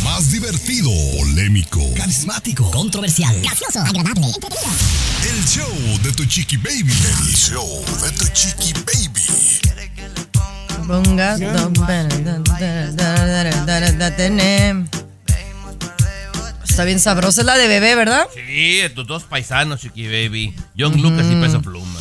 más 0.04 0.32
divertido, 0.32 0.90
polémico, 1.16 1.80
Carismático, 1.96 2.72
controversial, 2.72 3.40
gracioso, 3.42 3.80
agradable, 3.80 4.28
el 4.28 5.46
show 5.46 6.00
de 6.02 6.12
tu 6.14 6.26
chiqui 6.26 6.58
baby. 6.58 6.92
El 6.92 7.36
show 7.36 7.86
de 8.02 8.12
tu 8.14 8.26
chiqui 8.34 8.74
baby. 8.74 9.22
Está 16.64 16.84
bien 16.84 17.00
sabrosa, 17.00 17.42
es 17.42 17.46
la 17.46 17.58
de 17.58 17.68
bebé, 17.68 17.96
¿verdad? 17.96 18.28
Sí, 18.34 18.78
de 18.78 18.90
tus 18.90 19.06
dos 19.06 19.24
paisanos, 19.24 19.82
Chiqui 19.82 20.06
Baby. 20.08 20.56
John 20.78 21.00
Lucas 21.02 21.28
y 21.30 21.36
Peso 21.36 21.62
Pluma. 21.62 22.00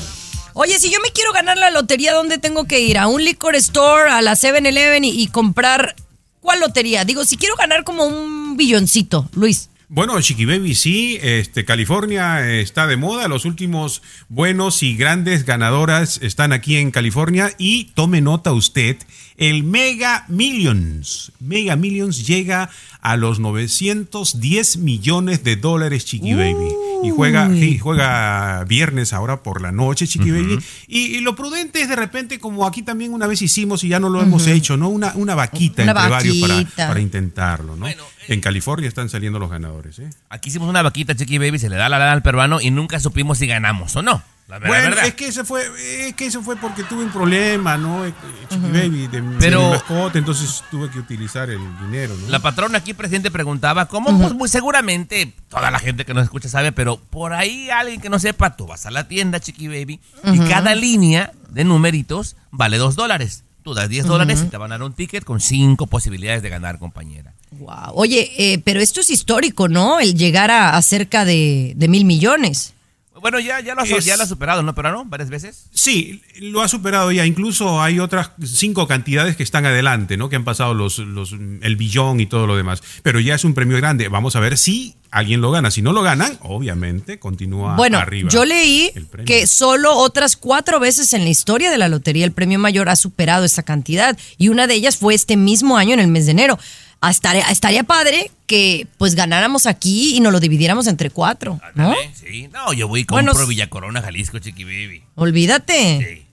Oye, 0.61 0.77
si 0.81 0.91
yo 0.91 0.99
me 1.01 1.13
quiero 1.13 1.33
ganar 1.33 1.57
la 1.57 1.71
lotería, 1.71 2.13
¿dónde 2.13 2.37
tengo 2.37 2.65
que 2.65 2.81
ir? 2.81 2.99
¿A 2.99 3.07
un 3.07 3.23
liquor 3.23 3.55
store, 3.55 4.11
a 4.11 4.21
la 4.23 4.33
7-Eleven 4.33 5.05
y, 5.05 5.11
y 5.11 5.29
comprar 5.29 5.95
cuál 6.41 6.59
lotería? 6.59 7.05
Digo, 7.05 7.25
si 7.25 7.37
quiero 7.37 7.55
ganar 7.55 7.85
como 7.85 8.07
un 8.07 8.57
billoncito, 8.57 9.29
Luis. 9.35 9.71
Bueno, 9.89 10.21
Chiqui 10.21 10.47
Baby, 10.47 10.75
sí, 10.75 11.17
este, 11.23 11.65
California 11.65 12.45
está 12.51 12.89
de 12.89 12.97
moda. 12.97 13.29
Los 13.29 13.45
últimos 13.45 14.03
buenos 14.29 14.83
y 14.83 14.97
grandes 14.97 15.45
ganadoras 15.45 16.19
están 16.23 16.53
aquí 16.53 16.77
en 16.77 16.91
California. 16.91 17.53
Y 17.57 17.93
tome 17.95 18.21
nota 18.21 18.53
usted, 18.53 18.97
el 19.37 19.63
Mega 19.63 20.25
Millions. 20.27 21.31
Mega 21.39 21.77
Millions 21.77 22.27
llega 22.27 22.69
a 23.01 23.17
los 23.17 23.39
910 23.39 24.79
millones 24.79 25.45
de 25.45 25.55
dólares, 25.55 26.05
Chiqui 26.05 26.35
Baby. 26.35 26.88
Y 27.03 27.11
juega, 27.11 27.49
y 27.55 27.79
juega 27.79 28.65
viernes 28.65 29.13
ahora 29.13 29.43
por 29.43 29.63
la 29.63 29.73
noche, 29.73 30.07
Chiqui 30.07 30.31
Baby. 30.31 30.59
Y, 30.87 31.17
y 31.17 31.21
lo 31.21 31.35
prudente 31.37 31.81
es 31.81 31.89
de 31.89 31.97
repente, 31.97 32.39
como 32.39 32.67
aquí 32.67 32.83
también 32.83 33.13
una 33.13 33.27
vez 33.27 33.43
hicimos 33.43 33.85
y 33.85 33.89
ya 33.89 34.01
no 34.01 34.09
lo 34.09 34.23
hemos 34.23 34.47
hecho, 34.47 34.77
¿no? 34.77 34.89
Una, 34.89 35.13
una 35.15 35.35
vaquita 35.35 35.83
Una 35.83 35.93
entre 35.93 36.11
varios 36.11 36.37
para, 36.39 36.89
para 36.89 37.01
intentarlo, 37.01 37.77
¿no? 37.77 37.87
en 38.29 38.41
California 38.41 38.87
están 38.87 39.09
saliendo 39.09 39.39
los 39.39 39.51
ganadores, 39.51 39.99
¿eh? 39.99 40.11
Aquí 40.29 40.51
hicimos 40.51 40.69
una 40.69 40.83
vaquita, 40.83 41.15
Chiqui 41.15 41.39
Baby, 41.39 41.59
se 41.59 41.71
le 41.71 41.77
da 41.77 41.89
la 41.89 41.99
lana 41.99 42.13
al 42.13 42.23
peruano 42.23 42.61
y 42.61 42.71
nunca 42.71 43.01
supimos 43.01 43.39
si 43.39 43.47
ganamos 43.47 43.97
o 43.97 44.03
no. 44.03 44.23
La 44.49 44.59
verdad, 44.59 44.69
Bueno, 44.69 44.89
verdad. 44.91 45.07
es 45.07 45.15
que 45.15 45.27
ese 45.29 45.45
fue, 45.45 45.63
es 46.09 46.15
que 46.15 46.25
eso 46.27 46.43
fue 46.43 46.57
porque 46.57 46.83
tuve 46.85 47.05
un 47.05 47.11
problema, 47.13 47.77
¿no? 47.77 48.07
Eh, 48.07 48.15
Chiqui 48.49 48.67
Baby, 48.71 49.07
de, 49.09 49.21
mi- 49.21 49.37
Pero- 49.39 49.63
mi 49.65 49.71
mascota, 49.73 50.19
entonces 50.19 50.65
tuve 50.71 50.91
que 50.91 50.99
utilizar 50.99 51.51
el 51.51 51.59
dinero, 51.83 52.17
¿no? 52.17 52.29
La 52.29 52.39
patrona 52.41 52.79
aquí 52.79 52.95
presente 52.95 53.31
preguntaba 53.31 53.87
cómo, 53.89 54.19
pues 54.19 54.33
muy 54.33 54.49
seguramente 54.49 55.35
toda 55.49 55.71
la 55.71 55.79
gente 55.79 56.07
que 56.07 56.15
nos 56.15 56.25
escucha 56.25 56.49
sabe, 56.49 56.73
pero 56.73 56.97
por 56.99 57.35
ahí 57.35 57.69
alguien 57.69 58.01
que 58.01 58.09
no 58.09 58.19
sepa, 58.19 58.57
tú 58.57 58.67
vas 58.67 58.87
a 58.87 58.91
la 58.91 59.07
tienda, 59.07 59.39
Chiqui 59.39 59.69
Baby, 59.69 60.01
y 60.25 60.39
cada 60.49 60.75
línea 60.75 61.31
de 61.51 61.65
numeritos 61.65 62.37
vale 62.51 62.79
dos 62.79 62.97
dólares. 62.97 63.45
Tú 63.63 63.75
das 63.75 63.91
10 63.91 64.07
dólares 64.07 64.43
y 64.47 64.49
te 64.49 64.57
van 64.57 64.73
a 64.73 64.79
dar 64.79 64.87
un 64.87 64.95
ticket 64.95 65.25
con 65.25 65.41
cinco 65.43 65.87
posibilidades 65.89 66.41
de 66.43 66.49
ganar, 66.49 66.79
compañera. 66.79 67.35
Wow. 67.51 67.93
Oye, 67.97 68.31
eh, 68.39 68.63
pero 68.65 68.81
esto 68.81 69.03
es 69.03 69.11
histórico, 69.11 69.69
¿no? 69.69 70.01
El 70.01 70.15
llegar 70.15 70.51
a, 70.51 70.75
a 70.75 70.81
cerca 70.81 71.27
de, 71.27 71.75
de 71.77 71.89
mil 71.89 72.07
millones. 72.07 72.73
Bueno, 73.21 73.41
ya, 73.41 73.61
ya, 73.61 73.75
lo, 73.75 73.83
has, 73.83 73.91
Es- 73.91 74.05
ya 74.05 74.17
lo 74.17 74.23
has 74.23 74.29
superado, 74.29 74.63
¿no, 74.63 74.75
peruano? 74.75 75.05
Varias 75.07 75.31
veces. 75.31 75.67
Sí, 75.73 76.23
lo 76.41 76.63
ha 76.63 76.69
superado 76.69 77.13
ya. 77.13 77.27
Incluso 77.27 77.83
hay 77.83 77.99
otras 78.01 78.33
cinco 78.45 78.87
cantidades 78.87 79.37
que 79.37 79.43
están 79.43 79.67
adelante, 79.67 80.17
¿no? 80.17 80.29
Que 80.29 80.37
han 80.37 80.45
pasado 80.45 80.75
los, 80.75 80.99
los, 80.99 81.33
el 81.33 81.77
billón 81.77 82.21
y 82.21 82.27
todo 82.27 82.47
lo 82.47 82.57
demás. 82.57 82.83
Pero 83.03 83.21
ya 83.21 83.35
es 83.35 83.45
un 83.45 83.55
premio 83.55 83.77
grande. 83.77 84.09
Vamos 84.09 84.37
a 84.37 84.41
ver 84.41 84.57
si 84.59 84.95
alguien 85.11 85.41
lo 85.41 85.51
gana. 85.51 85.71
Si 85.71 85.83
no 85.83 85.93
lo 85.93 86.03
ganan, 86.03 86.39
obviamente 86.43 87.19
continúa 87.19 87.77
bueno, 87.77 87.99
arriba. 87.99 88.29
yo 88.31 88.45
leí 88.45 88.91
que 89.25 89.47
solo 89.47 89.97
otras 89.97 90.37
cuatro 90.37 90.81
veces 90.81 91.13
en 91.15 91.25
la 91.25 91.31
historia 91.31 91.71
de 91.71 91.79
la 91.79 91.89
lotería 91.89 92.25
el 92.25 92.33
premio 92.33 92.59
mayor 92.59 92.89
ha 92.89 92.97
superado 92.97 93.45
esa 93.45 93.63
cantidad 93.63 94.19
y 94.37 94.49
una 94.49 94.67
de 94.67 94.75
ellas 94.75 94.97
fue 94.97 95.15
este 95.15 95.37
mismo 95.37 95.79
año 95.79 95.95
en 95.95 96.01
el 96.01 96.09
mes 96.09 96.27
de 96.27 96.33
enero. 96.33 96.59
Ah, 97.01 97.11
Estaría, 97.11 97.43
estaría 97.51 97.85
padre 97.85 98.31
que 98.47 98.89
pues 98.99 99.15
ganáramos 99.15 99.67
aquí 99.67 100.17
y 100.17 100.21
nos 100.21 100.33
lo 100.33 100.41
dividiéramos 100.41 100.87
entre 100.89 101.11
cuatro, 101.11 101.61
¿no? 101.75 101.91
Ándale, 101.91 102.11
Sí, 102.15 102.49
no, 102.53 102.73
yo 102.73 102.89
voy 102.89 103.01
y 103.01 103.05
Bueno, 103.05 103.31
compro 103.33 103.45
s- 103.45 103.49
Villa 103.51 103.71
Corona, 103.71 104.03
Jalisco, 104.03 104.39
Chiqui 104.41 104.65
Baby. 104.65 105.05
Olvídate. 105.15 106.27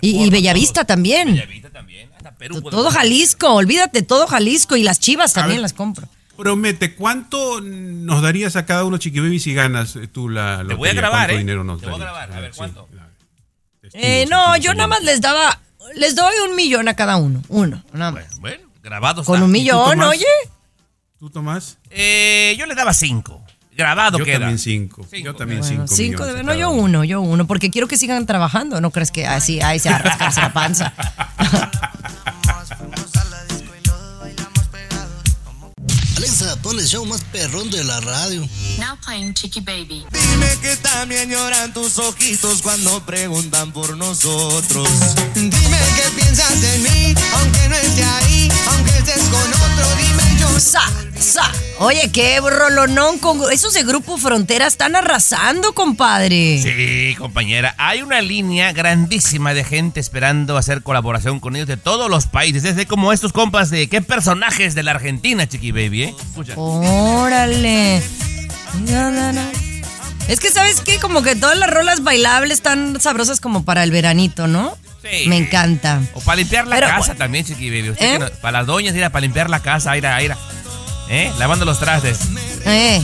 Y, 0.00 0.24
y 0.24 0.30
Bellavista 0.30 0.80
todos. 0.80 0.86
también. 0.88 1.28
Bellavista 1.34 1.70
también. 1.70 2.10
Hasta 2.16 2.32
Perú 2.34 2.60
To- 2.62 2.70
Todo. 2.70 2.90
Jalisco, 2.90 3.52
olvídate, 3.54 4.02
todo 4.02 4.26
Jalisco 4.26 4.76
y 4.76 4.82
las 4.82 4.98
chivas 5.00 5.32
también 5.32 5.56
ver. 5.58 5.62
las 5.62 5.72
compro. 5.72 6.08
Promete, 6.36 6.94
¿cuánto 6.94 7.60
nos 7.60 8.22
darías 8.22 8.54
a 8.56 8.64
cada 8.66 8.84
uno, 8.84 8.98
Chiqui 8.98 9.18
Baby, 9.20 9.40
si 9.40 9.54
ganas 9.54 9.96
eh, 9.96 10.06
tú 10.08 10.28
la 10.28 10.58
Te 10.58 10.74
voy 10.74 10.88
a 10.88 10.92
lotería? 10.92 10.92
grabar, 10.94 11.18
¿Cuánto 11.26 11.34
¿eh? 11.34 11.38
dinero 11.38 11.64
nos 11.64 11.80
Te 11.80 11.86
voy 11.86 11.94
a 11.94 11.98
darías? 11.98 12.12
grabar, 12.26 12.36
a 12.36 12.40
ver, 12.40 12.52
sí, 12.52 12.58
¿cuánto? 12.58 12.88
Eh, 12.92 13.80
Testigos, 13.90 14.30
no, 14.30 14.52
testigos 14.52 14.60
yo 14.64 14.74
nada 14.74 14.86
más 14.88 14.98
oyentes. 14.98 15.14
les 15.14 15.20
daba, 15.20 15.60
les 15.96 16.14
doy 16.14 16.34
un 16.48 16.54
millón 16.56 16.88
a 16.88 16.94
cada 16.94 17.16
uno, 17.16 17.42
uno, 17.48 17.82
nada 17.92 18.12
más. 18.12 18.38
Bueno, 18.40 18.67
grabado 18.88 19.22
Con 19.24 19.36
está. 19.36 19.44
un 19.44 19.50
¿Y 19.50 19.58
tú, 19.58 19.60
millón, 19.76 20.00
oye. 20.02 20.24
¿Tú, 21.18 21.30
Tomás? 21.30 21.78
Eh, 21.90 22.54
yo 22.58 22.64
le 22.66 22.74
daba 22.74 22.94
cinco. 22.94 23.42
Grabado 23.76 24.18
Yo 24.18 24.24
queda. 24.24 24.38
también 24.40 24.58
cinco. 24.58 25.06
Cinco. 25.08 25.24
Yo 25.24 25.34
también 25.36 25.60
Bueno, 25.60 25.86
cinco. 25.86 25.94
cinco 25.94 26.26
de- 26.26 26.42
no, 26.42 26.52
yo 26.54 26.70
uno, 26.70 27.04
yo 27.04 27.20
uno, 27.20 27.46
porque 27.46 27.70
quiero 27.70 27.86
que 27.86 27.96
sigan 27.96 28.26
trabajando, 28.26 28.80
no 28.80 28.90
crees 28.90 29.12
que 29.12 29.24
así, 29.26 29.60
ahí 29.60 29.78
se 29.78 29.88
va 29.90 29.96
a 29.96 29.98
rascarse 30.00 30.40
la 30.40 30.52
panza. 30.52 30.92
Alexa, 36.40 36.56
pon 36.62 36.78
el 36.78 36.86
show 36.86 37.04
más 37.04 37.20
perrón 37.32 37.68
de 37.70 37.82
la 37.82 37.98
radio. 38.00 38.46
Now 38.78 38.96
playing 39.04 39.34
Chicky 39.34 39.60
Baby. 39.60 40.06
Dime 40.12 40.56
que 40.62 40.76
también 40.76 41.30
lloran 41.30 41.72
tus 41.72 41.98
ojitos 41.98 42.62
cuando 42.62 43.04
preguntan 43.04 43.72
por 43.72 43.96
nosotros. 43.96 44.88
Dime 45.34 45.50
que 45.96 46.10
piensas 46.14 46.62
en 46.62 46.82
mí, 46.82 47.14
aunque 47.32 47.68
no 47.68 47.74
esté 47.74 48.04
ahí, 48.04 48.48
aunque 48.68 48.98
estés 48.98 49.22
con 49.30 49.48
otro, 49.48 49.96
dime 49.96 50.40
yo. 50.40 50.60
Sa, 50.60 50.82
Oye, 51.80 52.10
qué 52.12 52.40
rolonón 52.40 53.18
con 53.18 53.40
esos 53.52 53.74
de 53.74 53.82
Grupo 53.84 54.16
Frontera 54.18 54.66
están 54.66 54.96
arrasando, 54.96 55.72
compadre. 55.74 56.60
Sí, 56.62 57.14
compañera. 57.16 57.74
Hay 57.78 58.02
una 58.02 58.20
línea 58.20 58.72
grandísima 58.72 59.54
de 59.54 59.64
gente 59.64 60.00
esperando 60.00 60.56
hacer 60.56 60.82
colaboración 60.82 61.38
con 61.40 61.54
ellos 61.56 61.68
de 61.68 61.76
todos 61.76 62.10
los 62.10 62.26
países. 62.26 62.62
Desde 62.62 62.86
como 62.86 63.12
estos 63.12 63.32
compas 63.32 63.70
de 63.70 63.88
qué 63.88 64.00
personajes 64.02 64.74
de 64.74 64.82
la 64.82 64.92
Argentina, 64.92 65.46
Chiqui 65.48 65.70
Baby, 65.72 66.02
¿eh? 66.04 66.14
Escucha. 66.30 66.54
Órale. 66.56 68.02
Es 70.28 70.40
que, 70.40 70.50
¿sabes 70.50 70.80
qué? 70.80 70.98
Como 70.98 71.22
que 71.22 71.36
todas 71.36 71.56
las 71.58 71.70
rolas 71.70 72.02
bailables 72.02 72.52
están 72.58 73.00
sabrosas 73.00 73.40
como 73.40 73.64
para 73.64 73.82
el 73.82 73.90
veranito, 73.90 74.46
¿no? 74.46 74.76
Sí. 75.02 75.26
Me 75.28 75.36
encanta. 75.38 76.00
O 76.14 76.20
para 76.20 76.36
limpiar 76.36 76.66
la 76.66 76.74
Pero, 76.76 76.88
casa 76.88 77.14
también, 77.14 77.44
Chiqui 77.44 77.70
Baby. 77.70 77.90
Usted 77.90 78.06
¿Eh? 78.06 78.12
que 78.14 78.18
no- 78.18 78.30
para 78.42 78.58
las 78.58 78.66
doñas, 78.66 78.94
mira, 78.94 79.10
para 79.10 79.20
limpiar 79.22 79.48
la 79.48 79.60
casa, 79.60 79.92
aira, 79.92 80.16
aira. 80.16 80.36
¿Eh? 81.08 81.32
Lavando 81.38 81.64
los 81.64 81.78
trastes. 81.78 82.18
Eh. 82.64 83.02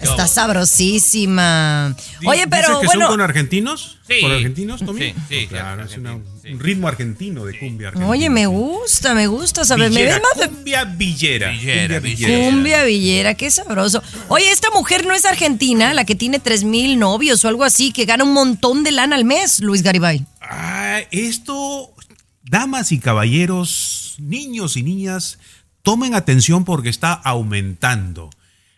Está 0.00 0.28
sabrosísima. 0.28 1.96
Oye, 2.26 2.46
pero 2.46 2.68
¿Dices 2.68 2.80
que 2.80 2.86
bueno. 2.86 3.00
son 3.06 3.10
con 3.12 3.20
argentinos? 3.22 3.98
Sí. 4.06 4.20
¿Con 4.20 4.32
argentinos, 4.32 4.84
Tommy? 4.84 5.00
Sí, 5.00 5.14
sí, 5.30 5.46
claro. 5.46 5.76
claro, 5.76 5.84
Es 5.90 5.96
una- 5.96 6.10
argentino, 6.10 6.40
sí. 6.42 6.52
un 6.52 6.60
ritmo 6.60 6.88
argentino 6.88 7.44
de 7.46 7.58
cumbia 7.58 7.88
argentina. 7.88 8.10
Oye, 8.10 8.28
me 8.28 8.46
gusta, 8.46 9.14
me 9.14 9.26
gusta. 9.28 9.64
¿Sabes? 9.64 9.90
Me 9.92 10.02
ves 10.04 10.20
más 10.20 10.46
Cumbia 10.46 10.84
villera. 10.84 11.50
Villera, 11.52 11.94
cumbia 11.94 12.00
villera. 12.00 12.44
Cumbia 12.50 12.84
Villera, 12.84 13.34
qué 13.34 13.50
sabroso. 13.50 14.02
Oye, 14.28 14.50
esta 14.50 14.68
mujer 14.70 15.06
no 15.06 15.14
es 15.14 15.24
argentina, 15.24 15.94
la 15.94 16.04
que 16.04 16.14
tiene 16.14 16.38
tres 16.38 16.64
mil 16.64 16.98
novios 16.98 17.42
o 17.44 17.48
algo 17.48 17.64
así, 17.64 17.90
que 17.90 18.04
gana 18.04 18.24
un 18.24 18.34
montón 18.34 18.84
de 18.84 18.92
lana 18.92 19.16
al 19.16 19.24
mes, 19.24 19.60
Luis 19.60 19.82
Garibay. 19.82 20.26
Ah, 20.42 21.00
esto, 21.12 21.94
damas 22.42 22.92
y 22.92 22.98
caballeros, 22.98 24.16
niños 24.18 24.76
y 24.76 24.82
niñas, 24.82 25.38
tomen 25.84 26.14
atención 26.16 26.64
porque 26.64 26.88
está 26.88 27.12
aumentando. 27.12 28.30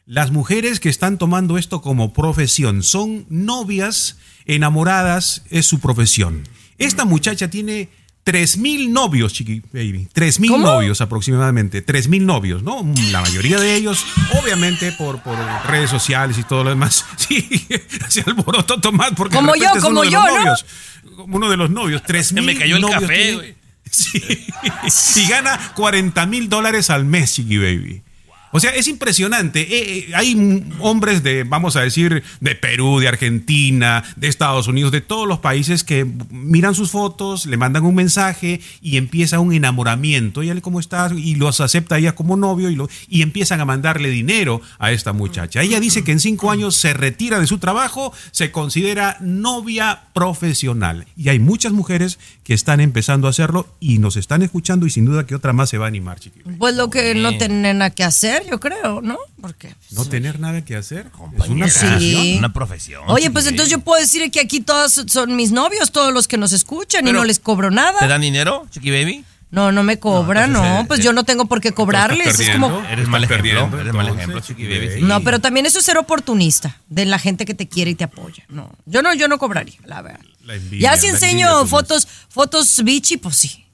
Las 0.04 0.30
mujeres 0.30 0.78
que 0.80 0.90
están 0.90 1.16
tomando 1.16 1.56
esto 1.56 1.80
como 1.80 2.12
profesión 2.12 2.82
son 2.82 3.24
novias, 3.30 4.18
enamoradas, 4.44 5.42
es 5.50 5.64
su 5.66 5.80
profesión. 5.80 6.42
Esta 6.78 7.04
muchacha 7.04 7.48
tiene 7.48 7.88
3.000 8.24 8.90
novios, 8.90 9.32
chiqui 9.32 9.62
baby. 9.72 10.08
3.000 10.12 10.48
¿Cómo? 10.48 10.66
novios 10.66 11.00
aproximadamente. 11.00 11.84
3.000 11.86 12.22
novios, 12.22 12.62
¿no? 12.62 12.84
La 13.12 13.20
mayoría 13.20 13.58
de 13.58 13.76
ellos, 13.76 14.04
obviamente, 14.42 14.90
por, 14.92 15.22
por 15.22 15.36
redes 15.68 15.90
sociales 15.90 16.36
y 16.38 16.42
todo 16.42 16.64
lo 16.64 16.70
demás. 16.70 17.04
Sí, 17.16 17.66
se 18.08 18.22
alborotó 18.22 18.80
Tomás 18.80 19.12
porque 19.16 19.36
de 19.36 19.40
Como 19.40 19.52
repente 19.54 19.72
yo, 19.74 19.78
es 19.78 19.84
uno 19.84 20.00
como 20.00 20.02
de 20.02 20.10
yo, 20.10 20.20
los 20.20 20.28
¿no? 20.30 20.38
novios. 20.38 20.66
Como 21.16 21.36
uno 21.36 21.50
de 21.50 21.56
los 21.56 21.70
novios. 21.70 22.02
3.000 22.02 22.22
Se 22.22 22.42
me 22.42 22.56
cayó 22.56 22.76
el 22.76 22.82
novios 22.82 23.00
café, 23.00 23.16
tiene. 23.38 23.55
Sí. 24.88 25.22
Y 25.24 25.28
gana 25.28 25.58
40 25.74 26.26
mil 26.26 26.48
dólares 26.48 26.90
al 26.90 27.04
mes, 27.04 27.34
Chiqui 27.34 27.58
Baby. 27.58 28.02
O 28.56 28.60
sea, 28.60 28.70
es 28.70 28.88
impresionante. 28.88 29.60
Eh, 29.60 29.98
eh, 29.98 30.10
hay 30.14 30.64
hombres 30.80 31.22
de, 31.22 31.44
vamos 31.44 31.76
a 31.76 31.82
decir, 31.82 32.22
de 32.40 32.54
Perú, 32.54 33.00
de 33.00 33.08
Argentina, 33.08 34.02
de 34.16 34.28
Estados 34.28 34.66
Unidos, 34.66 34.92
de 34.92 35.02
todos 35.02 35.28
los 35.28 35.40
países 35.40 35.84
que 35.84 36.06
miran 36.30 36.74
sus 36.74 36.90
fotos, 36.90 37.44
le 37.44 37.58
mandan 37.58 37.84
un 37.84 37.94
mensaje 37.94 38.62
y 38.80 38.96
empieza 38.96 39.40
un 39.40 39.52
enamoramiento. 39.52 40.42
Y 40.42 40.48
él, 40.48 40.62
¿cómo 40.62 40.80
estás? 40.80 41.12
Y 41.12 41.34
los 41.34 41.60
acepta 41.60 41.98
ella 41.98 42.14
como 42.14 42.38
novio 42.38 42.70
y, 42.70 42.76
lo, 42.76 42.88
y 43.10 43.20
empiezan 43.20 43.60
a 43.60 43.66
mandarle 43.66 44.08
dinero 44.08 44.62
a 44.78 44.90
esta 44.90 45.12
muchacha. 45.12 45.60
Ella 45.60 45.78
dice 45.78 46.02
que 46.02 46.12
en 46.12 46.20
cinco 46.20 46.50
años 46.50 46.76
se 46.76 46.94
retira 46.94 47.38
de 47.38 47.46
su 47.46 47.58
trabajo, 47.58 48.14
se 48.30 48.52
considera 48.52 49.18
novia 49.20 50.04
profesional. 50.14 51.04
Y 51.14 51.28
hay 51.28 51.38
muchas 51.38 51.72
mujeres 51.72 52.18
que 52.42 52.54
están 52.54 52.80
empezando 52.80 53.26
a 53.26 53.30
hacerlo 53.30 53.68
y 53.80 53.98
nos 53.98 54.16
están 54.16 54.40
escuchando 54.40 54.86
y 54.86 54.90
sin 54.90 55.04
duda 55.04 55.26
que 55.26 55.34
otra 55.34 55.52
más 55.52 55.68
se 55.68 55.76
va 55.76 55.84
a 55.84 55.88
animar, 55.88 56.20
Chiqui. 56.20 56.40
Baby. 56.40 56.56
Pues 56.56 56.74
lo 56.74 56.88
que 56.88 57.14
no 57.14 57.36
tienen 57.36 57.60
nada 57.60 57.90
que 57.90 58.02
hacer, 58.02 58.45
yo 58.46 58.60
creo, 58.60 59.00
¿no? 59.02 59.18
Porque. 59.40 59.74
No 59.90 60.04
tener 60.04 60.40
nada 60.40 60.64
que 60.64 60.76
hacer. 60.76 61.10
Es 61.42 61.48
una 61.48 61.68
Sí. 61.68 61.80
profesión. 61.80 62.38
Una 62.38 62.52
profesión. 62.52 63.02
Oye, 63.08 63.30
pues 63.30 63.46
entonces 63.46 63.70
yo 63.70 63.80
puedo 63.80 64.00
decir 64.00 64.30
que 64.30 64.40
aquí 64.40 64.60
todos 64.60 65.04
son 65.08 65.36
mis 65.36 65.52
novios, 65.52 65.92
todos 65.92 66.12
los 66.12 66.28
que 66.28 66.36
nos 66.36 66.52
escuchan 66.52 67.06
y 67.08 67.12
no 67.12 67.24
les 67.24 67.38
cobro 67.38 67.68
¿Te 67.68 67.74
nada. 67.76 68.06
dan 68.06 68.20
dinero, 68.20 68.66
Chiqui 68.70 68.90
Baby? 68.90 69.24
No, 69.48 69.70
no 69.70 69.84
me 69.84 69.98
cobran, 70.00 70.52
no, 70.52 70.58
entonces, 70.58 70.86
pues 70.88 71.00
eh, 71.00 71.02
yo 71.04 71.12
no 71.12 71.22
tengo 71.22 71.46
por 71.46 71.60
qué 71.60 71.72
cobrarles. 71.72 72.38
Es 72.40 72.50
como. 72.50 72.80
Eres 72.90 73.06
mal 73.08 73.22
ejemplo. 73.22 73.78
Eres 73.80 73.94
mal 73.94 74.08
ejemplo, 74.08 74.40
Chiqui 74.40 74.64
Baby. 74.66 75.02
No, 75.02 75.20
pero 75.22 75.38
también 75.38 75.66
eso 75.66 75.78
es 75.78 75.84
ser 75.84 75.98
oportunista 75.98 76.80
de 76.88 77.06
la 77.06 77.18
gente 77.18 77.44
que 77.44 77.54
te 77.54 77.68
quiere 77.68 77.92
y 77.92 77.94
te 77.94 78.04
apoya. 78.04 78.44
No, 78.48 78.70
yo 78.86 79.02
no, 79.02 79.14
yo 79.14 79.28
no 79.28 79.38
cobraría, 79.38 79.78
la 79.84 80.02
verdad. 80.02 80.20
La 80.44 80.54
envidia, 80.56 80.90
ya 80.92 80.96
si 80.96 81.06
enseño 81.06 81.48
envidia, 81.48 81.66
fotos, 81.70 82.08
fotos 82.28 82.82
bichi, 82.84 83.16
pues 83.18 83.36
sí. 83.36 83.65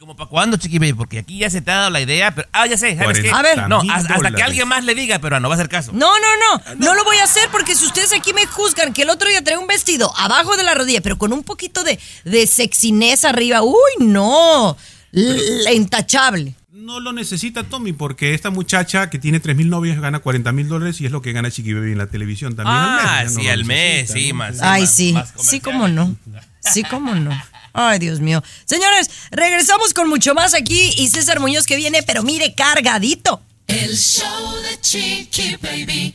¿Y 0.00 0.02
como 0.02 0.16
para 0.16 0.30
cuándo, 0.30 0.56
Chiqui 0.56 0.78
Baby? 0.78 0.94
Porque 0.94 1.18
aquí 1.18 1.36
ya 1.36 1.50
se 1.50 1.60
te 1.60 1.70
ha 1.70 1.74
dado 1.76 1.90
la 1.90 2.00
idea, 2.00 2.34
pero... 2.34 2.48
Ah, 2.52 2.66
ya 2.66 2.78
sé, 2.78 2.96
¿sabes 2.96 3.18
qué? 3.20 3.28
40 3.28 3.38
A 3.38 3.42
ver. 3.42 3.68
No, 3.68 3.82
hasta, 3.92 4.14
hasta 4.14 4.30
que 4.32 4.42
alguien 4.42 4.66
más 4.66 4.82
le 4.82 4.94
diga, 4.94 5.18
pero 5.18 5.38
no 5.40 5.48
va 5.50 5.56
a 5.56 5.58
hacer 5.58 5.68
caso. 5.68 5.92
No, 5.92 6.10
no, 6.18 6.26
no, 6.38 6.74
no 6.76 6.94
lo 6.94 7.04
voy 7.04 7.18
a 7.18 7.24
hacer 7.24 7.50
porque 7.52 7.74
si 7.76 7.84
ustedes 7.84 8.10
aquí 8.14 8.32
me 8.32 8.46
juzgan 8.46 8.94
que 8.94 9.02
el 9.02 9.10
otro 9.10 9.28
día 9.28 9.44
trae 9.44 9.58
un 9.58 9.66
vestido 9.66 10.10
abajo 10.16 10.56
de 10.56 10.64
la 10.64 10.72
rodilla, 10.72 11.02
pero 11.02 11.18
con 11.18 11.34
un 11.34 11.42
poquito 11.42 11.84
de, 11.84 12.00
de 12.24 12.46
sexiness 12.46 13.26
arriba, 13.26 13.60
uy, 13.62 13.74
no, 13.98 14.74
L- 15.12 15.74
intachable. 15.74 16.54
No 16.72 16.98
lo 16.98 17.12
necesita 17.12 17.64
Tommy 17.64 17.92
porque 17.92 18.32
esta 18.32 18.48
muchacha 18.48 19.10
que 19.10 19.18
tiene 19.18 19.38
3 19.38 19.54
mil 19.54 19.68
novios 19.68 20.00
gana 20.00 20.20
40 20.20 20.50
mil 20.52 20.66
dólares 20.66 20.98
y 21.02 21.04
es 21.04 21.12
lo 21.12 21.20
que 21.20 21.32
gana 21.32 21.50
Chiqui 21.50 21.74
Baby 21.74 21.92
en 21.92 21.98
la 21.98 22.06
televisión 22.06 22.56
también 22.56 22.74
Ah, 22.74 23.18
al 23.18 23.24
mes. 23.26 23.34
No 23.34 23.40
sí, 23.40 23.46
lo 23.46 23.52
al 23.52 23.64
mes, 23.66 24.08
necesita, 24.08 24.18
sí, 24.18 24.28
¿no? 24.30 24.34
más. 24.36 24.62
Ay, 24.62 24.86
sí, 24.86 25.12
más 25.12 25.34
sí, 25.36 25.60
cómo 25.60 25.88
no, 25.88 26.16
sí, 26.60 26.82
cómo 26.84 27.14
no. 27.14 27.38
Ay, 27.72 27.98
Dios 27.98 28.20
mío. 28.20 28.42
Señores, 28.64 29.10
regresamos 29.30 29.94
con 29.94 30.08
mucho 30.08 30.34
más 30.34 30.54
aquí 30.54 30.92
y 30.96 31.08
César 31.08 31.40
Muñoz 31.40 31.66
que 31.66 31.76
viene, 31.76 32.02
pero 32.02 32.22
mire, 32.22 32.54
cargadito. 32.54 33.42
El 33.66 33.96
show 33.96 34.56
de 34.62 34.80
Chiqui 34.80 35.56
Baby. 35.62 36.14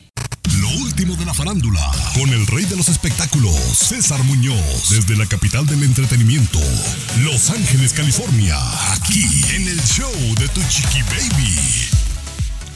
Lo 0.60 0.68
último 0.82 1.16
de 1.16 1.24
la 1.24 1.34
farándula, 1.34 1.90
con 2.14 2.28
el 2.30 2.46
rey 2.46 2.64
de 2.64 2.76
los 2.76 2.88
espectáculos, 2.88 3.54
César 3.54 4.22
Muñoz, 4.24 4.88
desde 4.90 5.16
la 5.16 5.26
capital 5.26 5.66
del 5.66 5.82
entretenimiento, 5.82 6.58
Los 7.20 7.50
Ángeles, 7.50 7.92
California, 7.92 8.56
aquí 8.92 9.24
en 9.54 9.68
el 9.68 9.80
show 9.82 10.12
de 10.38 10.48
Tu 10.48 10.62
Chiqui 10.68 11.02
Baby. 11.02 11.56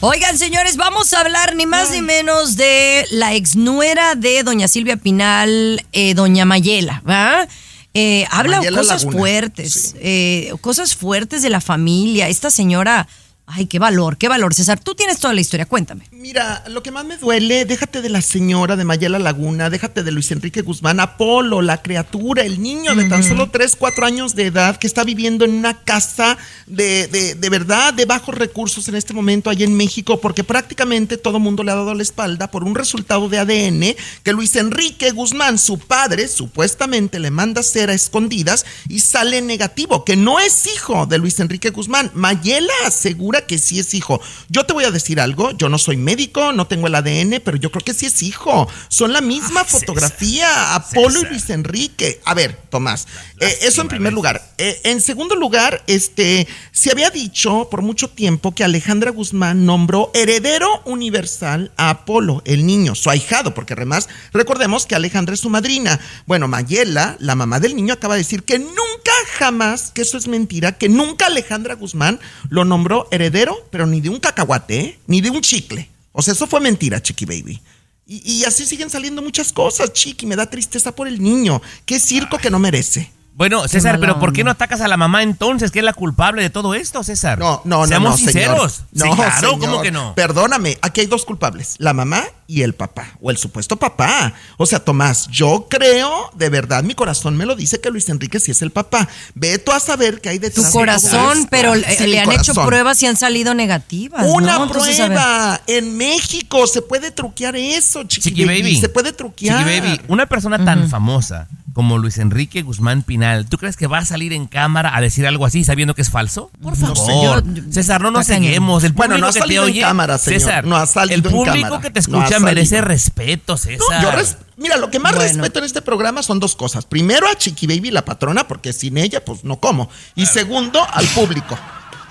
Oigan, 0.01 0.39
señores, 0.39 0.77
vamos 0.77 1.13
a 1.13 1.21
hablar 1.21 1.55
ni 1.57 1.67
más 1.67 1.91
ni 1.91 2.01
menos 2.01 2.57
de 2.57 3.07
la 3.11 3.35
exnuera 3.35 4.15
de 4.15 4.43
doña 4.43 4.67
Silvia 4.67 4.97
Pinal, 4.97 5.85
eh, 5.93 6.15
doña 6.15 6.47
Mayela, 6.47 7.03
¿va? 7.09 7.47
Eh, 7.93 8.25
habla 8.31 8.59
cosas 8.71 9.05
Laguna, 9.05 9.19
fuertes, 9.19 9.73
sí. 9.73 9.99
eh, 10.01 10.53
cosas 10.61 10.95
fuertes 10.95 11.43
de 11.43 11.51
la 11.51 11.61
familia. 11.61 12.29
Esta 12.29 12.51
señora, 12.51 13.09
ay, 13.53 13.67
qué 13.67 13.79
valor, 13.79 14.17
qué 14.17 14.29
valor. 14.29 14.55
César, 14.55 14.81
tú 14.81 14.95
tienes 14.95 15.19
toda 15.19 15.35
la 15.35 15.41
historia, 15.41 15.67
cuéntame. 15.67 16.07
Mira, 16.13 16.65
lo 16.69 16.83
que 16.83 16.91
más 16.91 17.05
me 17.05 17.17
duele, 17.17 17.65
déjate 17.65 18.03
de 18.03 18.09
la 18.09 18.23
señora 18.23 18.77
de 18.77 18.85
Mayela 18.85 19.19
Laguna, 19.19 19.71
déjate 19.71 20.03
de 20.03 20.11
Luis 20.13 20.31
Enrique 20.31 20.63
Guzmán, 20.63 21.01
Apolo, 21.01 21.63
la 21.63 21.83
criatura, 21.83 22.43
el 22.43 22.63
niño 22.63 22.95
de 22.95 23.05
tan 23.05 23.25
solo 23.25 23.51
3, 23.51 23.77
4 23.77 24.07
años 24.07 24.35
de 24.35 24.47
edad 24.47 24.77
que 24.77 24.87
está 24.87 25.05
viviendo 25.05 25.45
en 25.45 25.55
una 25.55 25.83
casa 25.83 26.39
de, 26.67 27.09
de, 27.09 27.35
de 27.35 27.51
verdad 27.51 27.93
de 27.95 28.05
bajos 28.05 28.35
recursos 28.35 28.89
en 28.89 28.95
este 28.95 29.13
momento 29.13 29.51
allá 29.51 29.65
en 29.65 29.77
México, 29.77 30.21
porque 30.21 30.45
prácticamente 30.45 31.17
todo 31.17 31.39
mundo 31.39 31.63
le 31.63 31.73
ha 31.73 31.77
dado 31.77 31.95
la 31.95 32.03
espalda 32.03 32.51
por 32.51 32.65
un 32.65 32.75
resultado 32.75 33.29
de 33.29 33.39
ADN 33.39 33.97
que 34.23 34.33
Luis 34.33 34.55
Enrique 34.57 35.11
Guzmán, 35.11 35.59
su 35.59 35.79
padre, 35.79 36.29
supuestamente 36.29 37.19
le 37.19 37.31
manda 37.31 37.61
hacer 37.61 37.91
a 37.91 37.95
escondidas 37.95 38.65
y 38.89 39.01
sale 39.01 39.43
negativo, 39.43 40.05
que 40.05 40.17
no 40.17 40.41
es 40.41 40.67
hijo 40.67 41.07
de 41.07 41.19
Luis 41.19 41.41
Enrique 41.41 41.71
Guzmán. 41.71 42.11
Mayela 42.15 42.73
asegura 42.87 43.40
que 43.47 43.59
sí 43.59 43.79
es 43.79 43.95
hijo. 43.95 44.21
Yo 44.49 44.65
te 44.65 44.73
voy 44.73 44.85
a 44.85 44.91
decir 44.91 45.21
algo, 45.21 45.51
yo 45.53 45.69
no 45.69 45.79
soy 45.79 45.97
médico, 45.97 46.53
no 46.53 46.67
tengo 46.67 46.87
el 46.87 46.95
ADN, 46.95 47.41
pero 47.45 47.57
yo 47.57 47.71
creo 47.71 47.85
que 47.85 47.95
sí 47.95 48.07
es 48.07 48.23
hijo. 48.23 48.69
Son 48.89 49.13
la 49.13 49.21
misma 49.21 49.65
fotografía, 49.65 50.75
Apolo 50.75 51.21
y 51.23 51.27
Luis 51.27 51.51
Enrique. 51.51 52.21
A 52.25 52.35
ver, 52.35 52.59
Tomás, 52.71 53.07
eh, 53.41 53.59
eso 53.63 53.83
en 53.83 53.89
primer 53.89 54.13
lugar. 54.13 54.43
Eh, 54.59 54.81
en 54.85 55.01
segundo 55.01 55.35
lugar, 55.35 55.83
este, 55.87 56.47
se 56.73 56.91
había 56.91 57.11
dicho 57.11 57.69
por 57.71 57.83
mucho 57.83 58.09
tiempo 58.09 58.55
que 58.55 58.65
Alejandra 58.65 59.11
Guzmán 59.11 59.67
nombró 59.67 60.11
heredero 60.15 60.83
universal 60.85 61.73
a 61.77 61.91
Apolo, 61.91 62.43
el 62.45 62.67
niño, 62.67 62.95
su 62.95 63.11
ahijado, 63.11 63.55
porque 63.55 63.75
además 63.75 64.09
recordemos 64.33 64.87
que 64.87 64.95
Alejandra 64.95 65.35
es 65.35 65.41
su 65.41 65.51
madrina. 65.51 66.01
Bueno, 66.27 66.49
Mayela, 66.49 67.17
la 67.19 67.35
mamá 67.35 67.61
del 67.61 67.77
niño, 67.77 67.95
acaba 67.95 68.15
de 68.15 68.21
decir 68.21 68.43
que 68.43 68.59
nunca 68.59 69.13
jamás, 69.39 69.91
que 69.93 70.03
eso 70.03 70.19
es 70.19 70.29
mentira, 70.29 70.73
que 70.73 70.89
nunca 70.89 71.27
Alejandra 71.27 71.75
Guzmán 71.75 72.21
lo 72.49 72.65
nombró 72.65 73.09
heredero, 73.11 73.30
pero 73.71 73.87
ni 73.87 74.01
de 74.01 74.09
un 74.09 74.19
cacahuate, 74.19 74.81
¿eh? 74.81 74.99
ni 75.07 75.21
de 75.21 75.31
un 75.31 75.41
chicle. 75.41 75.89
O 76.13 76.23
sea, 76.23 76.35
eso 76.35 76.47
fue 76.47 76.61
mentira, 76.61 77.01
Chiqui 77.01 77.25
Baby. 77.25 77.61
Y, 78.07 78.41
y 78.41 78.45
así 78.45 78.67
siguen 78.67 78.91
saliendo 78.91 79.23
muchas 79.23 79.53
cosas, 79.53 79.93
Chiqui. 79.93 80.27
Me 80.27 80.37
da 80.37 80.51
tristeza 80.51 80.95
por 80.95 81.07
el 81.07 81.23
niño. 81.23 81.63
Qué 81.87 82.01
circo 82.01 82.39
que 82.39 82.51
no 82.51 82.59
merece. 82.59 83.11
Bueno, 83.41 83.67
César, 83.69 83.99
pero 83.99 84.19
¿por 84.19 84.35
qué 84.35 84.45
no 84.45 84.51
atacas 84.51 84.83
a 84.83 84.87
la 84.87 84.99
mamá 84.99 85.23
entonces, 85.23 85.71
que 85.71 85.79
es 85.79 85.85
la 85.87 85.95
culpable 85.95 86.43
de 86.43 86.51
todo 86.51 86.75
esto, 86.75 87.03
César? 87.03 87.39
No, 87.39 87.63
no, 87.65 87.79
no, 87.79 87.87
Seamos 87.87 88.11
no, 88.11 88.17
sinceros. 88.19 88.73
señor. 88.73 88.89
Sí, 88.93 89.09
No, 89.09 89.17
claro, 89.17 89.41
señor. 89.41 89.59
¿cómo 89.61 89.81
que 89.81 89.91
no? 89.91 90.15
Perdóname, 90.15 90.77
aquí 90.83 91.01
hay 91.01 91.07
dos 91.07 91.25
culpables, 91.25 91.77
la 91.79 91.95
mamá 91.95 92.23
y 92.47 92.61
el 92.61 92.75
papá, 92.75 93.17
o 93.19 93.31
el 93.31 93.39
supuesto 93.39 93.77
papá. 93.77 94.35
O 94.59 94.67
sea, 94.67 94.85
Tomás, 94.85 95.27
yo 95.29 95.69
creo, 95.71 96.31
de 96.35 96.51
verdad, 96.51 96.83
mi 96.85 96.95
corazón 96.95 97.35
me 97.35 97.47
lo 97.47 97.57
dice 97.57 97.81
que 97.81 97.89
Luis 97.89 98.11
Enrique 98.11 98.41
sí 98.41 98.51
es 98.51 98.61
el 98.61 98.73
papá. 98.73 99.09
Ve 99.35 99.57
tú 99.57 99.73
a 99.73 99.81
saber 99.81 100.21
qué 100.21 100.29
hay 100.29 100.39
detrás 100.39 100.67
Tu 100.67 100.73
corazón, 100.73 101.49
pero 101.51 101.73
Sí, 101.97 102.09
le 102.09 102.21
han 102.21 102.31
hecho 102.33 102.53
pruebas 102.53 103.03
y 103.03 103.07
han 103.07 103.17
salido 103.17 103.55
negativas. 103.55 104.23
Una 104.27 104.59
¿no? 104.59 104.69
Prueba 104.69 105.63
en 105.67 105.97
México 105.97 106.67
se 106.67 106.83
puede 106.83 107.11
truquear 107.11 107.57
eso, 107.57 108.05
chiqui, 108.05 108.29
Chiqui 108.29 108.45
baby. 108.45 108.61
Baby. 108.61 108.81
Se 108.81 108.91
puede 108.91 109.15
truquear. 109.15 109.65
Chiqui 109.65 109.81
Baby, 109.81 110.01
una 110.09 110.27
persona 110.27 110.63
tan 110.63 110.91
famosa 110.91 111.49
como 111.73 111.99
Luis 111.99 112.19
Enrique 112.19 112.63
Guzmán 112.63 113.03
Pinal, 113.03 113.47
¿tú 113.49 113.57
crees 113.59 113.77
que 113.77 113.87
va 113.87 113.99
a 113.99 114.05
salir 114.05 114.33
en 114.33 114.47
cámara 114.47 114.97
a 114.97 115.01
decir 115.01 115.27
algo 115.27 115.47
así 115.47 115.65
sabiendo 115.65 115.95
que 115.95 116.03
es 116.03 116.11
falso? 116.11 116.51
Por 116.63 116.77
favor. 116.77 117.45
Yo- 117.55 117.63
César, 117.73 118.01
no 118.01 118.11
nos. 118.11 118.29
El 118.29 118.41
Bueno, 118.61 118.81
público 118.95 119.19
no 119.19 119.27
ha 119.27 119.29
que 119.29 119.33
te 119.35 119.39
salido 119.41 119.67
en 119.67 119.81
cámara, 119.81 120.19
señor. 120.19 120.41
César, 120.41 120.65
No 120.65 120.77
ha 120.77 120.87
salido 120.87 121.15
el 121.21 121.27
en 121.27 121.33
público 121.33 121.63
cámara. 121.69 121.81
que 121.83 121.91
te 121.91 122.01
No 122.11 122.21
ha 122.21 122.25
escucha 122.25 122.41
merece 122.41 122.81
respeto, 122.81 123.57
César. 123.57 124.03
No, 124.03 124.03
yo 124.03 124.11
res- 124.17 124.37
Mira, 124.57 124.77
lo 124.77 124.91
que 124.91 124.99
más 124.99 125.15
Bueno. 125.15 125.27
respeto 125.33 125.59
en 125.61 125.65
este 125.65 125.81
programa 125.81 126.23
son 126.23 126.39
dos 126.39 126.55
cosas. 126.55 126.85
Primero 126.85 127.27
a 127.29 127.35
Chiqui 127.35 127.67
Baby, 127.67 127.91
la 127.91 128.05
patrona, 128.05 128.47
porque 128.47 128.75
sin 128.75 128.99
ella, 128.99 129.25
pues 129.25 129.43
no 129.43 129.57
como. 129.59 129.89
Y 130.15 130.27
segundo, 130.27 130.87
al 130.93 131.07
público. 131.07 131.59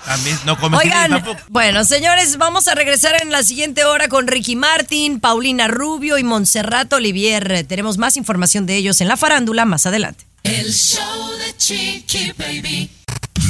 También 0.04 0.38
no 0.44 0.58
comes 0.58 0.80
Oigan, 0.80 1.10
tampoco. 1.10 1.40
bueno, 1.48 1.84
señores, 1.84 2.36
vamos 2.38 2.68
a 2.68 2.74
regresar 2.74 3.20
en 3.22 3.30
la 3.30 3.42
siguiente 3.42 3.84
hora 3.84 4.08
con 4.08 4.26
Ricky 4.26 4.56
Martin, 4.56 5.20
Paulina 5.20 5.68
Rubio 5.68 6.18
y 6.18 6.24
Montserrat 6.24 6.92
Olivier. 6.92 7.64
Tenemos 7.66 7.98
más 7.98 8.16
información 8.16 8.66
de 8.66 8.76
ellos 8.76 9.00
en 9.00 9.08
la 9.08 9.16
farándula 9.16 9.64
más 9.64 9.86
adelante. 9.86 10.26
El 10.42 10.72
show 10.72 11.30
de 11.38 11.56
Chiqui 11.56 12.32
Baby. 12.38 12.90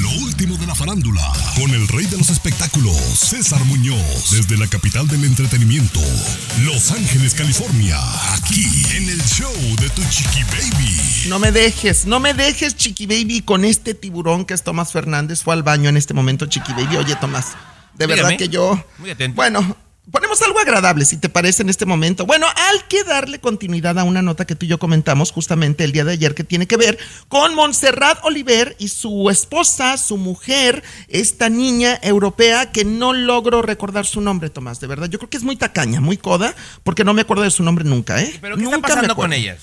Lo 0.02 0.08
último 0.24 0.56
de 0.56 0.66
la 0.66 0.74
farándula, 0.74 1.32
con 1.56 1.70
el 1.72 1.86
rey 1.88 2.06
de 2.06 2.16
los 2.16 2.30
espectáculos, 2.30 2.96
César 2.96 3.62
Muñoz, 3.66 4.30
desde 4.30 4.56
la 4.56 4.66
capital 4.66 5.06
del 5.08 5.24
entretenimiento, 5.24 6.00
Los 6.64 6.90
Ángeles, 6.90 7.34
California, 7.34 7.98
aquí 8.34 8.64
en 8.96 9.08
el 9.10 9.22
show 9.22 9.52
de 9.78 9.90
Tu 9.90 10.02
Chiqui 10.08 10.42
Baby. 10.44 11.28
No 11.28 11.38
me 11.38 11.52
dejes, 11.52 12.06
no 12.06 12.18
me 12.18 12.32
dejes, 12.32 12.76
Chiqui 12.76 13.06
Baby, 13.06 13.42
con 13.42 13.64
este 13.64 13.92
tiburón 13.92 14.46
que 14.46 14.54
es 14.54 14.62
Tomás 14.62 14.90
Fernández. 14.90 15.42
Fue 15.42 15.52
al 15.52 15.62
baño 15.62 15.90
en 15.90 15.96
este 15.98 16.14
momento, 16.14 16.46
Chiqui 16.46 16.72
Baby. 16.72 16.96
Oye, 16.96 17.16
Tomás, 17.16 17.48
de 17.94 18.06
verdad 18.06 18.36
que 18.38 18.48
yo. 18.48 18.82
Muy 18.98 19.10
atento. 19.10 19.36
Bueno, 19.36 19.76
ponemos 20.10 20.42
algo 20.42 20.58
agradable, 20.58 21.04
si 21.04 21.16
te 21.16 21.28
parece, 21.28 21.62
en 21.62 21.68
este 21.68 21.86
momento. 21.86 22.26
Bueno, 22.26 22.46
hay 22.46 22.78
que 22.88 23.04
darle 23.04 23.40
continuidad 23.40 23.98
a 23.98 24.04
una 24.04 24.22
nota 24.22 24.46
que 24.46 24.54
tú 24.54 24.66
y 24.66 24.68
yo 24.68 24.78
comentamos 24.78 25.32
justamente 25.32 25.84
el 25.84 25.92
día 25.92 26.04
de 26.04 26.12
ayer 26.12 26.34
que 26.34 26.44
tiene 26.44 26.66
que 26.66 26.76
ver 26.76 26.98
con 27.28 27.54
Montserrat 27.54 28.24
Oliver 28.24 28.76
y 28.78 28.88
su 28.88 29.30
esposa, 29.30 29.96
su 29.96 30.16
mujer, 30.16 30.82
esta 31.08 31.48
niña 31.48 31.98
europea 32.02 32.70
que 32.70 32.84
no 32.84 33.12
logro 33.12 33.62
recordar 33.62 34.06
su 34.06 34.20
nombre, 34.20 34.50
Tomás, 34.50 34.80
de 34.80 34.86
verdad. 34.86 35.08
Yo 35.08 35.18
creo 35.18 35.30
que 35.30 35.36
es 35.36 35.44
muy 35.44 35.56
tacaña, 35.56 36.00
muy 36.00 36.16
coda, 36.16 36.54
porque 36.82 37.04
no 37.04 37.14
me 37.14 37.22
acuerdo 37.22 37.44
de 37.44 37.50
su 37.50 37.62
nombre 37.62 37.84
nunca, 37.84 38.20
¿eh? 38.20 38.36
¿Pero 38.40 38.56
qué 38.56 38.62
nunca 38.62 38.76
está 38.76 38.88
me 38.88 38.94
pasando 38.94 39.16
con 39.16 39.32
ellas? 39.32 39.58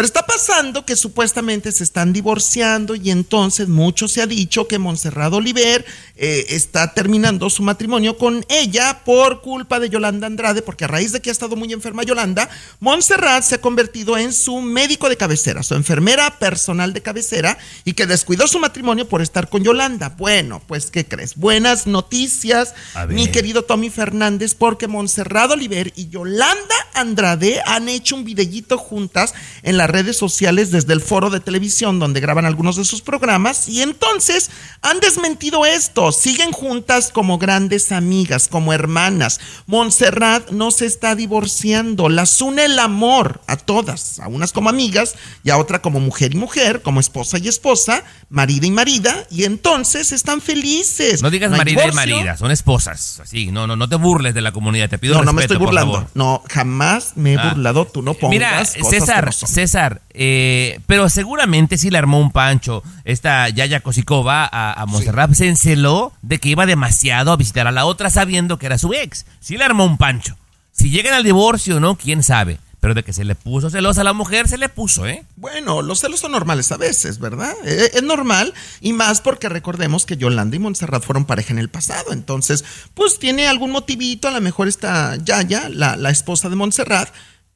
Pero 0.00 0.06
está 0.06 0.24
pasando 0.24 0.86
que 0.86 0.96
supuestamente 0.96 1.70
se 1.72 1.84
están 1.84 2.14
divorciando 2.14 2.94
y 2.94 3.10
entonces 3.10 3.68
mucho 3.68 4.08
se 4.08 4.22
ha 4.22 4.26
dicho 4.26 4.66
que 4.66 4.78
Montserrat 4.78 5.30
Oliver 5.34 5.84
eh, 6.16 6.46
está 6.48 6.94
terminando 6.94 7.50
su 7.50 7.62
matrimonio 7.62 8.16
con 8.16 8.42
ella 8.48 9.02
por 9.04 9.42
culpa 9.42 9.78
de 9.78 9.90
Yolanda 9.90 10.26
Andrade, 10.26 10.62
porque 10.62 10.86
a 10.86 10.88
raíz 10.88 11.12
de 11.12 11.20
que 11.20 11.28
ha 11.28 11.32
estado 11.32 11.54
muy 11.54 11.70
enferma 11.74 12.02
Yolanda, 12.02 12.48
Montserrat 12.78 13.42
se 13.42 13.56
ha 13.56 13.60
convertido 13.60 14.16
en 14.16 14.32
su 14.32 14.62
médico 14.62 15.10
de 15.10 15.18
cabecera, 15.18 15.62
su 15.62 15.74
enfermera 15.74 16.38
personal 16.38 16.94
de 16.94 17.02
cabecera 17.02 17.58
y 17.84 17.92
que 17.92 18.06
descuidó 18.06 18.46
su 18.46 18.58
matrimonio 18.58 19.06
por 19.06 19.20
estar 19.20 19.50
con 19.50 19.64
Yolanda. 19.64 20.14
Bueno, 20.16 20.62
pues 20.66 20.90
¿qué 20.90 21.04
crees? 21.04 21.36
Buenas 21.36 21.86
noticias, 21.86 22.74
mi 23.10 23.28
querido 23.28 23.64
Tommy 23.64 23.90
Fernández, 23.90 24.54
porque 24.54 24.88
Montserrat 24.88 25.50
Oliver 25.50 25.92
y 25.94 26.08
Yolanda 26.08 26.74
Andrade 26.94 27.60
han 27.66 27.90
hecho 27.90 28.16
un 28.16 28.24
videíto 28.24 28.78
juntas 28.78 29.34
en 29.62 29.76
las 29.90 30.04
redes 30.04 30.16
sociales 30.16 30.70
desde 30.70 30.92
el 30.92 31.00
foro 31.00 31.30
de 31.30 31.40
televisión 31.40 31.98
donde 31.98 32.20
graban 32.20 32.46
algunos 32.46 32.76
de 32.76 32.84
sus 32.84 33.00
programas 33.02 33.68
y 33.68 33.82
entonces 33.82 34.50
han 34.82 35.00
desmentido 35.00 35.66
esto. 35.66 36.12
Siguen 36.12 36.52
juntas 36.52 37.10
como 37.12 37.38
grandes 37.38 37.90
amigas, 37.92 38.48
como 38.48 38.72
hermanas. 38.72 39.40
Montserrat 39.66 40.50
no 40.50 40.70
se 40.70 40.86
está 40.86 41.14
divorciando, 41.16 42.08
las 42.08 42.40
une 42.40 42.64
el 42.66 42.78
amor 42.78 43.40
a 43.46 43.56
todas, 43.56 44.20
a 44.20 44.28
unas 44.28 44.52
como 44.52 44.68
amigas 44.68 45.14
y 45.42 45.50
a 45.50 45.58
otra 45.58 45.82
como 45.82 45.98
mujer 46.00 46.34
y 46.34 46.36
mujer, 46.36 46.82
como 46.82 47.00
esposa 47.00 47.38
y 47.38 47.48
esposa, 47.48 48.04
marida 48.28 48.66
y 48.66 48.70
marida 48.70 49.26
y 49.30 49.44
entonces 49.44 50.12
están 50.12 50.40
felices. 50.40 51.22
No 51.22 51.30
digas 51.30 51.50
hay 51.52 51.58
marida 51.58 51.86
y 51.88 51.92
marida, 51.92 52.36
son 52.36 52.50
esposas. 52.50 53.20
Así, 53.20 53.50
no, 53.50 53.66
no, 53.66 53.74
no 53.76 53.88
te 53.88 53.96
burles 53.96 54.34
de 54.34 54.40
la 54.40 54.52
comunidad, 54.52 54.88
te 54.88 54.98
pido 54.98 55.14
No, 55.14 55.24
no 55.24 55.32
me 55.32 55.42
respeto, 55.42 55.54
estoy 55.54 55.66
burlando. 55.66 56.08
No, 56.14 56.42
jamás 56.48 57.12
me 57.16 57.34
he 57.34 57.38
Ah. 57.40 57.50
burlado. 57.54 57.86
Tú 57.86 58.02
no 58.02 58.14
pongas 58.14 58.30
Mira, 58.30 58.58
cosas 58.58 58.74
que 58.74 58.84
César, 58.84 59.26
no 59.26 59.32
son. 59.32 59.48
César, 59.48 59.79
eh, 60.14 60.80
pero 60.86 61.08
seguramente 61.08 61.78
sí 61.78 61.90
le 61.90 61.98
armó 61.98 62.20
un 62.20 62.30
pancho 62.30 62.82
esta 63.04 63.48
Yaya 63.48 63.80
Kosikova 63.80 64.48
a, 64.50 64.72
a 64.80 64.86
Montserrat. 64.86 65.32
Se 65.32 65.48
enceló 65.48 66.12
de 66.22 66.38
que 66.38 66.48
iba 66.50 66.66
demasiado 66.66 67.32
a 67.32 67.36
visitar 67.36 67.66
a 67.66 67.72
la 67.72 67.84
otra 67.84 68.10
sabiendo 68.10 68.58
que 68.58 68.66
era 68.66 68.78
su 68.78 68.92
ex. 68.94 69.26
Sí 69.40 69.56
le 69.56 69.64
armó 69.64 69.84
un 69.84 69.98
pancho. 69.98 70.36
Si 70.72 70.90
llegan 70.90 71.14
al 71.14 71.24
divorcio 71.24 71.76
o 71.76 71.80
no, 71.80 71.96
quién 71.96 72.22
sabe. 72.22 72.58
Pero 72.80 72.94
de 72.94 73.02
que 73.02 73.12
se 73.12 73.24
le 73.24 73.34
puso 73.34 73.68
celosa 73.68 74.00
a 74.00 74.04
la 74.04 74.14
mujer, 74.14 74.48
se 74.48 74.56
le 74.56 74.70
puso, 74.70 75.06
¿eh? 75.06 75.22
Bueno, 75.36 75.82
los 75.82 76.00
celos 76.00 76.20
son 76.20 76.32
normales 76.32 76.72
a 76.72 76.78
veces, 76.78 77.18
¿verdad? 77.18 77.52
Eh, 77.66 77.90
es 77.92 78.02
normal 78.02 78.54
y 78.80 78.94
más 78.94 79.20
porque 79.20 79.50
recordemos 79.50 80.06
que 80.06 80.16
Yolanda 80.16 80.56
y 80.56 80.60
Montserrat 80.60 81.04
fueron 81.04 81.26
pareja 81.26 81.52
en 81.52 81.58
el 81.58 81.68
pasado. 81.68 82.14
Entonces, 82.14 82.64
pues 82.94 83.18
tiene 83.18 83.48
algún 83.48 83.70
motivito, 83.70 84.28
a 84.28 84.30
lo 84.30 84.40
mejor 84.40 84.66
está 84.66 85.16
Yaya, 85.16 85.68
la, 85.68 85.96
la 85.96 86.08
esposa 86.08 86.48
de 86.48 86.56
Montserrat, 86.56 87.10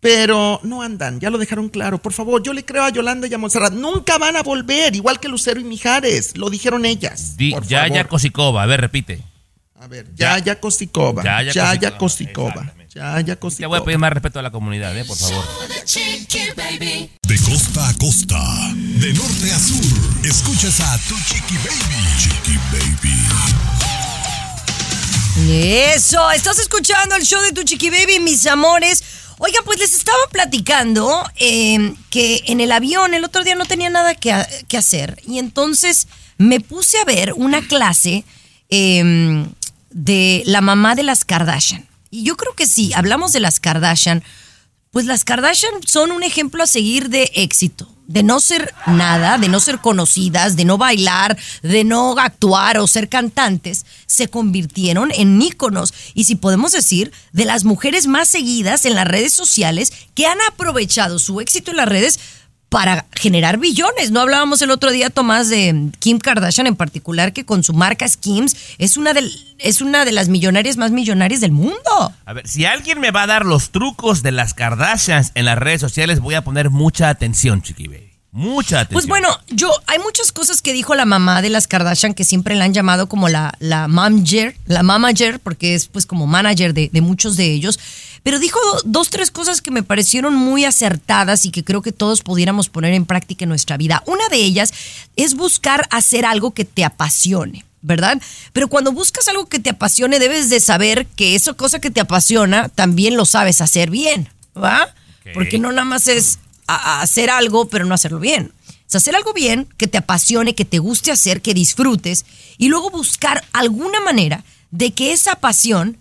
pero 0.05 0.61
no 0.65 0.83
andan, 0.83 1.19
ya 1.19 1.31
lo 1.31 1.39
dejaron 1.39 1.71
claro. 1.71 1.97
Por 1.97 2.13
favor, 2.13 2.43
yo 2.43 2.53
le 2.53 2.63
creo 2.63 2.85
a 2.85 2.91
Yolanda 2.91 3.27
y 3.27 3.33
a 3.33 3.39
Montserrat. 3.39 3.73
Nunca 3.73 4.19
van 4.19 4.37
a 4.37 4.43
volver, 4.43 4.95
igual 4.95 5.19
que 5.19 5.29
Lucero 5.29 5.59
y 5.59 5.65
Mijares. 5.65 6.37
Lo 6.37 6.51
dijeron 6.51 6.85
ellas. 6.85 7.39
Di- 7.39 7.53
por 7.53 7.67
Yaya 7.67 7.89
favor. 7.89 8.09
Kosikova, 8.09 8.63
a 8.65 8.67
ver, 8.67 8.83
repite. 8.83 9.23
A 9.81 9.87
ver, 9.87 10.07
Yaya 10.15 10.61
Kosikova. 10.61 11.25
Yaya 11.25 11.53
Yaya 11.53 11.97
Kosikova, 11.97 12.53
Kosikova. 12.53 12.75
Yaya 12.95 13.37
Te 13.37 13.65
voy 13.67 13.79
a 13.79 13.83
pedir 13.83 13.99
más 13.99 14.13
respeto 14.13 14.39
a 14.39 14.43
la 14.43 14.51
comunidad, 14.51 14.95
¿eh? 14.95 15.07
Por 15.07 15.17
favor. 15.17 15.43
The 15.69 15.85
Chiqui 15.87 16.51
Baby. 16.55 17.11
De 17.27 17.39
costa 17.39 17.89
a 17.89 17.95
costa, 17.95 18.41
de 18.75 19.11
norte 19.15 19.53
a 19.53 19.59
sur, 19.59 20.27
escuchas 20.27 20.81
a 20.81 20.99
Tu 21.09 21.17
Chiqui 21.17 21.57
Baby. 21.57 22.05
Chiqui 22.19 22.59
Baby. 22.73 23.25
Eso, 25.37 26.31
estás 26.31 26.59
escuchando 26.61 27.17
el 27.17 27.25
show 27.25 27.43
de 27.43 27.53
tu 27.53 27.65
chiqui 27.65 27.91
baby, 27.91 28.21
mis 28.21 28.47
amores. 28.47 29.03
Oigan, 29.39 29.64
pues 29.64 29.78
les 29.78 29.95
estaba 29.95 30.18
platicando 30.30 31.22
eh, 31.37 31.95
que 32.11 32.43
en 32.47 32.61
el 32.61 32.70
avión 32.72 33.14
el 33.14 33.24
otro 33.24 33.43
día 33.45 33.55
no 33.55 33.64
tenía 33.66 33.91
nada 33.91 34.14
que, 34.14 34.32
ha- 34.32 34.49
que 34.68 34.76
hacer 34.78 35.20
y 35.26 35.39
entonces 35.39 36.07
me 36.39 36.61
puse 36.61 36.99
a 36.99 37.05
ver 37.05 37.32
una 37.35 37.66
clase 37.66 38.24
eh, 38.70 39.45
de 39.91 40.43
la 40.47 40.61
mamá 40.61 40.95
de 40.95 41.03
las 41.05 41.24
Kardashian. 41.24 41.87
Y 42.11 42.22
yo 42.24 42.37
creo 42.37 42.55
que 42.55 42.66
sí, 42.66 42.93
hablamos 42.95 43.32
de 43.32 43.41
las 43.41 43.61
Kardashian, 43.61 44.22
pues 44.95 45.07
las 45.07 45.24
Kardashian 45.24 45.72
son 45.84 46.12
un 46.12 46.22
ejemplo 46.22 46.62
a 46.62 46.68
seguir 46.68 47.09
de 47.09 47.28
éxito, 47.34 47.92
de 48.07 48.22
no 48.22 48.38
ser 48.38 48.72
nada, 48.86 49.38
de 49.38 49.49
no 49.49 49.59
ser 49.59 49.80
conocidas, 49.80 50.55
de 50.55 50.64
no 50.64 50.78
bailar, 50.78 51.36
de 51.62 51.82
no 51.82 52.12
actuar 52.16 52.78
o 52.78 52.86
ser 52.86 53.09
cantantes, 53.09 53.86
se 54.07 54.28
convirtieron 54.28 55.11
en 55.11 55.42
íconos. 55.42 55.92
Y 56.14 56.24
si 56.24 56.36
podemos 56.36 56.70
decir, 56.70 57.11
de 57.32 57.45
las 57.45 57.64
mujeres 57.64 58.07
más 58.07 58.28
seguidas 58.28 58.84
en 58.84 58.95
las 58.95 59.09
redes 59.09 59.32
sociales 59.32 59.92
que 60.14 60.26
han 60.26 60.38
aprovechado 60.49 61.18
su 61.18 61.40
éxito 61.40 61.72
en 61.72 61.78
las 61.78 61.88
redes 61.88 62.20
para 62.75 63.07
generar 63.12 63.59
billones. 63.59 64.11
No 64.11 64.20
hablábamos 64.20 64.61
el 64.61 64.72
otro 64.72 64.91
día, 64.91 65.09
Tomás, 65.09 65.49
de 65.49 65.93
Kim 66.01 66.18
Kardashian 66.18 66.66
en 66.66 66.75
particular, 66.75 67.33
que 67.33 67.45
con 67.45 67.62
su 67.62 67.72
marca 67.72 68.09
Skims 68.09 68.57
es 68.79 68.97
una 68.97 69.14
de, 69.14 69.31
es 69.61 69.81
una 69.81 70.05
de 70.05 70.11
las 70.11 70.29
millonarias 70.29 70.77
más 70.77 70.91
millonarias 70.91 71.41
del 71.41 71.53
mundo. 71.53 72.12
A 72.27 72.33
ver, 72.33 72.49
si 72.49 72.64
alguien 72.64 72.99
me 72.99 73.12
va 73.12 73.22
a 73.22 73.27
dar 73.29 73.47
los 73.47 73.70
trucos 73.70 74.25
de 74.25 74.33
las 74.33 74.55
Kardashians 74.55 75.31
en 75.37 75.45
las 75.45 75.57
redes 75.57 75.83
sociales, 75.83 76.18
voy 76.18 76.35
a 76.35 76.43
poner 76.43 76.70
mucha 76.70 77.11
atención, 77.11 77.62
Chiqui 77.62 77.87
Baby. 77.87 78.14
Mucha 78.37 78.80
atención. 78.80 78.95
Pues 78.95 79.07
bueno, 79.07 79.28
yo 79.49 79.70
hay 79.87 80.01
muchas 80.01 80.32
cosas 80.32 80.61
que 80.61 80.72
dijo 80.72 80.97
la 80.97 81.05
mamá 81.05 81.41
de 81.41 81.51
las 81.51 81.68
Kardashian 81.68 82.14
que 82.14 82.24
siempre 82.24 82.57
la 82.57 82.64
han 82.64 82.74
llamado 82.74 83.09
como 83.09 83.28
la, 83.28 83.55
la 83.61 83.87
manager, 83.87 84.57
la 84.66 84.82
manager, 84.82 85.39
porque 85.39 85.76
es 85.76 85.87
pues 85.87 86.05
como 86.05 86.26
manager 86.26 86.74
de, 86.74 86.91
de 86.93 87.01
muchos 87.01 87.37
de 87.37 87.53
ellos. 87.53 87.78
Pero 88.24 88.41
dijo 88.41 88.59
do- 88.59 88.82
dos, 88.87 89.09
tres 89.11 89.30
cosas 89.30 89.62
que 89.62 89.70
me 89.70 89.85
parecieron 89.85 90.35
muy 90.35 90.64
acertadas 90.64 91.45
y 91.45 91.53
que 91.53 91.62
creo 91.62 91.80
que 91.80 91.93
todos 91.93 92.22
pudiéramos 92.22 92.68
poner 92.68 92.93
en 92.93 93.07
práctica 93.07 93.45
en 93.45 93.51
nuestra 93.51 93.76
vida. 93.76 94.03
Una 94.07 94.26
de 94.30 94.39
ellas 94.39 94.72
es 95.14 95.35
buscar 95.35 95.87
hacer 95.91 96.24
algo 96.26 96.51
que 96.53 96.64
te 96.64 96.85
apasione. 96.85 97.64
¿Verdad? 97.87 98.18
Pero 98.55 98.68
cuando 98.68 98.93
buscas 98.93 99.28
algo 99.28 99.45
que 99.47 99.59
te 99.59 99.68
apasione, 99.68 100.18
debes 100.18 100.49
de 100.49 100.59
saber 100.59 101.07
que 101.07 101.35
esa 101.35 101.53
cosa 101.53 101.80
que 101.80 101.91
te 101.91 102.01
apasiona 102.01 102.70
también 102.70 103.14
lo 103.14 103.26
sabes 103.26 103.61
hacer 103.61 103.91
bien, 103.91 104.30
¿va? 104.57 104.89
Porque 105.35 105.59
no 105.59 105.70
nada 105.70 105.85
más 105.85 106.09
es 106.09 106.39
a- 106.67 106.99
a 106.99 107.03
hacer 107.03 107.31
algo, 107.31 107.69
pero 107.69 107.85
no 107.85 107.95
hacerlo 107.95 108.21
bien. 108.21 108.53
Es 108.89 108.95
hacer 108.95 109.17
algo 109.17 109.33
bien, 109.33 109.67
que 109.77 109.87
te 109.87 109.99
apasione, 109.99 110.55
que 110.55 110.65
te 110.65 110.79
guste 110.79 111.11
hacer, 111.11 111.41
que 111.43 111.55
disfrutes, 111.55 112.25
y 112.59 112.69
luego 112.69 112.91
buscar 112.91 113.43
alguna 113.53 114.01
manera 114.01 114.45
de 114.71 114.93
que 114.93 115.12
esa 115.12 115.37
pasión 115.37 115.97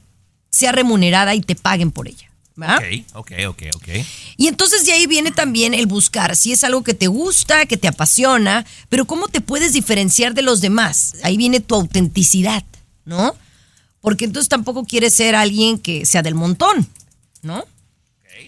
sea 0.50 0.72
remunerada 0.72 1.34
y 1.36 1.42
te 1.42 1.56
paguen 1.56 1.92
por 1.92 2.08
ella. 2.08 2.30
Ok, 2.78 2.84
ok, 3.16 3.32
ok, 3.48 3.64
ok. 3.76 3.88
Y 4.38 4.48
entonces 4.48 4.86
de 4.86 4.92
ahí 4.92 5.08
viene 5.08 5.32
también 5.32 5.74
el 5.74 5.88
buscar 5.88 6.36
si 6.36 6.52
es 6.52 6.64
algo 6.64 6.84
que 6.84 6.94
te 6.94 7.08
gusta, 7.08 7.66
que 7.66 7.78
te 7.78 7.88
apasiona, 7.88 8.64
pero 8.90 9.06
cómo 9.06 9.28
te 9.28 9.42
puedes 9.42 9.74
diferenciar 9.74 10.36
de 10.36 10.44
los 10.44 10.62
demás. 10.62 11.16
Ahí 11.24 11.36
viene 11.36 11.62
tu 11.62 11.74
autenticidad, 11.74 12.64
¿no? 13.06 13.34
Porque 14.02 14.26
entonces 14.26 14.50
tampoco 14.50 14.84
quieres 14.86 15.16
ser 15.16 15.34
alguien 15.36 15.80
que 15.80 16.06
sea 16.06 16.22
del 16.22 16.36
montón, 16.36 16.88
¿no? 17.42 17.66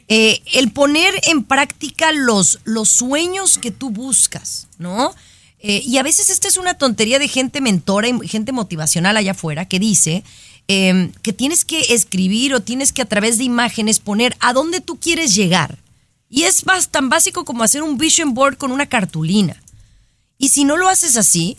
Eh, 0.07 0.41
el 0.53 0.71
poner 0.71 1.13
en 1.23 1.43
práctica 1.43 2.11
los, 2.11 2.59
los 2.63 2.89
sueños 2.89 3.57
que 3.57 3.71
tú 3.71 3.89
buscas, 3.89 4.67
¿no? 4.77 5.13
Eh, 5.59 5.81
y 5.83 5.97
a 5.97 6.03
veces 6.03 6.29
esta 6.29 6.47
es 6.47 6.57
una 6.57 6.75
tontería 6.75 7.17
de 7.17 7.27
gente 7.27 7.59
mentora 7.59 8.07
y 8.07 8.27
gente 8.27 8.51
motivacional 8.51 9.17
allá 9.17 9.31
afuera 9.31 9.65
que 9.65 9.79
dice 9.79 10.23
eh, 10.67 11.11
que 11.21 11.33
tienes 11.33 11.65
que 11.65 11.79
escribir 11.93 12.53
o 12.53 12.59
tienes 12.59 12.91
que 12.91 13.01
a 13.01 13.05
través 13.05 13.37
de 13.37 13.43
imágenes 13.43 13.99
poner 13.99 14.35
a 14.39 14.53
dónde 14.53 14.81
tú 14.81 14.99
quieres 14.99 15.33
llegar. 15.35 15.77
Y 16.29 16.43
es 16.43 16.65
más, 16.65 16.89
tan 16.89 17.09
básico 17.09 17.45
como 17.45 17.63
hacer 17.63 17.83
un 17.83 17.97
vision 17.97 18.33
board 18.33 18.57
con 18.57 18.71
una 18.71 18.87
cartulina. 18.87 19.61
Y 20.37 20.49
si 20.49 20.65
no 20.65 20.75
lo 20.75 20.89
haces 20.89 21.17
así, 21.17 21.57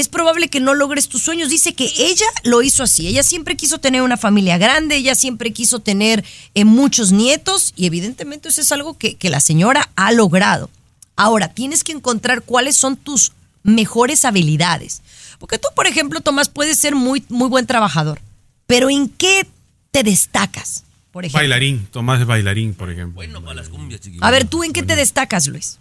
es 0.00 0.08
probable 0.08 0.48
que 0.48 0.60
no 0.60 0.74
logres 0.74 1.08
tus 1.08 1.22
sueños. 1.22 1.48
Dice 1.48 1.74
que 1.74 1.90
ella 1.98 2.26
lo 2.44 2.62
hizo 2.62 2.82
así. 2.82 3.06
Ella 3.06 3.22
siempre 3.22 3.56
quiso 3.56 3.78
tener 3.78 4.02
una 4.02 4.16
familia 4.16 4.58
grande, 4.58 4.96
ella 4.96 5.14
siempre 5.14 5.52
quiso 5.52 5.80
tener 5.80 6.24
eh, 6.54 6.64
muchos 6.64 7.12
nietos 7.12 7.72
y 7.76 7.86
evidentemente 7.86 8.48
eso 8.48 8.60
es 8.60 8.72
algo 8.72 8.98
que, 8.98 9.14
que 9.14 9.30
la 9.30 9.40
señora 9.40 9.90
ha 9.96 10.12
logrado. 10.12 10.70
Ahora, 11.16 11.48
tienes 11.48 11.84
que 11.84 11.92
encontrar 11.92 12.42
cuáles 12.42 12.76
son 12.76 12.96
tus 12.96 13.32
mejores 13.62 14.24
habilidades. 14.24 15.02
Porque 15.38 15.58
tú, 15.58 15.68
por 15.74 15.86
ejemplo, 15.86 16.20
Tomás, 16.20 16.48
puedes 16.48 16.78
ser 16.78 16.94
muy, 16.94 17.24
muy 17.28 17.48
buen 17.48 17.66
trabajador, 17.66 18.20
pero 18.66 18.90
¿en 18.90 19.08
qué 19.08 19.46
te 19.90 20.02
destacas? 20.02 20.84
Por 21.12 21.24
ejemplo. 21.24 21.40
Bailarín, 21.40 21.86
Tomás 21.90 22.20
es 22.20 22.26
bailarín, 22.26 22.74
por 22.74 22.90
ejemplo. 22.90 23.14
Bueno, 23.14 23.42
para 23.42 23.54
las 23.54 23.68
cumbias. 23.68 24.00
A 24.20 24.30
ver, 24.30 24.46
¿tú 24.46 24.62
en 24.62 24.72
qué 24.72 24.82
te 24.82 24.96
destacas, 24.96 25.48
Luis? 25.48 25.78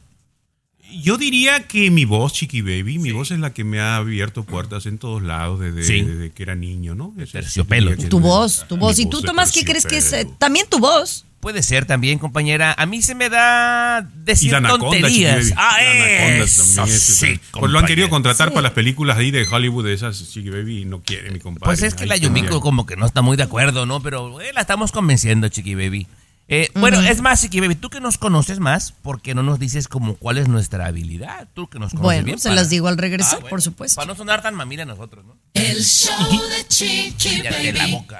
Yo 0.92 1.18
diría 1.18 1.68
que 1.68 1.90
mi 1.92 2.06
voz, 2.06 2.34
Chiqui 2.34 2.62
Baby, 2.62 3.00
mi 3.00 3.12
voz 3.12 3.32
es 3.32 3.40
la 3.40 3.54
que 3.54 3.64
me 3.64 3.80
ha 3.80 3.98
abierto 3.98 4.44
puertas 4.44 4.86
en 4.86 4.98
todos 4.98 5.22
lados 5.22 5.60
desde, 5.60 5.84
Sí. 5.84 6.02
desde 6.02 6.32
que 6.32 6.44
era 6.44 6.56
niño, 6.56 6.96
¿no? 6.96 7.14
Terciopelo. 7.32 7.96
Tu 7.96 8.04
es- 8.18 8.24
voz, 8.24 8.66
tu 8.68 8.78
voz. 8.78 9.00
¿Y 9.00 9.06
tú, 9.08 9.22
Tomás, 9.22 9.52
qué 9.52 9.64
crees 9.64 9.86
que 9.86 9.98
es? 9.98 10.14
eh, 10.14 10.28
también 10.38 10.66
tu 10.70 10.80
voz. 10.80 11.26
Puede 11.40 11.64
ser 11.64 11.86
también, 11.86 12.20
compañera. 12.20 12.76
A 12.78 12.86
mí 12.86 13.02
se 13.02 13.16
me 13.16 13.30
da 13.30 14.02
decir 14.26 14.50
Y 14.50 14.52
la 14.52 14.58
anaconda, 14.58 14.88
Chiqui 14.90 15.02
tonterías. 15.24 15.36
Baby. 15.36 15.54
Ah, 15.56 15.78
La 15.82 15.90
anaconda 15.92 16.44
eso 16.44 16.76
también 16.76 16.96
es- 16.98 17.02
sí, 17.04 17.40
Pues 17.54 17.72
lo 17.72 17.80
han 17.80 17.86
querido 17.86 18.10
contratar 18.10 18.50
para 18.50 18.64
las 18.64 18.72
películas 18.74 19.18
ahí 19.18 19.32
de 19.32 19.48
Hollywood 19.50 19.86
de 19.86 19.94
esas 19.94 20.18
Chiqui 20.34 20.50
Baby 20.50 20.82
y 20.82 20.86
no 20.86 21.02
quiere, 21.02 21.32
mi 21.32 21.40
compadre. 21.40 21.66
Pues 21.66 21.82
es 21.82 21.94
que 21.94 22.04
Ahí 22.04 22.10
la. 22.10 22.18
Yumiko 22.18 22.60
como 22.60 22.86
que 22.86 22.98
no 22.98 23.06
está 23.06 23.22
muy 23.22 23.38
de 23.38 23.44
acuerdo, 23.44 23.86
¿no? 23.86 24.02
Pero 24.02 24.42
eh, 24.42 24.52
la 24.54 24.60
estamos 24.62 24.92
convenciendo, 24.92 25.48
Chiqui 25.48 25.76
Baby. 25.76 26.08
Eh, 26.52 26.70
Bueno, 26.74 27.00
es 27.02 27.22
más, 27.22 27.42
Chiqui 27.42 27.60
Baby, 27.60 27.76
tú 27.76 27.90
que 27.92 28.00
nos 28.02 28.18
conoces 28.18 28.60
más, 28.60 28.92
¿por 28.92 29.22
qué 29.22 29.36
no 29.36 29.44
nos 29.44 29.60
dices 29.60 29.88
como 29.88 30.16
cuál 30.16 30.40
es 30.40 30.48
nuestra 30.48 30.88
habilidad? 30.88 31.48
Tú 31.54 31.70
que 31.70 31.78
nos 31.78 31.92
conoces 31.92 32.04
Bueno, 32.04 32.24
bien. 32.26 32.40
se 32.40 32.50
para- 32.50 32.62
las 32.62 32.70
digo 32.70 32.88
al 32.88 32.98
regresar, 32.98 33.36
Ah, 33.36 33.38
bueno, 33.42 33.50
por 33.50 33.62
supuesto. 33.62 33.96
Para 33.98 34.08
no 34.08 34.16
sonar 34.16 34.42
tan 34.42 34.56
mamila 34.56 34.84
nosotros, 34.86 35.24
¿no? 35.26 35.38
El 35.54 35.84
show 35.86 36.16
de 36.50 36.68
Chiqui 36.68 37.42
Cállate 37.44 37.74
la 37.74 37.80
Baby. 37.84 37.92
boca. 37.92 38.20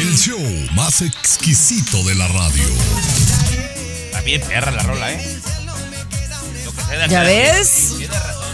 El 0.00 0.16
show 0.16 0.40
más 0.74 1.02
exquisito 1.02 2.02
de 2.04 2.14
la 2.16 2.26
radio. 2.26 2.64
Está 4.06 4.20
bien 4.22 4.40
perra 4.40 4.70
la 4.72 4.82
rola, 4.82 5.12
¿eh? 5.12 5.38
Lo 6.64 6.72
que 6.72 6.82
sea 6.82 6.98
de 6.98 7.08
¿Ya 7.08 7.22
ves? 7.22 7.94
Tiene 7.98 8.18
razón. 8.18 8.49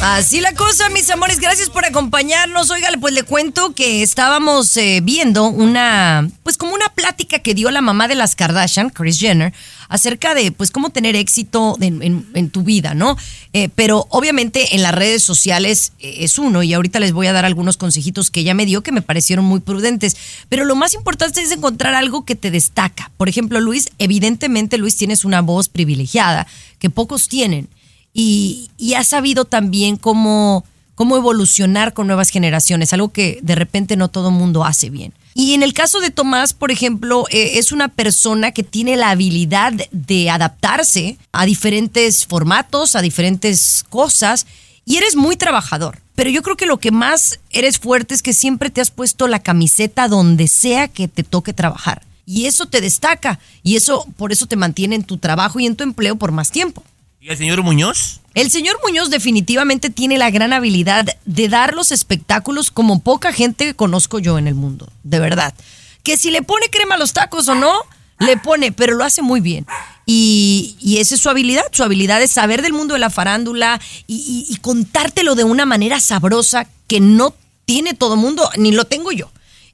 Así 0.00 0.40
la 0.40 0.52
cosa, 0.54 0.90
mis 0.90 1.08
amores, 1.08 1.40
gracias 1.40 1.70
por 1.70 1.84
acompañarnos. 1.86 2.70
Óigale, 2.70 2.98
pues 2.98 3.14
le 3.14 3.22
cuento 3.22 3.74
que 3.74 4.02
estábamos 4.02 4.76
eh, 4.76 5.00
viendo 5.02 5.46
una, 5.46 6.28
pues 6.42 6.58
como 6.58 6.74
una 6.74 6.88
plática 6.90 7.38
que 7.38 7.54
dio 7.54 7.70
la 7.70 7.80
mamá 7.80 8.06
de 8.06 8.14
las 8.14 8.34
Kardashian, 8.34 8.90
Kris 8.90 9.18
Jenner, 9.18 9.54
acerca 9.88 10.34
de, 10.34 10.52
pues, 10.52 10.70
cómo 10.70 10.90
tener 10.90 11.16
éxito 11.16 11.76
en 11.80 12.50
tu 12.50 12.62
vida, 12.62 12.94
¿no? 12.94 13.16
Eh, 13.52 13.68
pero 13.74 14.06
obviamente 14.10 14.74
en 14.74 14.82
las 14.82 14.92
redes 14.92 15.22
sociales 15.22 15.92
eh, 16.00 16.16
es 16.20 16.38
uno 16.38 16.62
y 16.62 16.74
ahorita 16.74 17.00
les 17.00 17.12
voy 17.12 17.28
a 17.28 17.32
dar 17.32 17.44
algunos 17.44 17.76
consejitos 17.76 18.30
que 18.30 18.40
ella 18.40 18.52
me 18.52 18.66
dio 18.66 18.82
que 18.82 18.92
me 18.92 19.00
parecieron 19.00 19.44
muy 19.44 19.60
prudentes. 19.60 20.16
Pero 20.48 20.64
lo 20.64 20.74
más 20.74 20.94
importante 20.94 21.40
es 21.40 21.50
encontrar 21.50 21.94
algo 21.94 22.24
que 22.24 22.34
te 22.34 22.50
destaca. 22.50 23.10
Por 23.16 23.28
ejemplo, 23.28 23.60
Luis, 23.60 23.88
evidentemente, 23.98 24.76
Luis, 24.76 24.96
tienes 24.96 25.24
una 25.24 25.40
voz 25.40 25.68
privilegiada 25.68 26.46
que 26.78 26.90
pocos 26.90 27.28
tienen 27.28 27.68
y, 28.14 28.70
y 28.78 28.94
ha 28.94 29.04
sabido 29.04 29.44
también 29.44 29.96
cómo, 29.96 30.64
cómo 30.94 31.16
evolucionar 31.16 31.92
con 31.92 32.06
nuevas 32.06 32.30
generaciones, 32.30 32.92
algo 32.92 33.12
que 33.12 33.40
de 33.42 33.56
repente 33.56 33.96
no 33.96 34.08
todo 34.08 34.30
mundo 34.30 34.64
hace 34.64 34.88
bien. 34.88 35.12
Y 35.34 35.54
en 35.54 35.64
el 35.64 35.74
caso 35.74 35.98
de 35.98 36.10
Tomás, 36.10 36.52
por 36.52 36.70
ejemplo, 36.70 37.26
eh, 37.28 37.58
es 37.58 37.72
una 37.72 37.88
persona 37.88 38.52
que 38.52 38.62
tiene 38.62 38.96
la 38.96 39.10
habilidad 39.10 39.72
de 39.90 40.30
adaptarse 40.30 41.18
a 41.32 41.44
diferentes 41.44 42.24
formatos, 42.24 42.94
a 42.94 43.02
diferentes 43.02 43.84
cosas, 43.90 44.46
y 44.84 44.96
eres 44.96 45.16
muy 45.16 45.36
trabajador. 45.36 45.98
Pero 46.14 46.30
yo 46.30 46.42
creo 46.42 46.56
que 46.56 46.66
lo 46.66 46.78
que 46.78 46.92
más 46.92 47.40
eres 47.50 47.80
fuerte 47.80 48.14
es 48.14 48.22
que 48.22 48.32
siempre 48.32 48.70
te 48.70 48.80
has 48.80 48.92
puesto 48.92 49.26
la 49.26 49.40
camiseta 49.40 50.06
donde 50.06 50.46
sea 50.46 50.86
que 50.86 51.08
te 51.08 51.24
toque 51.24 51.52
trabajar. 51.52 52.02
Y 52.26 52.46
eso 52.46 52.66
te 52.66 52.80
destaca, 52.80 53.40
y 53.64 53.74
eso 53.74 54.06
por 54.16 54.30
eso 54.30 54.46
te 54.46 54.56
mantiene 54.56 54.94
en 54.94 55.04
tu 55.04 55.18
trabajo 55.18 55.58
y 55.58 55.66
en 55.66 55.74
tu 55.74 55.82
empleo 55.82 56.14
por 56.14 56.30
más 56.30 56.52
tiempo. 56.52 56.84
¿Y 57.24 57.30
el 57.30 57.38
señor 57.38 57.62
Muñoz? 57.62 58.20
El 58.34 58.50
señor 58.50 58.76
Muñoz 58.86 59.08
definitivamente 59.08 59.88
tiene 59.88 60.18
la 60.18 60.30
gran 60.30 60.52
habilidad 60.52 61.06
de 61.24 61.48
dar 61.48 61.72
los 61.72 61.90
espectáculos 61.90 62.70
como 62.70 63.00
poca 63.00 63.32
gente 63.32 63.64
que 63.64 63.74
conozco 63.74 64.18
yo 64.18 64.36
en 64.36 64.46
el 64.46 64.54
mundo, 64.54 64.92
de 65.04 65.20
verdad. 65.20 65.54
Que 66.02 66.18
si 66.18 66.30
le 66.30 66.42
pone 66.42 66.68
crema 66.68 66.96
a 66.96 66.98
los 66.98 67.14
tacos 67.14 67.48
o 67.48 67.54
no, 67.54 67.72
le 68.18 68.36
pone, 68.36 68.72
pero 68.72 68.94
lo 68.94 69.04
hace 69.04 69.22
muy 69.22 69.40
bien. 69.40 69.64
Y, 70.04 70.76
y 70.80 70.98
esa 70.98 71.14
es 71.14 71.22
su 71.22 71.30
habilidad, 71.30 71.64
su 71.72 71.82
habilidad 71.82 72.20
es 72.20 72.30
saber 72.30 72.60
del 72.60 72.74
mundo 72.74 72.92
de 72.92 73.00
la 73.00 73.08
farándula 73.08 73.80
y, 74.06 74.16
y- 74.46 74.52
y 74.52 74.56
contártelo 74.58 75.34
de 75.34 75.44
una 75.44 75.64
manera 75.64 76.00
sabrosa 76.00 76.66
que 76.88 77.00
no 77.00 77.34
tiene 77.64 77.94
todo 77.94 78.16
mundo, 78.16 78.50
ni 78.58 78.70
lo 78.70 78.84
tengo 78.84 79.12
yo. 79.12 79.30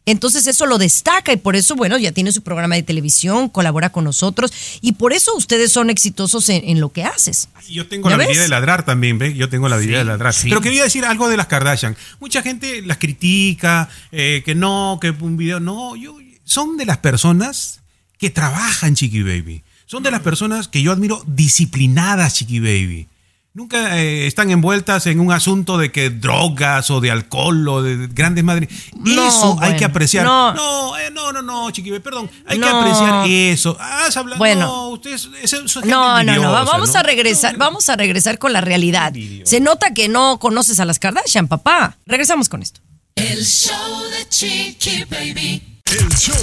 Entonces 0.07 0.47
eso 0.47 0.67
lo 0.67 0.79
destaca 0.79 1.33
y 1.33 1.37
por 1.37 1.57
eso, 1.57 1.77
bueno, 1.77 1.99
ya 1.99 2.11
tiene 2.11 2.33
su 2.33 2.43
programa 2.43 2.75
de 2.75 2.83
televisión, 2.83 3.49
colabora 3.49 3.91
con 3.91 4.05
nosotros 4.05 4.51
y 4.81 4.93
por 4.93 5.13
eso 5.13 5.35
ustedes 5.37 5.71
son 5.73 5.91
exitosos 5.91 6.49
en, 6.49 6.63
en 6.69 6.81
lo 6.81 6.91
que 6.91 7.05
haces. 7.05 7.49
Yo 7.69 7.87
tengo 7.87 8.09
¿Ya 8.09 8.13
la 8.13 8.17
ves? 8.17 8.27
habilidad 8.29 8.45
de 8.45 8.49
ladrar 8.49 8.85
también, 8.85 9.19
¿ves? 9.19 9.35
Yo 9.37 9.49
tengo 9.51 9.69
la 9.69 9.77
habilidad 9.77 9.99
Sí, 9.99 10.05
de 10.07 10.11
ladrar. 10.11 10.35
sí. 10.35 10.49
Pero 10.49 10.63
quería 10.63 10.83
decir 10.83 11.05
algo 11.05 11.29
de 11.29 11.37
las 11.37 11.47
Kardashian. 11.47 11.97
Mucha 12.19 12.43
gente 12.43 12.83
las 12.83 12.97
critica, 12.97 13.89
eh, 14.11 14.43
que 14.45 14.55
no, 14.55 14.99
que 15.01 15.11
un 15.11 15.37
video. 15.37 15.61
No, 15.61 15.95
yo, 15.97 16.17
son 16.45 16.77
de 16.79 16.87
las 16.87 16.97
personas 16.99 17.81
que 18.19 18.31
trabajan, 18.31 18.95
Chiqui 18.95 19.23
Baby. 19.23 19.63
Son 19.87 20.03
de 20.03 20.11
las 20.11 20.21
personas 20.21 20.67
que 20.69 20.83
yo 20.83 20.93
admiro 20.93 21.23
disciplinadas, 21.27 22.35
Chiqui 22.35 22.59
Baby. 22.59 23.07
Nunca 23.53 23.99
eh, 23.99 24.29
están 24.29 24.53
envueltas 24.53 25.09
en 25.09 25.19
un 25.19 25.33
asunto 25.33 25.77
de 25.77 25.91
que 25.91 26.09
drogas 26.09 26.89
o 26.91 27.01
de 27.01 27.11
alcohol 27.11 27.67
o 27.69 27.83
de 27.83 28.07
grandes 28.07 28.45
madres. 28.45 28.69
No, 28.95 29.27
Eso 29.27 29.57
hay 29.61 29.77
que 29.77 29.85
apreciar. 29.85 30.25
no. 30.25 30.55
No, 30.55 30.97
eh, 30.97 31.11
no, 31.11 31.33
no, 31.33 31.43
no, 31.43 31.69
Chiqui 31.73 31.91
Baby, 31.91 32.01
perdón. 32.03 32.31
Hay 32.47 32.61
que 32.61 32.69
apreciar 32.69 33.27
eso. 33.27 33.77
Has 33.81 34.17
hablado. 34.17 34.39
Bueno. 34.39 34.67
No, 34.67 34.89
ustedes, 34.91 35.29
es 35.43 35.53
No, 35.85 36.23
no, 36.23 36.37
no, 36.37 36.53
vamos 36.53 36.95
a 36.95 37.03
regresar, 37.03 37.57
vamos 37.57 37.89
a 37.89 37.97
regresar 37.97 38.39
con 38.39 38.53
la 38.53 38.61
realidad. 38.61 39.13
Se 39.45 39.59
nota 39.59 39.95
que 39.95 40.09
no 40.09 40.39
conoces 40.39 40.79
a 40.79 40.85
las 40.85 41.01
Kardashian, 41.01 41.49
papá. 41.49 41.99
Regresamos 42.07 42.49
con 42.49 42.63
esto. 42.63 42.81
El 43.17 43.45
show 43.45 43.75
de 44.11 44.29
Chiqui 44.29 45.05
Baby. 45.11 45.70
El 45.91 46.09
show 46.17 46.37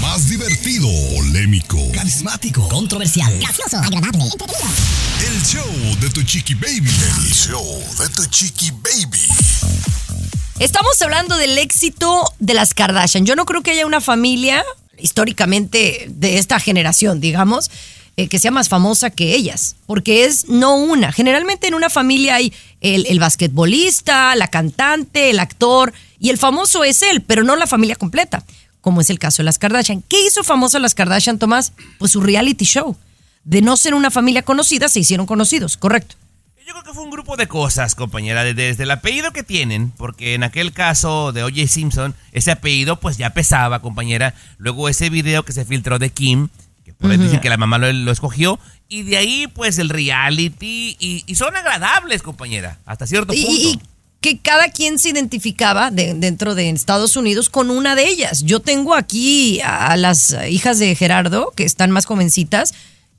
más 0.00 0.30
divertido, 0.30 0.88
polémico, 1.14 1.76
Carismático, 1.92 2.66
controversial, 2.70 3.38
gracioso, 3.38 3.76
agradable, 3.76 4.24
entretenido. 4.24 4.66
el 5.28 5.42
show 5.42 6.00
de 6.00 6.08
tu 6.08 6.22
chiqui 6.22 6.54
baby. 6.54 6.88
El 6.88 7.30
show 7.30 7.84
de 7.98 8.08
tu 8.08 8.24
chiqui 8.24 8.70
baby. 8.70 9.20
Estamos 10.58 11.02
hablando 11.02 11.36
del 11.36 11.58
éxito 11.58 12.24
de 12.38 12.54
las 12.54 12.72
Kardashian. 12.72 13.26
Yo 13.26 13.36
no 13.36 13.44
creo 13.44 13.62
que 13.62 13.72
haya 13.72 13.84
una 13.84 14.00
familia 14.00 14.64
históricamente 14.96 16.06
de 16.08 16.38
esta 16.38 16.58
generación, 16.58 17.20
digamos, 17.20 17.70
eh, 18.16 18.28
que 18.28 18.38
sea 18.38 18.52
más 18.52 18.70
famosa 18.70 19.10
que 19.10 19.34
ellas, 19.34 19.76
porque 19.84 20.24
es 20.24 20.48
no 20.48 20.76
una. 20.76 21.12
Generalmente 21.12 21.66
en 21.66 21.74
una 21.74 21.90
familia 21.90 22.36
hay 22.36 22.54
el, 22.80 23.04
el 23.06 23.18
basquetbolista, 23.18 24.34
la 24.34 24.48
cantante, 24.48 25.28
el 25.28 25.40
actor, 25.40 25.92
y 26.18 26.30
el 26.30 26.38
famoso 26.38 26.84
es 26.84 27.02
él, 27.02 27.20
pero 27.20 27.42
no 27.42 27.54
la 27.54 27.66
familia 27.66 27.96
completa, 27.96 28.44
como 28.84 29.00
es 29.00 29.08
el 29.08 29.18
caso 29.18 29.38
de 29.42 29.44
las 29.46 29.58
Kardashian. 29.58 30.02
¿Qué 30.02 30.26
hizo 30.26 30.44
famoso 30.44 30.76
a 30.76 30.80
las 30.80 30.94
Kardashian, 30.94 31.38
Tomás? 31.38 31.72
Pues 31.98 32.12
su 32.12 32.20
reality 32.20 32.66
show. 32.66 32.96
De 33.42 33.62
no 33.62 33.78
ser 33.78 33.94
una 33.94 34.10
familia 34.10 34.42
conocida, 34.42 34.90
se 34.90 35.00
hicieron 35.00 35.24
conocidos, 35.24 35.78
correcto. 35.78 36.16
Yo 36.66 36.72
creo 36.72 36.82
que 36.84 36.92
fue 36.92 37.02
un 37.02 37.10
grupo 37.10 37.36
de 37.36 37.46
cosas, 37.48 37.94
compañera, 37.94 38.44
de- 38.44 38.52
desde 38.54 38.82
el 38.82 38.90
apellido 38.90 39.32
que 39.32 39.42
tienen, 39.42 39.90
porque 39.90 40.34
en 40.34 40.42
aquel 40.42 40.72
caso 40.72 41.32
de 41.32 41.42
O.J. 41.44 41.66
Simpson, 41.66 42.14
ese 42.32 42.50
apellido 42.50 43.00
pues 43.00 43.16
ya 43.16 43.30
pesaba, 43.30 43.80
compañera. 43.80 44.34
Luego 44.58 44.88
ese 44.90 45.08
video 45.10 45.44
que 45.46 45.52
se 45.52 45.64
filtró 45.64 45.98
de 45.98 46.10
Kim, 46.10 46.48
que 46.84 46.92
por 46.92 47.10
ahí 47.10 47.16
dicen 47.16 47.40
que 47.40 47.48
la 47.48 47.56
mamá 47.56 47.78
lo, 47.78 47.90
lo 47.90 48.12
escogió, 48.12 48.58
y 48.88 49.02
de 49.02 49.16
ahí 49.16 49.46
pues 49.46 49.78
el 49.78 49.88
reality, 49.88 50.96
y, 51.00 51.24
y 51.26 51.34
son 51.36 51.56
agradables, 51.56 52.22
compañera, 52.22 52.78
hasta 52.84 53.06
cierto 53.06 53.32
Y- 53.34 53.44
punto. 53.44 53.60
Y, 53.62 53.80
que 54.24 54.38
cada 54.38 54.70
quien 54.70 54.98
se 54.98 55.10
identificaba 55.10 55.90
de- 55.90 56.14
dentro 56.14 56.54
de 56.54 56.70
Estados 56.70 57.14
Unidos 57.18 57.50
con 57.50 57.70
una 57.70 57.94
de 57.94 58.08
ellas. 58.08 58.42
Yo 58.42 58.60
tengo 58.60 58.94
aquí 58.94 59.60
a 59.60 59.98
las 59.98 60.34
hijas 60.48 60.78
de 60.78 60.94
Gerardo, 60.94 61.52
que 61.54 61.64
están 61.64 61.90
más 61.90 62.06
jovencitas, 62.06 62.72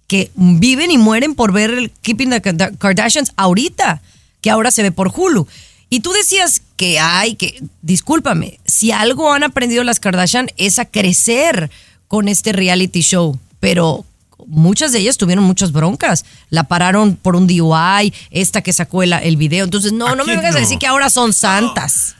que 0.07 0.31
viven 0.33 0.89
y 0.89 0.97
mueren 0.97 1.35
por 1.35 1.53
ver 1.53 1.69
el 1.69 1.91
Keeping 2.01 2.31
the 2.31 2.41
Karda- 2.41 2.75
Kardashians 2.75 3.33
ahorita, 3.35 4.01
que 4.41 4.49
ahora 4.49 4.71
se 4.71 4.81
ve 4.81 4.91
por 4.91 5.11
Hulu. 5.15 5.47
Y 5.91 5.99
tú 5.99 6.11
decías 6.11 6.63
que 6.75 6.97
hay 6.97 7.35
que, 7.35 7.61
discúlpame, 7.83 8.59
si 8.65 8.91
algo 8.91 9.31
han 9.31 9.43
aprendido 9.43 9.83
las 9.83 9.99
Kardashian 9.99 10.47
es 10.57 10.79
a 10.79 10.85
crecer 10.85 11.69
con 12.07 12.27
este 12.27 12.51
reality 12.51 13.01
show, 13.01 13.37
pero 13.59 14.05
muchas 14.47 14.91
de 14.91 14.99
ellas 14.99 15.17
tuvieron 15.17 15.43
muchas 15.43 15.71
broncas. 15.71 16.25
La 16.49 16.65
pararon 16.65 17.15
por 17.15 17.35
un 17.35 17.47
DUI, 17.47 18.13
esta 18.31 18.61
que 18.61 18.73
sacó 18.73 19.03
el, 19.03 19.13
el 19.13 19.37
video. 19.37 19.65
Entonces, 19.65 19.93
no, 19.93 20.07
¿A 20.07 20.15
no 20.15 20.25
me 20.25 20.35
vengas 20.35 20.55
a 20.55 20.59
decir 20.59 20.77
que 20.79 20.87
ahora 20.87 21.09
son 21.09 21.33
santas. 21.33 22.15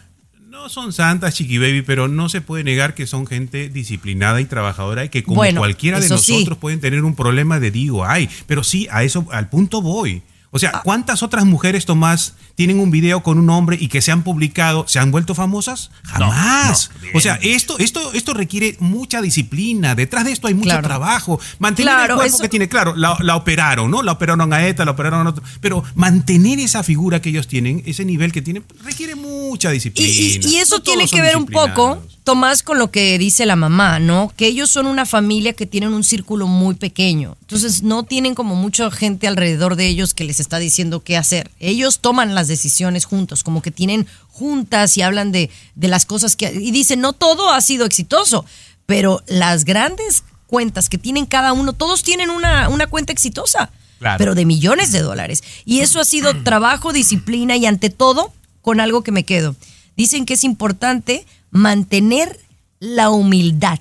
No 0.49 0.69
son 0.69 0.93
santas, 0.93 1.35
Chiqui 1.35 1.57
Baby, 1.57 1.81
pero 1.83 2.07
no 2.07 2.29
se 2.29 2.41
puede 2.41 2.63
negar 2.63 2.95
que 2.95 3.05
son 3.05 3.27
gente 3.27 3.69
disciplinada 3.69 4.41
y 4.41 4.45
trabajadora 4.45 5.05
y 5.05 5.09
que 5.09 5.23
como 5.23 5.35
Bueno, 5.35 5.61
cualquiera 5.61 5.99
de 5.99 6.07
sí. 6.07 6.33
nosotros 6.33 6.57
pueden 6.57 6.79
tener 6.79 7.03
un 7.03 7.15
problema 7.15 7.59
de 7.59 7.71
ay, 8.07 8.29
pero 8.47 8.63
sí, 8.63 8.87
a 8.89 9.03
eso, 9.03 9.27
al 9.31 9.49
punto 9.49 9.81
voy. 9.81 10.23
O 10.55 10.57
Ah. 10.57 10.59
sea, 10.59 10.81
¿cuántas 10.85 11.21
otras 11.21 11.43
mujeres, 11.43 11.85
Tomás, 11.85 12.33
tienen 12.55 12.79
un 12.79 12.89
video 12.89 13.21
con 13.23 13.37
un 13.39 13.49
hombre 13.49 13.77
y 13.77 13.89
que 13.89 14.01
se 14.01 14.13
han 14.13 14.23
publicado, 14.23 14.85
se 14.87 14.99
han 14.99 15.11
vuelto 15.11 15.35
famosas? 15.35 15.91
Jamás. 16.03 16.91
no, 17.01 17.09
o 17.17 17.19
sea, 17.19 17.37
esto, 17.41 17.77
esto, 17.77 18.13
esto 18.13 18.33
requiere 18.33 18.77
mucha 18.79 19.21
disciplina. 19.21 19.95
Detrás 19.95 20.23
de 20.23 20.31
esto 20.31 20.47
hay 20.47 20.53
mucho 20.53 20.69
Claro. 20.69 20.87
trabajo. 20.87 21.39
Mantener 21.59 21.93
Claro, 21.93 22.13
el 22.13 22.19
cuerpo 22.19 22.35
eso- 22.35 22.41
que 22.41 22.47
tiene, 22.49 22.69
claro, 22.69 22.95
la, 22.95 23.17
la 23.19 23.35
operaron, 23.35 23.91
¿no? 23.91 24.01
La 24.01 24.13
operaron 24.13 24.53
a 24.53 24.65
esta, 24.65 24.85
la 24.85 24.91
operaron 24.91 25.27
a 25.27 25.31
otro. 25.31 25.43
Pero 25.59 25.83
mantener 25.93 26.59
esa 26.59 26.83
figura 26.83 27.21
que 27.21 27.29
ellos 27.29 27.49
tienen, 27.49 27.83
ese 27.85 28.05
nivel 28.05 28.31
que 28.31 28.41
tienen, 28.41 28.63
requiere 28.85 29.15
mucha 29.15 29.71
disciplina. 29.71 30.07
y- 30.09 30.39
y 30.41 30.55
eso 30.57 30.77
No 30.77 30.83
tiene 30.83 31.05
que 31.09 31.21
ver 31.21 31.35
un 31.35 31.47
poco. 31.47 32.01
Tomás, 32.25 32.63
con 32.63 32.79
lo 32.79 32.89
que 32.89 33.17
dice 33.19 33.45
la 33.45 33.55
mamá, 33.55 33.99
¿no? 33.99 34.33
Que 34.35 34.47
ellos 34.47 34.69
son 34.71 34.87
una 34.87 35.05
familia 35.05 35.53
que 35.53 35.65
tienen 35.67 35.93
un 35.93 36.03
círculo 36.03 36.47
muy 36.47 36.73
pequeño. 36.75 37.37
Entonces 37.41 37.83
no 37.83 38.01
tienen 38.03 38.33
como 38.33 38.55
mucha 38.55 38.89
gente 38.91 39.27
alrededor 39.27 39.75
de 39.75 39.87
ellos 39.87 40.13
que 40.15 40.23
les 40.23 40.39
está 40.39 40.57
diciendo 40.57 41.03
qué 41.03 41.17
hacer. 41.17 41.51
Ellos 41.59 41.99
toman 41.99 42.33
las 42.35 42.47
decisiones 42.47 43.05
juntos, 43.05 43.43
como 43.43 43.61
que 43.61 43.69
tienen 43.71 44.07
juntas 44.29 44.97
y 44.97 45.03
hablan 45.03 45.31
de, 45.31 45.51
de 45.75 45.87
las 45.87 46.05
cosas 46.05 46.35
que... 46.35 46.51
Y 46.51 46.71
dicen, 46.71 46.99
no 46.99 47.13
todo 47.13 47.51
ha 47.53 47.61
sido 47.61 47.85
exitoso, 47.85 48.43
pero 48.87 49.21
las 49.27 49.63
grandes 49.63 50.23
cuentas 50.47 50.89
que 50.89 50.97
tienen 50.97 51.27
cada 51.27 51.53
uno, 51.53 51.73
todos 51.73 52.01
tienen 52.01 52.31
una, 52.31 52.69
una 52.69 52.87
cuenta 52.87 53.13
exitosa, 53.13 53.71
Claro. 53.99 54.17
pero 54.17 54.35
de 54.35 54.45
millones 54.45 54.91
de 54.91 55.01
dólares. 55.01 55.41
Y 55.63 55.79
eso 55.79 56.01
ha 56.01 56.05
sido 56.05 56.43
trabajo, 56.43 56.91
disciplina 56.91 57.55
y 57.55 57.65
ante 57.65 57.89
todo, 57.89 58.33
con 58.61 58.79
algo 58.79 59.03
que 59.03 59.11
me 59.11 59.23
quedo. 59.23 59.55
Dicen 59.95 60.25
que 60.25 60.33
es 60.33 60.43
importante 60.43 61.25
mantener 61.55 62.39
la 62.79 63.09
humildad. 63.09 63.79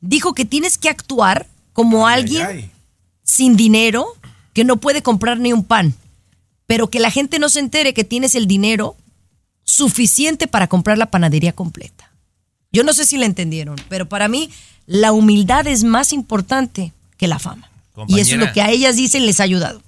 Dijo 0.00 0.32
que 0.32 0.44
tienes 0.44 0.78
que 0.78 0.88
actuar 0.88 1.46
como 1.74 2.08
alguien 2.08 2.46
Ay, 2.46 2.58
ay. 2.58 2.70
sin 3.22 3.56
dinero 3.56 4.06
que 4.54 4.64
no 4.64 4.78
puede 4.78 5.02
comprar 5.02 5.38
ni 5.38 5.52
un 5.52 5.62
pan, 5.62 5.94
pero 6.66 6.88
que 6.88 7.00
la 7.00 7.10
gente 7.10 7.38
no 7.38 7.48
se 7.50 7.60
entere 7.60 7.94
que 7.94 8.04
tienes 8.04 8.34
el 8.34 8.46
dinero 8.46 8.96
suficiente 9.64 10.48
para 10.48 10.68
comprar 10.68 10.96
la 10.98 11.10
panadería 11.10 11.52
completa. 11.52 12.10
Yo 12.72 12.82
no 12.82 12.94
sé 12.94 13.04
si 13.04 13.18
la 13.18 13.26
entendieron, 13.26 13.76
pero 13.90 14.08
para 14.08 14.28
mí 14.28 14.50
la 14.86 15.12
humildad 15.12 15.66
es 15.66 15.84
más 15.84 16.12
importante 16.14 16.92
que 17.18 17.28
la 17.28 17.38
fama. 17.38 17.70
Y 18.08 18.20
eso 18.20 18.34
es 18.34 18.40
lo 18.40 18.52
que 18.52 18.62
a 18.62 18.70
ellas 18.70 18.96
dicen 18.96 19.26
les 19.26 19.38
ha 19.38 19.44
ayudado. 19.44 19.82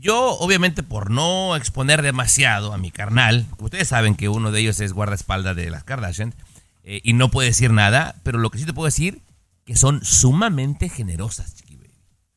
Yo, 0.00 0.38
obviamente, 0.38 0.82
por 0.82 1.10
no 1.10 1.56
exponer 1.56 2.02
demasiado 2.02 2.72
a 2.72 2.78
mi 2.78 2.90
carnal, 2.90 3.46
ustedes 3.58 3.88
saben 3.88 4.14
que 4.14 4.28
uno 4.28 4.50
de 4.50 4.60
ellos 4.60 4.80
es 4.80 4.92
guardaespaldas 4.92 5.56
de 5.56 5.70
las 5.70 5.84
Kardashian, 5.84 6.34
eh, 6.82 7.00
y 7.02 7.14
no 7.14 7.30
puede 7.30 7.48
decir 7.48 7.70
nada, 7.70 8.14
pero 8.22 8.38
lo 8.38 8.50
que 8.50 8.58
sí 8.58 8.66
te 8.66 8.72
puedo 8.72 8.86
decir, 8.86 9.20
que 9.64 9.76
son 9.76 10.04
sumamente 10.04 10.88
generosas, 10.88 11.54
chiqui. 11.54 11.74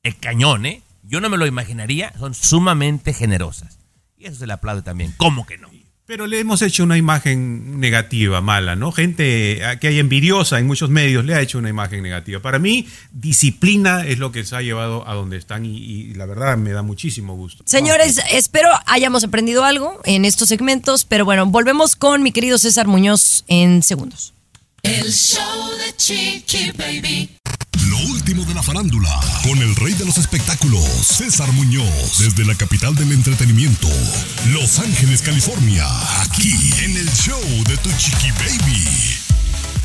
El 0.03 0.17
cañón, 0.17 0.65
¿eh? 0.65 0.81
Yo 1.03 1.19
no 1.19 1.29
me 1.29 1.37
lo 1.37 1.45
imaginaría, 1.45 2.13
son 2.17 2.33
sumamente 2.33 3.11
generosas. 3.11 3.77
Y 4.17 4.25
eso 4.25 4.37
se 4.37 4.47
le 4.47 4.53
aplaude 4.53 4.81
también. 4.81 5.13
¿Cómo 5.17 5.45
que 5.45 5.57
no? 5.57 5.69
Pero 6.07 6.25
le 6.25 6.39
hemos 6.39 6.61
hecho 6.61 6.85
una 6.85 6.95
imagen 6.95 7.81
negativa, 7.81 8.39
mala, 8.39 8.77
¿no? 8.77 8.93
Gente 8.93 9.61
eh, 9.61 9.77
que 9.77 9.89
hay 9.89 9.99
envidiosa 9.99 10.57
en 10.57 10.65
muchos 10.65 10.89
medios 10.89 11.25
le 11.25 11.35
ha 11.35 11.41
hecho 11.41 11.57
una 11.57 11.67
imagen 11.67 12.01
negativa. 12.01 12.41
Para 12.41 12.59
mí, 12.59 12.87
disciplina 13.11 14.05
es 14.05 14.17
lo 14.17 14.31
que 14.31 14.45
se 14.45 14.55
ha 14.55 14.61
llevado 14.61 15.05
a 15.05 15.15
donde 15.15 15.35
están 15.35 15.65
y, 15.65 15.75
y 15.77 16.13
la 16.13 16.25
verdad 16.25 16.55
me 16.55 16.71
da 16.71 16.81
muchísimo 16.81 17.35
gusto. 17.35 17.65
Señores, 17.67 18.21
espero 18.31 18.69
hayamos 18.85 19.25
aprendido 19.25 19.65
algo 19.65 19.99
en 20.05 20.23
estos 20.23 20.47
segmentos, 20.47 21.03
pero 21.03 21.25
bueno, 21.25 21.45
volvemos 21.45 21.97
con 21.97 22.23
mi 22.23 22.31
querido 22.31 22.57
César 22.57 22.87
Muñoz 22.87 23.43
en 23.49 23.83
segundos. 23.83 24.33
El 24.83 25.11
show 25.11 25.71
de 25.77 25.93
Chiqui 25.97 26.71
Baby. 26.71 27.31
Último 28.05 28.45
de 28.45 28.53
la 28.53 28.61
farándula, 28.61 29.09
con 29.43 29.57
el 29.57 29.75
rey 29.75 29.93
de 29.93 30.05
los 30.05 30.19
espectáculos, 30.19 30.83
César 30.83 31.51
Muñoz, 31.53 32.19
desde 32.19 32.45
la 32.45 32.53
capital 32.53 32.93
del 32.93 33.11
entretenimiento, 33.11 33.87
Los 34.51 34.77
Ángeles, 34.77 35.23
California, 35.23 35.85
aquí 36.21 36.53
en 36.83 36.95
el 36.95 37.09
show 37.09 37.41
de 37.67 37.75
Tu 37.77 37.89
Chiqui 37.97 38.29
Baby. 38.31 39.17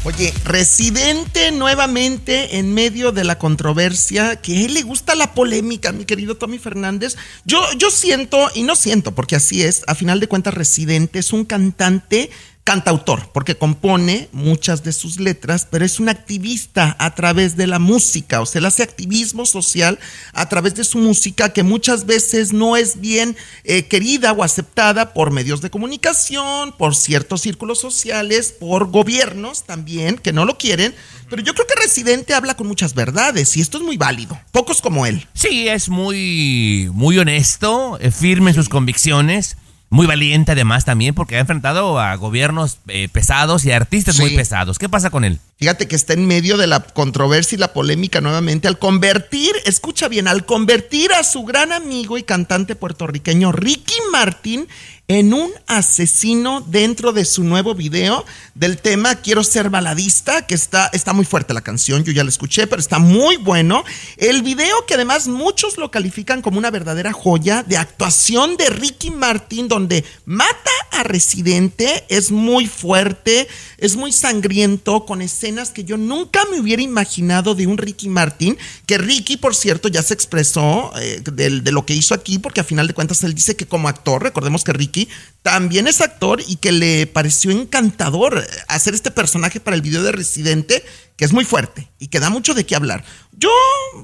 Oye, 0.05 0.35
Residente 0.45 1.53
nuevamente 1.53 2.59
en 2.59 2.75
medio 2.75 3.13
de 3.13 3.25
la 3.25 3.39
controversia, 3.39 4.37
que 4.37 4.59
a 4.59 4.61
él 4.63 4.75
le 4.75 4.83
gusta 4.83 5.15
la 5.15 5.33
polémica, 5.33 5.93
mi 5.93 6.05
querido 6.05 6.37
Tommy 6.37 6.59
Fernández. 6.59 7.17
Yo, 7.45 7.63
yo 7.79 7.91
siento, 7.91 8.51
y 8.55 8.65
no 8.65 8.77
siento, 8.77 9.15
porque 9.15 9.37
así 9.37 9.63
es, 9.63 9.85
a 9.87 9.95
final 9.95 10.21
de 10.21 10.27
cuentas 10.27 10.55
Residente 10.55 11.21
es 11.21 11.33
un 11.33 11.45
cantante 11.45 12.31
cantautor, 12.65 13.31
porque 13.33 13.57
compone 13.57 14.29
muchas 14.33 14.85
de 14.85 14.93
sus 14.93 15.19
letras, 15.19 15.67
pero 15.69 15.85
es 15.85 15.99
un 15.99 16.09
activista 16.09 16.95
a 17.01 17.15
través 17.15 17.57
de 17.57 17.67
la 17.67 17.81
música, 17.81 18.41
o 18.41 18.47
sea, 18.47 18.61
él 18.61 18.67
hace 18.67 18.85
activismo 18.85 19.47
social 19.47 19.99
a 20.33 20.49
través 20.49 20.77
de 20.77 20.85
su 20.85 20.99
música 20.99 21.53
que 21.53 21.65
muchas 21.65 22.07
veces 22.07 22.53
no 22.53 22.77
es 22.77 23.01
bien 23.01 23.37
eh, 23.65 23.87
querida 23.87 24.33
o 24.33 24.45
aceptada 24.45 25.13
por 25.13 25.33
medios 25.33 25.61
de 25.61 25.71
comunicación, 25.71 26.73
por 26.79 26.95
ciertos 26.95 27.41
círculos 27.41 27.81
sociales, 27.81 28.55
por 28.59 28.91
gobiernos 28.91 29.65
también 29.65 30.17
que 30.17 30.33
no 30.33 30.45
lo 30.45 30.57
quieren, 30.57 30.95
pero 31.29 31.43
yo 31.43 31.55
creo 31.55 31.67
que 31.67 31.83
Residente 31.83 32.33
habla 32.33 32.57
con 32.57 32.69
muchas 32.69 32.95
verdades 32.95 33.57
y 33.57 33.61
esto 33.61 33.79
es 33.79 33.85
muy 33.85 33.97
válido, 33.97 34.39
pocos 34.53 34.81
como 34.81 35.05
él. 35.05 35.27
Sí, 35.35 35.67
es 35.67 35.89
muy, 35.89 36.89
muy 36.93 37.19
honesto, 37.19 37.99
eh, 38.01 38.13
firme 38.13 38.51
en 38.51 38.55
sus 38.55 38.69
convicciones, 38.69 39.57
muy 39.93 40.07
valiente 40.07 40.53
además 40.53 40.87
también, 40.87 41.15
porque 41.15 41.37
ha 41.37 41.41
enfrentado 41.41 42.01
a 42.01 42.17
gobiernos 42.17 42.79
eh, 42.89 43.11
pesados 43.13 43.67
y 43.67 43.73
a 43.73 43.77
artistas 43.77 44.19
muy 44.19 44.35
pesados. 44.35 44.79
¿Qué 44.79 44.89
pasa 44.89 45.11
con 45.11 45.23
él? 45.23 45.39
Fíjate 45.59 45.87
que 45.87 45.97
está 45.97 46.15
en 46.15 46.27
medio 46.27 46.57
de 46.57 46.67
la 46.67 46.81
controversia 46.81 47.57
y 47.57 47.59
la 47.59 47.75
polémica 47.75 48.23
nuevamente 48.23 48.69
al 48.69 48.79
convertir, 48.79 49.53
escucha 49.67 50.09
bien, 50.09 50.29
al 50.29 50.47
convertir 50.47 51.13
a 51.13 51.23
su 51.23 51.45
gran 51.45 51.73
amigo 51.73 52.17
y 52.17 52.23
cantante 52.23 52.75
puertorriqueño 52.75 53.53
Ricky 53.53 53.95
Martin 54.11 54.67
en 55.13 55.35
un 55.35 55.51
asesino 55.67 56.61
dentro 56.63 57.13
de 57.13 57.25
su 57.25 57.45
nuevo 57.45 57.75
video 57.75 58.25
del 58.55 58.79
tema 58.79 59.17
Quiero 59.17 59.45
ser 59.45 59.69
baladista, 59.71 60.47
que 60.47 60.55
está, 60.55 60.89
está 60.93 61.13
muy 61.13 61.25
fuerte 61.25 61.55
la 61.55 61.61
canción, 61.61 62.05
yo 62.05 62.13
ya 62.13 62.25
la 62.25 62.31
escuché, 62.31 62.67
pero 62.67 62.81
está 62.81 62.99
muy 62.99 63.37
bueno. 63.37 63.85
El 64.17 64.43
video 64.43 64.87
que 64.87 64.95
además 64.95 65.29
muchos 65.29 65.77
lo 65.77 65.91
califican 65.91 66.41
como 66.43 66.59
una 66.59 66.71
verdadera 66.71 67.13
joya 67.13 67.63
de 67.63 67.77
actuación 67.77 68.57
de 68.57 68.71
Ricky 68.71 69.11
Martin, 69.11 69.69
donde 69.69 70.05
mata 70.25 70.71
a 70.93 71.03
Residente, 71.03 72.05
es 72.09 72.31
muy 72.31 72.67
fuerte, 72.67 73.49
es 73.79 73.97
muy 73.97 74.13
sangriento, 74.13 75.05
con 75.05 75.23
escenas 75.23 75.71
que 75.71 75.85
yo 75.85 75.97
nunca 75.97 76.41
me 76.51 76.61
hubiera 76.61 76.83
imaginado 76.83 77.55
de 77.55 77.67
un 77.67 77.79
Ricky 77.79 78.09
Martin, 78.09 78.57
que 78.87 78.99
Ricky, 78.99 79.37
por 79.37 79.55
cierto, 79.55 79.89
ya 79.89 80.03
se 80.03 80.15
expresó 80.15 80.93
eh, 81.01 81.23
del- 81.33 81.65
de, 81.65 81.73
lo 81.73 81.85
que 81.87 81.95
hizo 81.95 82.15
aquí, 82.15 82.39
porque 82.39 82.61
a 82.61 82.65
final 82.65 82.87
de 82.87 82.95
cuentas 82.95 83.23
él 83.25 83.35
dice 83.35 83.57
que 83.57 83.67
como 83.67 83.89
actor, 83.89 84.23
recordemos 84.23 84.65
que 84.65 84.73
Ricky 84.73 85.02
también 85.43 85.87
es 85.87 86.01
actor 86.01 86.41
y 86.47 86.57
que 86.57 86.73
le 86.73 87.07
pareció 87.07 87.51
encantador 87.51 88.47
hacer 88.69 88.95
este 88.95 89.11
personaje 89.11 89.61
para 89.61 89.75
el 89.75 89.83
video 89.83 90.03
de 90.03 90.13
Residente, 90.13 90.85
que 91.17 91.25
es 91.25 91.33
muy 91.33 91.45
fuerte 91.45 91.89
y 91.99 92.09
que 92.09 92.21
da 92.21 92.31
mucho 92.31 92.55
de 92.55 92.65
qué 92.65 92.77
hablar. 92.77 93.05
Yo, 93.33 93.51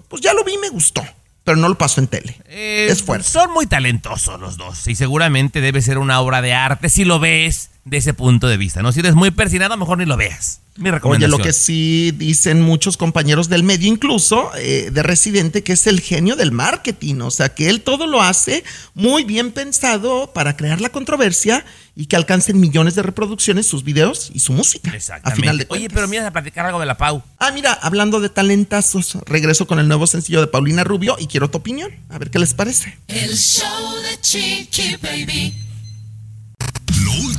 pues 0.08 0.22
ya 0.22 0.32
lo 0.32 0.44
vi, 0.44 0.58
me 0.58 0.68
gustó, 0.68 1.04
pero 1.44 1.56
no 1.56 1.68
lo 1.68 1.78
paso 1.78 2.00
en 2.00 2.08
tele. 2.08 2.40
Eh, 2.46 2.88
es 2.90 3.02
fuerte. 3.02 3.28
Son 3.28 3.52
muy 3.52 3.66
talentosos 3.66 4.40
los 4.40 4.56
dos 4.56 4.86
y 4.86 4.94
seguramente 4.94 5.60
debe 5.60 5.80
ser 5.80 5.98
una 5.98 6.20
obra 6.20 6.42
de 6.42 6.54
arte 6.54 6.88
si 6.88 7.04
lo 7.04 7.20
ves 7.20 7.70
de 7.88 7.96
ese 7.96 8.14
punto 8.14 8.46
de 8.48 8.56
vista. 8.56 8.82
¿no? 8.82 8.92
Si 8.92 9.00
eres 9.00 9.14
muy 9.14 9.30
persinado, 9.30 9.76
mejor 9.76 9.98
ni 9.98 10.04
lo 10.04 10.16
veas. 10.16 10.60
Mi 10.76 10.90
Oye, 10.90 10.92
recomendación. 10.92 11.30
lo 11.32 11.38
que 11.44 11.52
sí 11.52 12.12
dicen 12.12 12.62
muchos 12.62 12.96
compañeros 12.96 13.48
del 13.48 13.64
medio, 13.64 13.88
incluso 13.88 14.52
eh, 14.56 14.90
de 14.92 15.02
Residente, 15.02 15.64
que 15.64 15.72
es 15.72 15.88
el 15.88 16.00
genio 16.00 16.36
del 16.36 16.52
marketing, 16.52 17.16
o 17.22 17.32
sea, 17.32 17.48
que 17.52 17.68
él 17.68 17.80
todo 17.80 18.06
lo 18.06 18.22
hace 18.22 18.62
muy 18.94 19.24
bien 19.24 19.50
pensado 19.50 20.32
para 20.32 20.56
crear 20.56 20.80
la 20.80 20.90
controversia 20.90 21.64
y 21.96 22.06
que 22.06 22.14
alcancen 22.14 22.60
millones 22.60 22.94
de 22.94 23.02
reproducciones 23.02 23.66
sus 23.66 23.82
videos 23.82 24.30
y 24.32 24.38
su 24.38 24.52
música. 24.52 24.92
A 24.92 24.94
Exactamente. 24.94 25.40
final 25.40 25.58
de 25.58 25.66
Oye, 25.70 25.88
pero 25.90 26.06
mira 26.06 26.24
a 26.28 26.30
platicar 26.30 26.64
algo 26.66 26.78
de 26.78 26.86
la 26.86 26.96
Pau. 26.96 27.24
Ah, 27.40 27.50
mira, 27.50 27.72
hablando 27.72 28.20
de 28.20 28.28
talentazos, 28.28 29.18
regreso 29.26 29.66
con 29.66 29.80
el 29.80 29.88
nuevo 29.88 30.06
sencillo 30.06 30.40
de 30.40 30.46
Paulina 30.46 30.84
Rubio 30.84 31.16
y 31.18 31.26
quiero 31.26 31.50
tu 31.50 31.58
opinión, 31.58 31.90
a 32.08 32.18
ver 32.18 32.30
qué 32.30 32.38
les 32.38 32.54
parece. 32.54 32.96
El 33.08 33.36
show 33.36 33.96
de 33.96 34.20
Chiqui 34.20 34.94
Baby. 35.02 35.54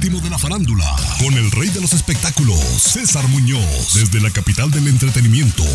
Último 0.02 0.22
de 0.22 0.30
la 0.30 0.38
farándula, 0.38 0.96
con 1.20 1.34
el 1.34 1.52
rey 1.52 1.68
de 1.68 1.82
los 1.82 1.92
espectáculos, 1.92 2.58
César 2.58 3.28
Muñoz, 3.28 3.96
desde 3.96 4.22
la 4.22 4.30
capital 4.30 4.72
del 4.72 4.88
entretenimiento, 4.88 5.66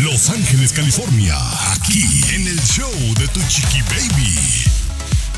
Los 0.00 0.30
Ángeles, 0.30 0.72
California, 0.72 1.34
aquí 1.72 2.04
en 2.36 2.46
el 2.46 2.60
show 2.60 2.88
de 3.18 3.26
Tu 3.26 3.40
Chiqui 3.48 3.82
Baby. 3.82 4.38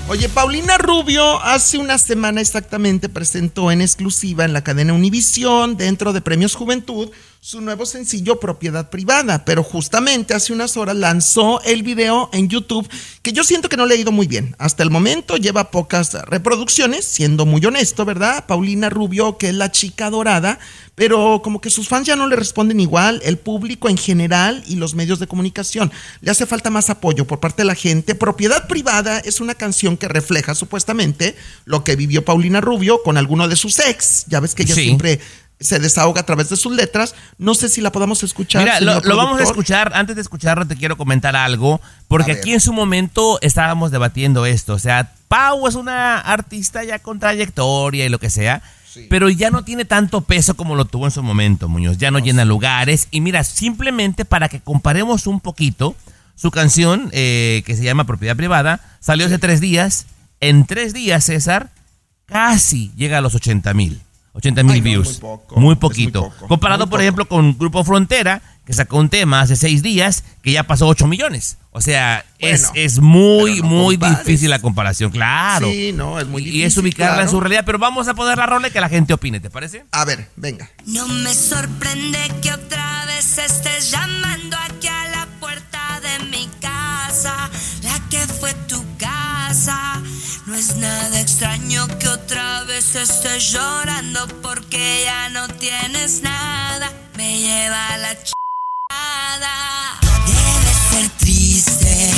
Oye, 0.09 0.29
Paulina 0.29 0.77
Rubio 0.77 1.43
hace 1.43 1.79
una 1.79 1.97
semana 1.97 2.43
exactamente 2.43 3.09
presentó 3.09 3.73
en 3.73 3.81
exclusiva 3.81 4.45
en 4.45 4.53
la 4.53 4.63
cadena 4.63 4.93
Univisión, 4.93 5.79
dentro 5.79 6.13
de 6.13 6.21
Premios 6.21 6.57
Juventud, 6.57 7.09
su 7.47 7.61
nuevo 7.61 7.87
sencillo 7.87 8.41
Propiedad 8.41 8.91
Privada, 8.91 9.45
pero 9.45 9.63
justamente 9.63 10.35
hace 10.35 10.53
unas 10.53 10.77
horas 10.77 10.97
lanzó 10.97 11.63
el 11.63 11.85
video 11.85 12.29
en 12.33 12.49
YouTube 12.49 12.89
que 13.23 13.33
yo 13.33 13.45
siento 13.45 13.69
que 13.69 13.77
no 13.77 13.87
le 13.87 13.95
ha 13.95 13.99
ido 13.99 14.11
muy 14.11 14.27
bien. 14.27 14.57
Hasta 14.59 14.83
el 14.83 14.91
momento 14.91 15.37
lleva 15.37 15.71
pocas 15.71 16.15
reproducciones, 16.25 17.05
siendo 17.05 17.47
muy 17.47 17.65
honesto, 17.65 18.05
¿verdad? 18.05 18.47
Paulina 18.47 18.91
Rubio, 18.91 19.39
que 19.39 19.51
es 19.51 19.55
la 19.55 19.71
chica 19.71 20.11
dorada, 20.11 20.59
pero 20.97 21.41
como 21.41 21.61
que 21.61 21.71
sus 21.71 21.87
fans 21.87 22.09
ya 22.09 22.17
no 22.17 22.27
le 22.27 22.35
responden 22.35 22.81
igual, 22.81 23.21
el 23.25 23.39
público 23.39 23.89
en 23.89 23.97
general 23.97 24.65
y 24.67 24.75
los 24.75 24.97
medios 24.97 25.21
de 25.21 25.29
comunicación. 25.29 25.93
Le 26.23 26.33
hace 26.33 26.47
falta 26.47 26.71
más 26.71 26.91
apoyo 26.91 27.29
por 27.29 27.39
parte 27.39 27.63
de 27.63 27.67
la 27.67 27.77
gente. 27.77 28.17
Propiedad 28.17 28.67
Privada 28.67 29.21
es 29.21 29.41
una 29.41 29.55
canción 29.55 29.97
que 29.97 30.09
refleja 30.09 30.57
supuestamente 30.57 31.37
lo 31.65 31.85
que 31.85 31.95
vivió 31.95 32.25
Paulina 32.25 32.61
Rubio 32.61 33.05
con 33.05 33.17
alguno 33.17 33.47
de 33.47 33.55
sus 33.55 33.79
ex. 33.79 34.25
Ya 34.27 34.41
ves 34.41 34.57
que 34.57 34.65
ella 34.65 34.75
Sí. 34.75 34.83
siempre 34.83 35.21
se 35.59 35.79
desahoga 35.79 36.21
a 36.21 36.27
través 36.27 36.49
de 36.51 36.57
sus 36.57 36.73
letras. 36.73 37.15
No 37.39 37.55
sé 37.55 37.69
si 37.69 37.81
la 37.81 37.93
podamos 37.93 38.23
escuchar. 38.23 38.63
Mira, 38.63 38.81
lo, 38.81 39.01
lo 39.01 39.17
vamos 39.17 39.41
a 39.41 39.45
escuchar. 39.45 39.93
Antes 39.95 40.17
de 40.17 40.23
escucharlo, 40.23 40.67
te 40.67 40.77
quiero 40.77 40.97
comentar 40.97 41.35
algo. 41.37 41.81
Porque 42.09 42.33
aquí 42.33 42.53
en 42.53 42.61
su 42.61 42.73
momento 42.73 43.39
estábamos 43.41 43.91
debatiendo 43.91 44.47
esto. 44.47 44.75
O 44.75 44.79
sea, 44.79 45.13
Pau 45.29 45.67
es 45.67 45.75
una 45.75 46.19
artista 46.21 46.85
ya 46.85 46.99
con 46.99 47.19
trayectoria 47.19 48.07
y 48.07 48.09
lo 48.09 48.19
que 48.19 48.31
sea. 48.31 48.63
Pero 49.11 49.29
ya 49.29 49.51
no 49.51 49.63
tiene 49.63 49.85
tanto 49.85 50.23
peso 50.23 50.55
como 50.55 50.75
lo 50.75 50.87
tuvo 50.87 51.05
en 51.05 51.11
su 51.11 51.23
momento, 51.23 51.69
Muñoz. 51.69 51.99
Ya 51.99 52.11
no 52.11 52.19
llena 52.19 52.45
lugares. 52.45 53.09
Y 53.11 53.21
mira, 53.21 53.45
simplemente 53.45 54.25
para 54.25 54.49
que 54.49 54.61
comparemos 54.61 55.27
un 55.27 55.41
poquito, 55.41 55.95
su 56.35 56.51
canción, 56.51 57.11
eh, 57.13 57.63
que 57.67 57.77
se 57.77 57.85
llama 57.85 58.05
Propiedad 58.05 58.37
Privada, 58.37 58.81
salió 59.01 59.27
hace 59.27 59.39
tres 59.39 59.61
días. 59.61 60.07
En 60.41 60.67
tres 60.67 60.95
días, 60.95 61.25
César, 61.25 61.71
casi 62.27 62.91
llega 62.97 63.19
a 63.19 63.21
los 63.21 63.35
80 63.35 63.75
mil. 63.75 64.01
80 64.37 64.63
mil 64.63 64.77
no, 64.79 64.83
views. 64.85 65.09
muy 65.09 65.17
poco, 65.21 65.55
Muy 65.57 65.63
es 65.63 65.65
muy 65.67 65.77
poquito. 65.77 66.23
poco, 66.31 66.47
Comparado, 66.49 66.85
muy 66.87 66.91
por 66.91 66.99
poco. 66.99 67.03
ejemplo, 67.03 67.29
con 67.29 67.59
Grupo 67.59 67.83
Frontera, 67.85 68.43
que 68.65 68.73
sacó 68.73 68.99
un 68.99 69.09
tema 69.09 69.41
hace 69.41 69.57
seis 69.57 69.83
días, 69.83 70.25
que 70.43 70.53
ya 70.53 70.65
pasó 70.65 70.87
8 70.89 71.07
millones. 71.07 71.57
O 71.71 71.81
sea, 71.81 72.25
es, 72.39 72.63
Bueno, 72.69 72.73
es 72.75 72.99
muy, 73.01 73.61
no 73.61 73.67
muy 73.69 73.97
compares. 73.97 74.25
difícil 74.27 74.51
la 74.51 74.59
comparación, 74.61 75.11
claro. 75.11 75.69
Sí, 75.71 75.93
no, 75.95 76.19
es 76.19 76.27
muy 76.27 76.43
Y- 76.43 76.45
difícil. 76.47 76.61
Y 76.63 76.65
es 76.65 76.77
ubicarla 76.79 77.23
en 77.23 77.29
su 77.29 77.39
realidad, 77.41 77.63
pero 77.67 77.79
vamos 77.79 78.09
a 78.09 78.15
poner 78.15 78.39
la 78.39 78.47
rola 78.47 78.69
y 78.69 78.71
que 78.71 78.81
la 78.81 78.89
gente 78.89 79.13
opine, 79.15 79.41
¿te 79.41 79.51
parece? 79.51 79.85
A 79.93 80.05
ver, 80.05 80.29
venga. 80.37 80.69
No 80.87 81.07
me 81.09 81.33
sorprende 81.35 82.19
que 82.43 82.53
otra 82.53 83.05
vez 83.07 83.39
estés 83.39 83.91
llamando 83.91 84.57
aquí 84.69 84.89
a 84.89 85.09
la 85.11 85.27
puerta 85.41 86.01
de 86.01 86.25
mi 86.27 86.49
casa, 86.61 87.51
es 90.59 90.77
nada 90.77 91.21
extraño 91.21 91.87
que 91.99 92.09
otra 92.09 92.65
vez 92.65 92.95
estés 92.95 93.53
llorando 93.53 94.27
porque 94.43 95.03
ya 95.05 95.29
no 95.29 95.47
tienes 95.49 96.23
nada. 96.23 96.91
Me 97.15 97.41
lleva 97.41 97.99
la 97.99 98.15
chingada. 98.15 99.55
Debe 100.27 100.73
ser 100.91 101.11
triste 101.19 102.11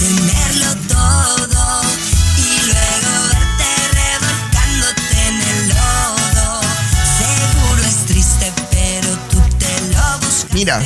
tenerlo 0.00 0.74
todo 0.88 1.82
y 2.38 2.66
luego 2.66 3.12
verte 3.32 3.70
revolcándote 4.00 5.28
en 5.28 5.40
el 5.42 5.68
lodo. 5.68 6.60
Seguro 7.18 7.82
es 7.84 8.06
triste, 8.06 8.52
pero 8.70 9.08
tú 9.30 9.40
te 9.58 9.94
lo 9.94 10.18
buscas. 10.18 10.52
Mira, 10.52 10.82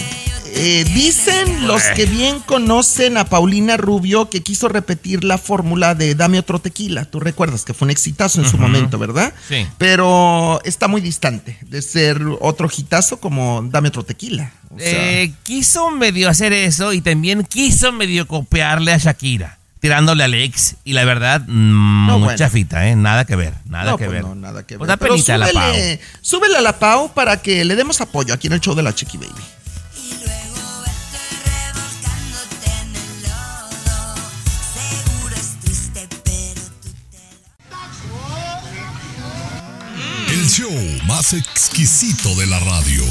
eh, 0.53 0.85
dicen 0.95 1.67
los 1.67 1.83
que 1.95 2.07
bien 2.07 2.41
conocen 2.41 3.17
a 3.17 3.25
Paulina 3.25 3.77
Rubio 3.77 4.31
que 4.31 4.43
quiso 4.43 4.69
repetir 4.69 5.25
la 5.25 5.39
fórmula 5.39 5.95
de 5.95 6.15
Dame 6.15 6.39
otro 6.39 6.59
tequila. 6.59 7.05
Tú 7.05 7.21
recuerdas 7.21 7.65
que 7.65 7.75
fue 7.75 7.87
un 7.87 7.91
exitazo 7.91 8.41
en 8.41 8.49
su 8.49 8.59
momento, 8.59 8.99
¿verdad? 8.99 9.33
Sí. 9.49 9.67
Pero 9.79 10.61
está 10.65 10.89
muy 10.89 11.01
distante 11.01 11.59
de 11.63 11.83
ser 11.83 12.21
otro 12.41 12.69
hitazo 12.75 13.19
como 13.21 13.63
Dame 13.71 13.89
otro 13.89 14.05
tequila. 14.05 14.53
O 14.75 14.79
sea, 14.79 14.89
Eh, 15.23 15.33
quiso 15.43 15.91
medio 15.91 16.29
hacer 16.29 16.53
eso 16.53 16.93
y 16.93 17.01
también 17.01 17.43
quiso 17.45 17.91
medio 17.93 18.27
copiarle 18.29 18.93
a 18.93 18.99
Shakira, 18.99 19.59
tirándole 19.81 20.23
al 20.25 20.35
ex. 20.35 20.77
Y 20.85 20.93
la 20.93 21.05
verdad, 21.05 21.43
mm, 21.47 22.07
No, 22.07 22.19
mucha 22.19 22.35
bueno. 22.37 22.51
fita, 22.51 22.89
¿eh? 22.89 22.95
Nada 22.97 23.25
que 23.25 23.35
ver, 23.37 23.55
nada 23.67 23.93
no, 23.93 23.99
que 23.99 24.05
pues 24.05 24.15
ver. 24.15 24.23
no, 24.25 24.35
nada 24.37 24.65
que 24.67 24.75
ver. 24.75 24.79
Pues 24.79 24.89
da 24.89 24.97
Pero 24.97 25.15
a 25.15 25.39
la 25.39 25.53
Pau. 25.53 25.75
súbele 26.21 26.57
a 26.57 26.61
la 26.61 26.79
Pau 26.79 27.13
para 27.13 27.41
que 27.43 27.65
le 27.65 27.75
demos 27.77 28.01
apoyo 28.01 28.33
aquí 28.33 28.47
en 28.47 28.53
el 28.55 28.61
show 28.61 28.75
de 28.75 28.83
la 28.83 28.95
Chiqui 28.95 29.17
Baby. 29.19 29.33
Show 40.51 40.71
más 41.07 41.33
exquisito 41.33 42.35
de 42.35 42.47
la 42.47 42.59
radio. 42.59 43.05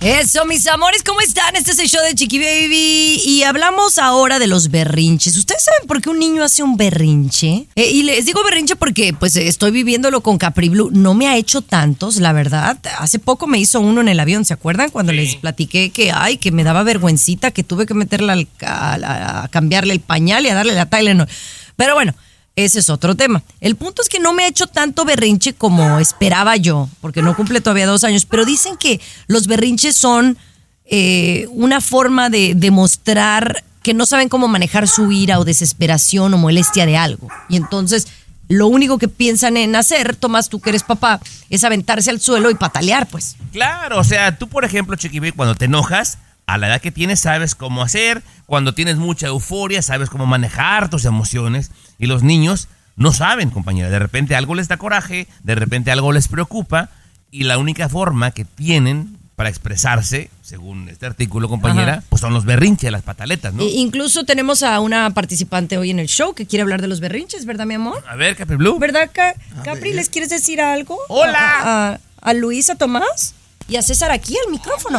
Eso, 0.00 0.44
mis 0.46 0.66
amores, 0.66 1.02
¿cómo 1.02 1.20
están? 1.20 1.56
Este 1.56 1.72
es 1.72 1.78
el 1.78 1.88
show 1.88 2.00
de 2.04 2.14
Chiqui 2.14 2.38
Baby 2.38 3.20
y 3.24 3.42
hablamos 3.44 3.98
ahora 3.98 4.38
de 4.38 4.46
los 4.46 4.70
berrinches. 4.70 5.36
¿Ustedes 5.36 5.62
saben 5.64 5.86
por 5.86 6.00
qué 6.02 6.10
un 6.10 6.18
niño 6.18 6.42
hace 6.44 6.62
un 6.62 6.76
berrinche? 6.76 7.66
Eh, 7.74 7.90
y 7.90 8.02
les 8.02 8.24
digo 8.26 8.42
berrinche 8.44 8.76
porque 8.76 9.12
pues 9.12 9.36
estoy 9.36 9.70
viviéndolo 9.70 10.20
con 10.22 10.36
Capri 10.38 10.68
Blue. 10.68 10.90
No 10.92 11.14
me 11.14 11.28
ha 11.28 11.36
hecho 11.36 11.60
tantos, 11.62 12.16
la 12.16 12.32
verdad. 12.32 12.78
Hace 12.98 13.18
poco 13.18 13.46
me 13.46 13.58
hizo 13.58 13.80
uno 13.80 14.00
en 14.02 14.08
el 14.08 14.20
avión, 14.20 14.44
¿se 14.44 14.54
acuerdan? 14.54 14.90
Cuando 14.90 15.12
les 15.12 15.36
platiqué 15.36 15.90
que, 15.90 16.12
ay, 16.12 16.36
que 16.38 16.50
me 16.50 16.64
daba 16.64 16.82
vergüencita, 16.82 17.50
que 17.50 17.62
tuve 17.64 17.86
que 17.86 17.94
meterla 17.94 18.34
al- 18.34 18.48
a, 18.66 18.94
a- 18.94 19.44
a 19.44 19.48
cambiarle 19.48 19.92
el 19.94 20.00
pañal 20.00 20.44
y 20.44 20.48
a 20.50 20.54
darle 20.54 20.74
la 20.74 20.86
Tylenol. 20.86 21.28
Pero 21.76 21.94
bueno, 21.94 22.14
ese 22.56 22.80
es 22.80 22.90
otro 22.90 23.14
tema. 23.14 23.42
El 23.60 23.76
punto 23.76 24.02
es 24.02 24.08
que 24.08 24.20
no 24.20 24.32
me 24.32 24.44
ha 24.44 24.48
hecho 24.48 24.66
tanto 24.66 25.04
berrinche 25.04 25.54
como 25.54 25.98
esperaba 25.98 26.56
yo, 26.56 26.88
porque 27.00 27.22
no 27.22 27.36
cumple 27.36 27.60
todavía 27.60 27.86
dos 27.86 28.04
años, 28.04 28.26
pero 28.26 28.44
dicen 28.44 28.76
que 28.76 29.00
los 29.26 29.46
berrinches 29.46 29.96
son 29.96 30.36
eh, 30.84 31.46
una 31.50 31.80
forma 31.80 32.30
de 32.30 32.54
demostrar 32.54 33.64
que 33.82 33.94
no 33.94 34.04
saben 34.06 34.28
cómo 34.28 34.48
manejar 34.48 34.88
su 34.88 35.10
ira 35.10 35.38
o 35.38 35.44
desesperación 35.44 36.34
o 36.34 36.38
molestia 36.38 36.86
de 36.86 36.96
algo. 36.96 37.28
Y 37.48 37.56
entonces 37.56 38.08
lo 38.50 38.66
único 38.66 38.98
que 38.98 39.06
piensan 39.06 39.56
en 39.56 39.76
hacer, 39.76 40.16
Tomás, 40.16 40.48
tú 40.48 40.60
que 40.60 40.70
eres 40.70 40.82
papá, 40.82 41.20
es 41.50 41.62
aventarse 41.62 42.10
al 42.10 42.20
suelo 42.20 42.50
y 42.50 42.56
patalear, 42.56 43.06
pues. 43.06 43.36
Claro, 43.52 44.00
o 44.00 44.04
sea, 44.04 44.36
tú 44.38 44.48
por 44.48 44.64
ejemplo, 44.64 44.96
Chiqui 44.96 45.30
cuando 45.30 45.54
te 45.54 45.66
enojas, 45.66 46.18
a 46.54 46.58
la 46.58 46.68
edad 46.68 46.80
que 46.80 46.90
tienes 46.92 47.20
sabes 47.20 47.54
cómo 47.54 47.82
hacer, 47.82 48.22
cuando 48.46 48.74
tienes 48.74 48.96
mucha 48.96 49.26
euforia 49.28 49.82
sabes 49.82 50.10
cómo 50.10 50.26
manejar 50.26 50.88
tus 50.90 51.04
emociones 51.04 51.70
y 51.98 52.06
los 52.06 52.22
niños 52.22 52.68
no 52.96 53.12
saben, 53.12 53.50
compañera, 53.50 53.88
de 53.90 53.98
repente 53.98 54.34
algo 54.34 54.54
les 54.54 54.68
da 54.68 54.76
coraje, 54.76 55.26
de 55.42 55.54
repente 55.54 55.90
algo 55.90 56.12
les 56.12 56.28
preocupa 56.28 56.90
y 57.30 57.44
la 57.44 57.58
única 57.58 57.88
forma 57.88 58.30
que 58.32 58.44
tienen 58.44 59.16
para 59.36 59.48
expresarse, 59.48 60.28
según 60.42 60.90
este 60.90 61.06
artículo, 61.06 61.48
compañera, 61.48 61.92
Ajá. 61.94 62.02
pues 62.10 62.20
son 62.20 62.34
los 62.34 62.44
berrinches, 62.44 62.92
las 62.92 63.00
pataletas, 63.02 63.54
¿no? 63.54 63.62
E- 63.62 63.70
incluso 63.70 64.24
tenemos 64.24 64.62
a 64.62 64.78
una 64.80 65.08
participante 65.14 65.78
hoy 65.78 65.88
en 65.90 65.98
el 65.98 66.08
show 66.08 66.34
que 66.34 66.44
quiere 66.46 66.60
hablar 66.62 66.82
de 66.82 66.88
los 66.88 67.00
berrinches, 67.00 67.46
¿verdad, 67.46 67.64
mi 67.64 67.72
amor? 67.74 68.04
A 68.06 68.16
ver, 68.16 68.36
Capri 68.36 68.56
Blue. 68.56 68.78
¿Verdad, 68.78 69.08
Ca- 69.10 69.34
Capri? 69.64 69.94
¿Les 69.94 70.10
quieres 70.10 70.28
decir 70.28 70.60
algo? 70.60 70.98
Hola. 71.08 71.38
A, 71.40 71.88
a- 71.92 72.00
a 72.20 72.34
Luis, 72.34 72.68
a 72.68 72.74
Tomás 72.74 73.34
y 73.66 73.76
a 73.76 73.82
César 73.82 74.10
aquí 74.10 74.34
al 74.44 74.52
micrófono. 74.52 74.98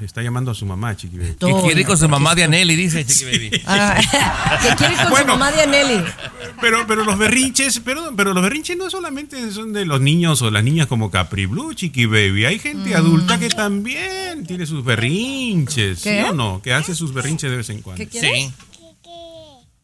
Está 0.00 0.22
llamando 0.22 0.50
a 0.50 0.54
su 0.54 0.64
mamá, 0.64 0.96
Chiqui 0.96 1.18
Baby. 1.18 1.34
Que 1.38 1.52
quiere 1.62 1.84
con 1.84 1.96
su 1.98 2.08
mamá 2.08 2.34
de 2.34 2.44
Aneli, 2.44 2.74
dice 2.76 3.04
Chiqui 3.04 3.24
Baby. 3.24 3.62
Ah, 3.66 4.58
que 4.62 4.74
quiere 4.76 4.94
con 4.96 5.10
Bueno. 5.10 5.34
su 5.34 5.38
mamá 5.38 5.52
de 5.52 5.62
Aneli. 5.62 6.04
Pero, 6.60 6.86
pero 6.86 7.04
los 7.04 7.18
berrinches, 7.18 7.80
pero, 7.84 8.14
pero 8.16 8.32
los 8.32 8.42
berrinches 8.42 8.76
no 8.76 8.88
solamente 8.90 9.50
son 9.52 9.72
de 9.72 9.84
los 9.84 10.00
niños 10.00 10.40
o 10.42 10.50
las 10.50 10.64
niñas 10.64 10.86
como 10.86 11.10
Capri 11.10 11.46
Blue, 11.46 11.74
Chiqui 11.74 12.06
Baby. 12.06 12.46
Hay 12.46 12.58
gente 12.58 12.94
adulta 12.94 13.38
que 13.38 13.48
también 13.50 14.46
tiene 14.46 14.66
sus 14.66 14.84
berrinches, 14.84 16.02
¿Qué? 16.02 16.22
¿sí 16.22 16.28
o 16.28 16.32
no? 16.32 16.60
Que 16.62 16.72
hace 16.72 16.94
sus 16.94 17.12
berrinches 17.12 17.50
de 17.50 17.56
vez 17.58 17.70
en 17.70 17.82
cuando. 17.82 18.02
¿Qué 18.02 18.08
quieres? 18.08 18.30
Sí. 18.30 18.52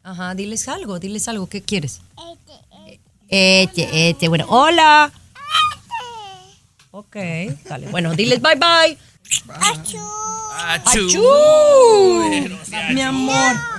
Ajá, 0.02 0.34
diles 0.34 0.68
algo, 0.68 0.98
diles 0.98 1.26
algo. 1.28 1.48
¿Qué 1.48 1.62
quieres? 1.62 2.00
Este, 3.28 4.08
este, 4.10 4.28
bueno, 4.28 4.46
hola. 4.48 5.12
Ok, 6.92 7.16
dale. 7.68 7.88
Bueno, 7.88 8.14
diles 8.14 8.40
bye 8.40 8.54
bye. 8.54 8.96
Achú. 9.48 9.98
¡Achú! 10.52 11.10
Mi 12.92 13.02
amor. 13.02 13.75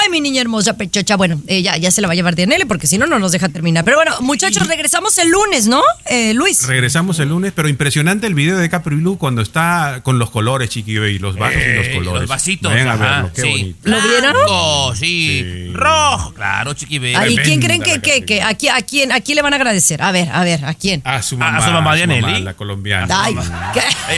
Ay, 0.00 0.08
mi 0.10 0.20
niña 0.20 0.40
hermosa, 0.40 0.76
pechocha. 0.76 1.16
Bueno, 1.16 1.40
eh, 1.46 1.62
ya, 1.62 1.76
ya 1.76 1.90
se 1.90 2.00
la 2.00 2.08
va 2.08 2.12
a 2.12 2.16
llevar 2.16 2.34
Dianele 2.36 2.66
porque 2.66 2.86
si 2.86 2.98
no, 2.98 3.06
no 3.06 3.18
nos 3.18 3.32
deja 3.32 3.48
terminar. 3.48 3.84
Pero 3.84 3.96
bueno, 3.96 4.14
muchachos, 4.20 4.66
regresamos 4.66 5.16
el 5.18 5.28
lunes, 5.30 5.66
¿no? 5.66 5.82
Eh, 6.06 6.34
Luis. 6.34 6.66
Regresamos 6.66 7.18
el 7.18 7.28
lunes, 7.30 7.52
pero 7.54 7.68
impresionante 7.68 8.26
el 8.26 8.34
video 8.34 8.56
de 8.58 8.68
Capri 8.68 8.96
Blue 8.96 9.18
cuando 9.18 9.42
está 9.42 10.00
con 10.02 10.18
los 10.18 10.30
colores, 10.30 10.68
Chiqui 10.70 10.98
Baby, 10.98 11.18
los 11.18 11.36
vasos 11.36 11.56
y 11.62 11.74
los 11.76 11.86
Eh, 11.86 11.92
colores. 11.94 12.20
Los 12.22 12.28
vasitos. 12.30 12.72
Vayan 12.72 12.88
a 12.88 12.92
ajá, 12.94 13.04
verlo, 13.04 13.30
qué 13.34 13.42
sí. 13.42 13.48
bonito. 13.48 13.78
¿Lo 13.84 14.00
vieron? 14.02 14.32
Blanco, 14.32 14.94
sí. 14.96 15.70
Rojo, 15.72 16.34
claro, 16.34 16.74
Chiqui. 16.74 16.98
Ay, 17.14 17.34
¿Y 17.34 17.36
quién 17.38 17.60
creen 17.60 17.82
que, 17.82 17.96
la 17.96 18.00
que, 18.02 18.24
que 18.24 18.42
a, 18.42 18.54
quién- 18.54 18.74
a 18.74 18.82
quién 18.82 19.12
a 19.12 19.20
quién 19.20 19.36
le 19.36 19.42
van 19.42 19.52
a 19.52 19.56
agradecer? 19.56 20.02
A 20.02 20.12
ver, 20.12 20.28
a 20.32 20.44
ver, 20.44 20.64
¿a 20.64 20.74
quién? 20.74 21.00
A 21.04 21.22
su 21.22 21.36
mamá. 21.36 21.58
a 21.58 21.62
su 21.66 21.70
mamá 21.70 21.94
de 21.96 22.02
Aneli. 22.04 22.42
la 22.42 22.54
colombiana. 22.54 23.24
Ay, 23.24 23.36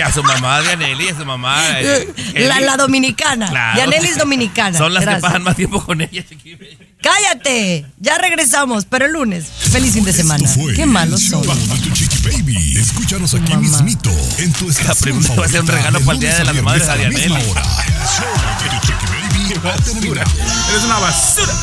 a 0.01 0.13
su 0.13 0.23
mamá 0.23 0.61
de 0.63 0.73
Aneli, 0.73 1.09
a 1.09 1.17
su 1.17 1.25
mamá. 1.25 1.63
eh, 1.81 2.09
La, 2.61 2.77
dominicana. 2.77 3.49
Claro. 3.49 3.79
Yaneli 3.79 4.09
es 4.09 4.19
dominicana. 4.19 4.77
Son 4.79 4.93
las 4.95 5.03
Gracias. 5.03 5.23
que 5.23 5.27
pasan 5.29 5.43
más 5.43 5.57
tiempo 5.57 5.70
con 5.71 6.01
ella. 6.01 6.25
Cállate. 7.03 7.87
Ya 7.99 8.19
regresamos, 8.19 8.85
pero 8.85 9.07
el 9.07 9.13
lunes. 9.13 9.47
Feliz 9.71 9.95
fin 9.95 10.05
de 10.05 10.13
semana. 10.13 10.49
fue 10.49 10.75
Qué 10.75 10.87
malos 10.87 11.23
son. 11.23 11.47
Baby. 11.47 12.57
Escucha 12.77 13.17
escucharnos 13.17 13.35
aquí 13.35 13.57
mismito 13.57 14.11
en 14.39 14.53
tu 14.53 14.69
estación 14.69 14.97
pregunta 15.01 15.35
va 15.35 15.47
a 15.47 15.49
ser 15.49 15.61
un 15.63 15.67
regalo 15.67 16.01
para 16.01 16.13
el 16.13 16.21
Día 16.21 16.31
lunes 16.31 16.45
de 16.45 16.51
a 16.51 16.53
las 16.53 16.63
Madres 16.63 16.89
a 16.89 16.97
Dianela. 16.97 17.41
hora. 17.49 17.63
El 17.87 17.93
show 18.07 18.33
de 18.61 18.69
tu 18.69 18.87
Chiqui 18.87 19.07
Baby 19.07 19.69
ha 19.69 19.77
terminado. 19.83 20.31
Eres 20.71 20.85
una 20.85 20.99
basura. 20.99 21.55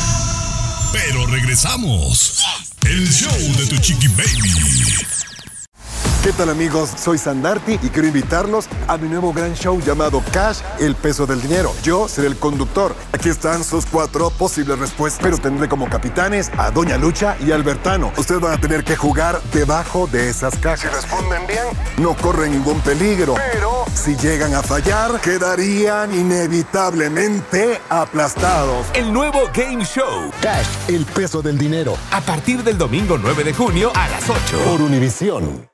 Pero 0.93 1.27
regresamos. 1.27 2.43
El 2.85 3.11
show 3.11 3.37
de 3.57 3.67
tu 3.67 3.77
Chiqui 3.77 4.07
Baby. 4.07 5.05
¿Qué 6.27 6.33
tal 6.33 6.49
amigos? 6.49 6.89
Soy 7.01 7.17
Sandarti 7.17 7.79
y 7.81 7.87
quiero 7.87 8.09
invitarlos 8.09 8.67
a 8.89 8.97
mi 8.97 9.07
nuevo 9.07 9.31
gran 9.31 9.53
show 9.53 9.79
llamado 9.79 10.21
Cash, 10.33 10.57
el 10.77 10.93
peso 10.93 11.25
del 11.25 11.41
dinero. 11.41 11.73
Yo 11.83 12.09
seré 12.09 12.27
el 12.27 12.35
conductor. 12.35 12.93
Aquí 13.13 13.29
están 13.29 13.63
sus 13.63 13.85
cuatro 13.85 14.29
posibles 14.31 14.77
respuestas, 14.77 15.23
pero 15.23 15.37
tendré 15.37 15.69
como 15.69 15.89
capitanes 15.89 16.51
a 16.57 16.69
Doña 16.69 16.97
Lucha 16.97 17.37
y 17.39 17.53
Albertano. 17.53 18.11
Ustedes 18.17 18.41
van 18.41 18.51
a 18.51 18.57
tener 18.59 18.83
que 18.83 18.97
jugar 18.97 19.41
debajo 19.53 20.05
de 20.07 20.27
esas 20.27 20.57
cajas. 20.57 20.81
Si 20.81 20.87
responden 20.87 21.47
bien, 21.47 21.63
no 21.97 22.13
corren 22.13 22.51
ningún 22.51 22.81
peligro. 22.81 23.35
Pero 23.53 23.85
si 23.95 24.17
llegan 24.17 24.53
a 24.53 24.61
fallar, 24.61 25.21
quedarían 25.21 26.13
inevitablemente 26.13 27.79
aplastados. 27.87 28.85
El 28.93 29.13
nuevo 29.13 29.43
Game 29.53 29.85
Show. 29.85 30.29
Cash, 30.41 30.67
el 30.89 31.05
peso 31.05 31.41
del 31.41 31.57
dinero. 31.57 31.95
A 32.11 32.19
partir 32.19 32.65
del 32.65 32.77
domingo 32.77 33.17
9 33.17 33.45
de 33.45 33.53
junio 33.53 33.93
a 33.95 34.09
las 34.09 34.29
8. 34.29 34.59
Por 34.65 34.81
Univisión. 34.81 35.65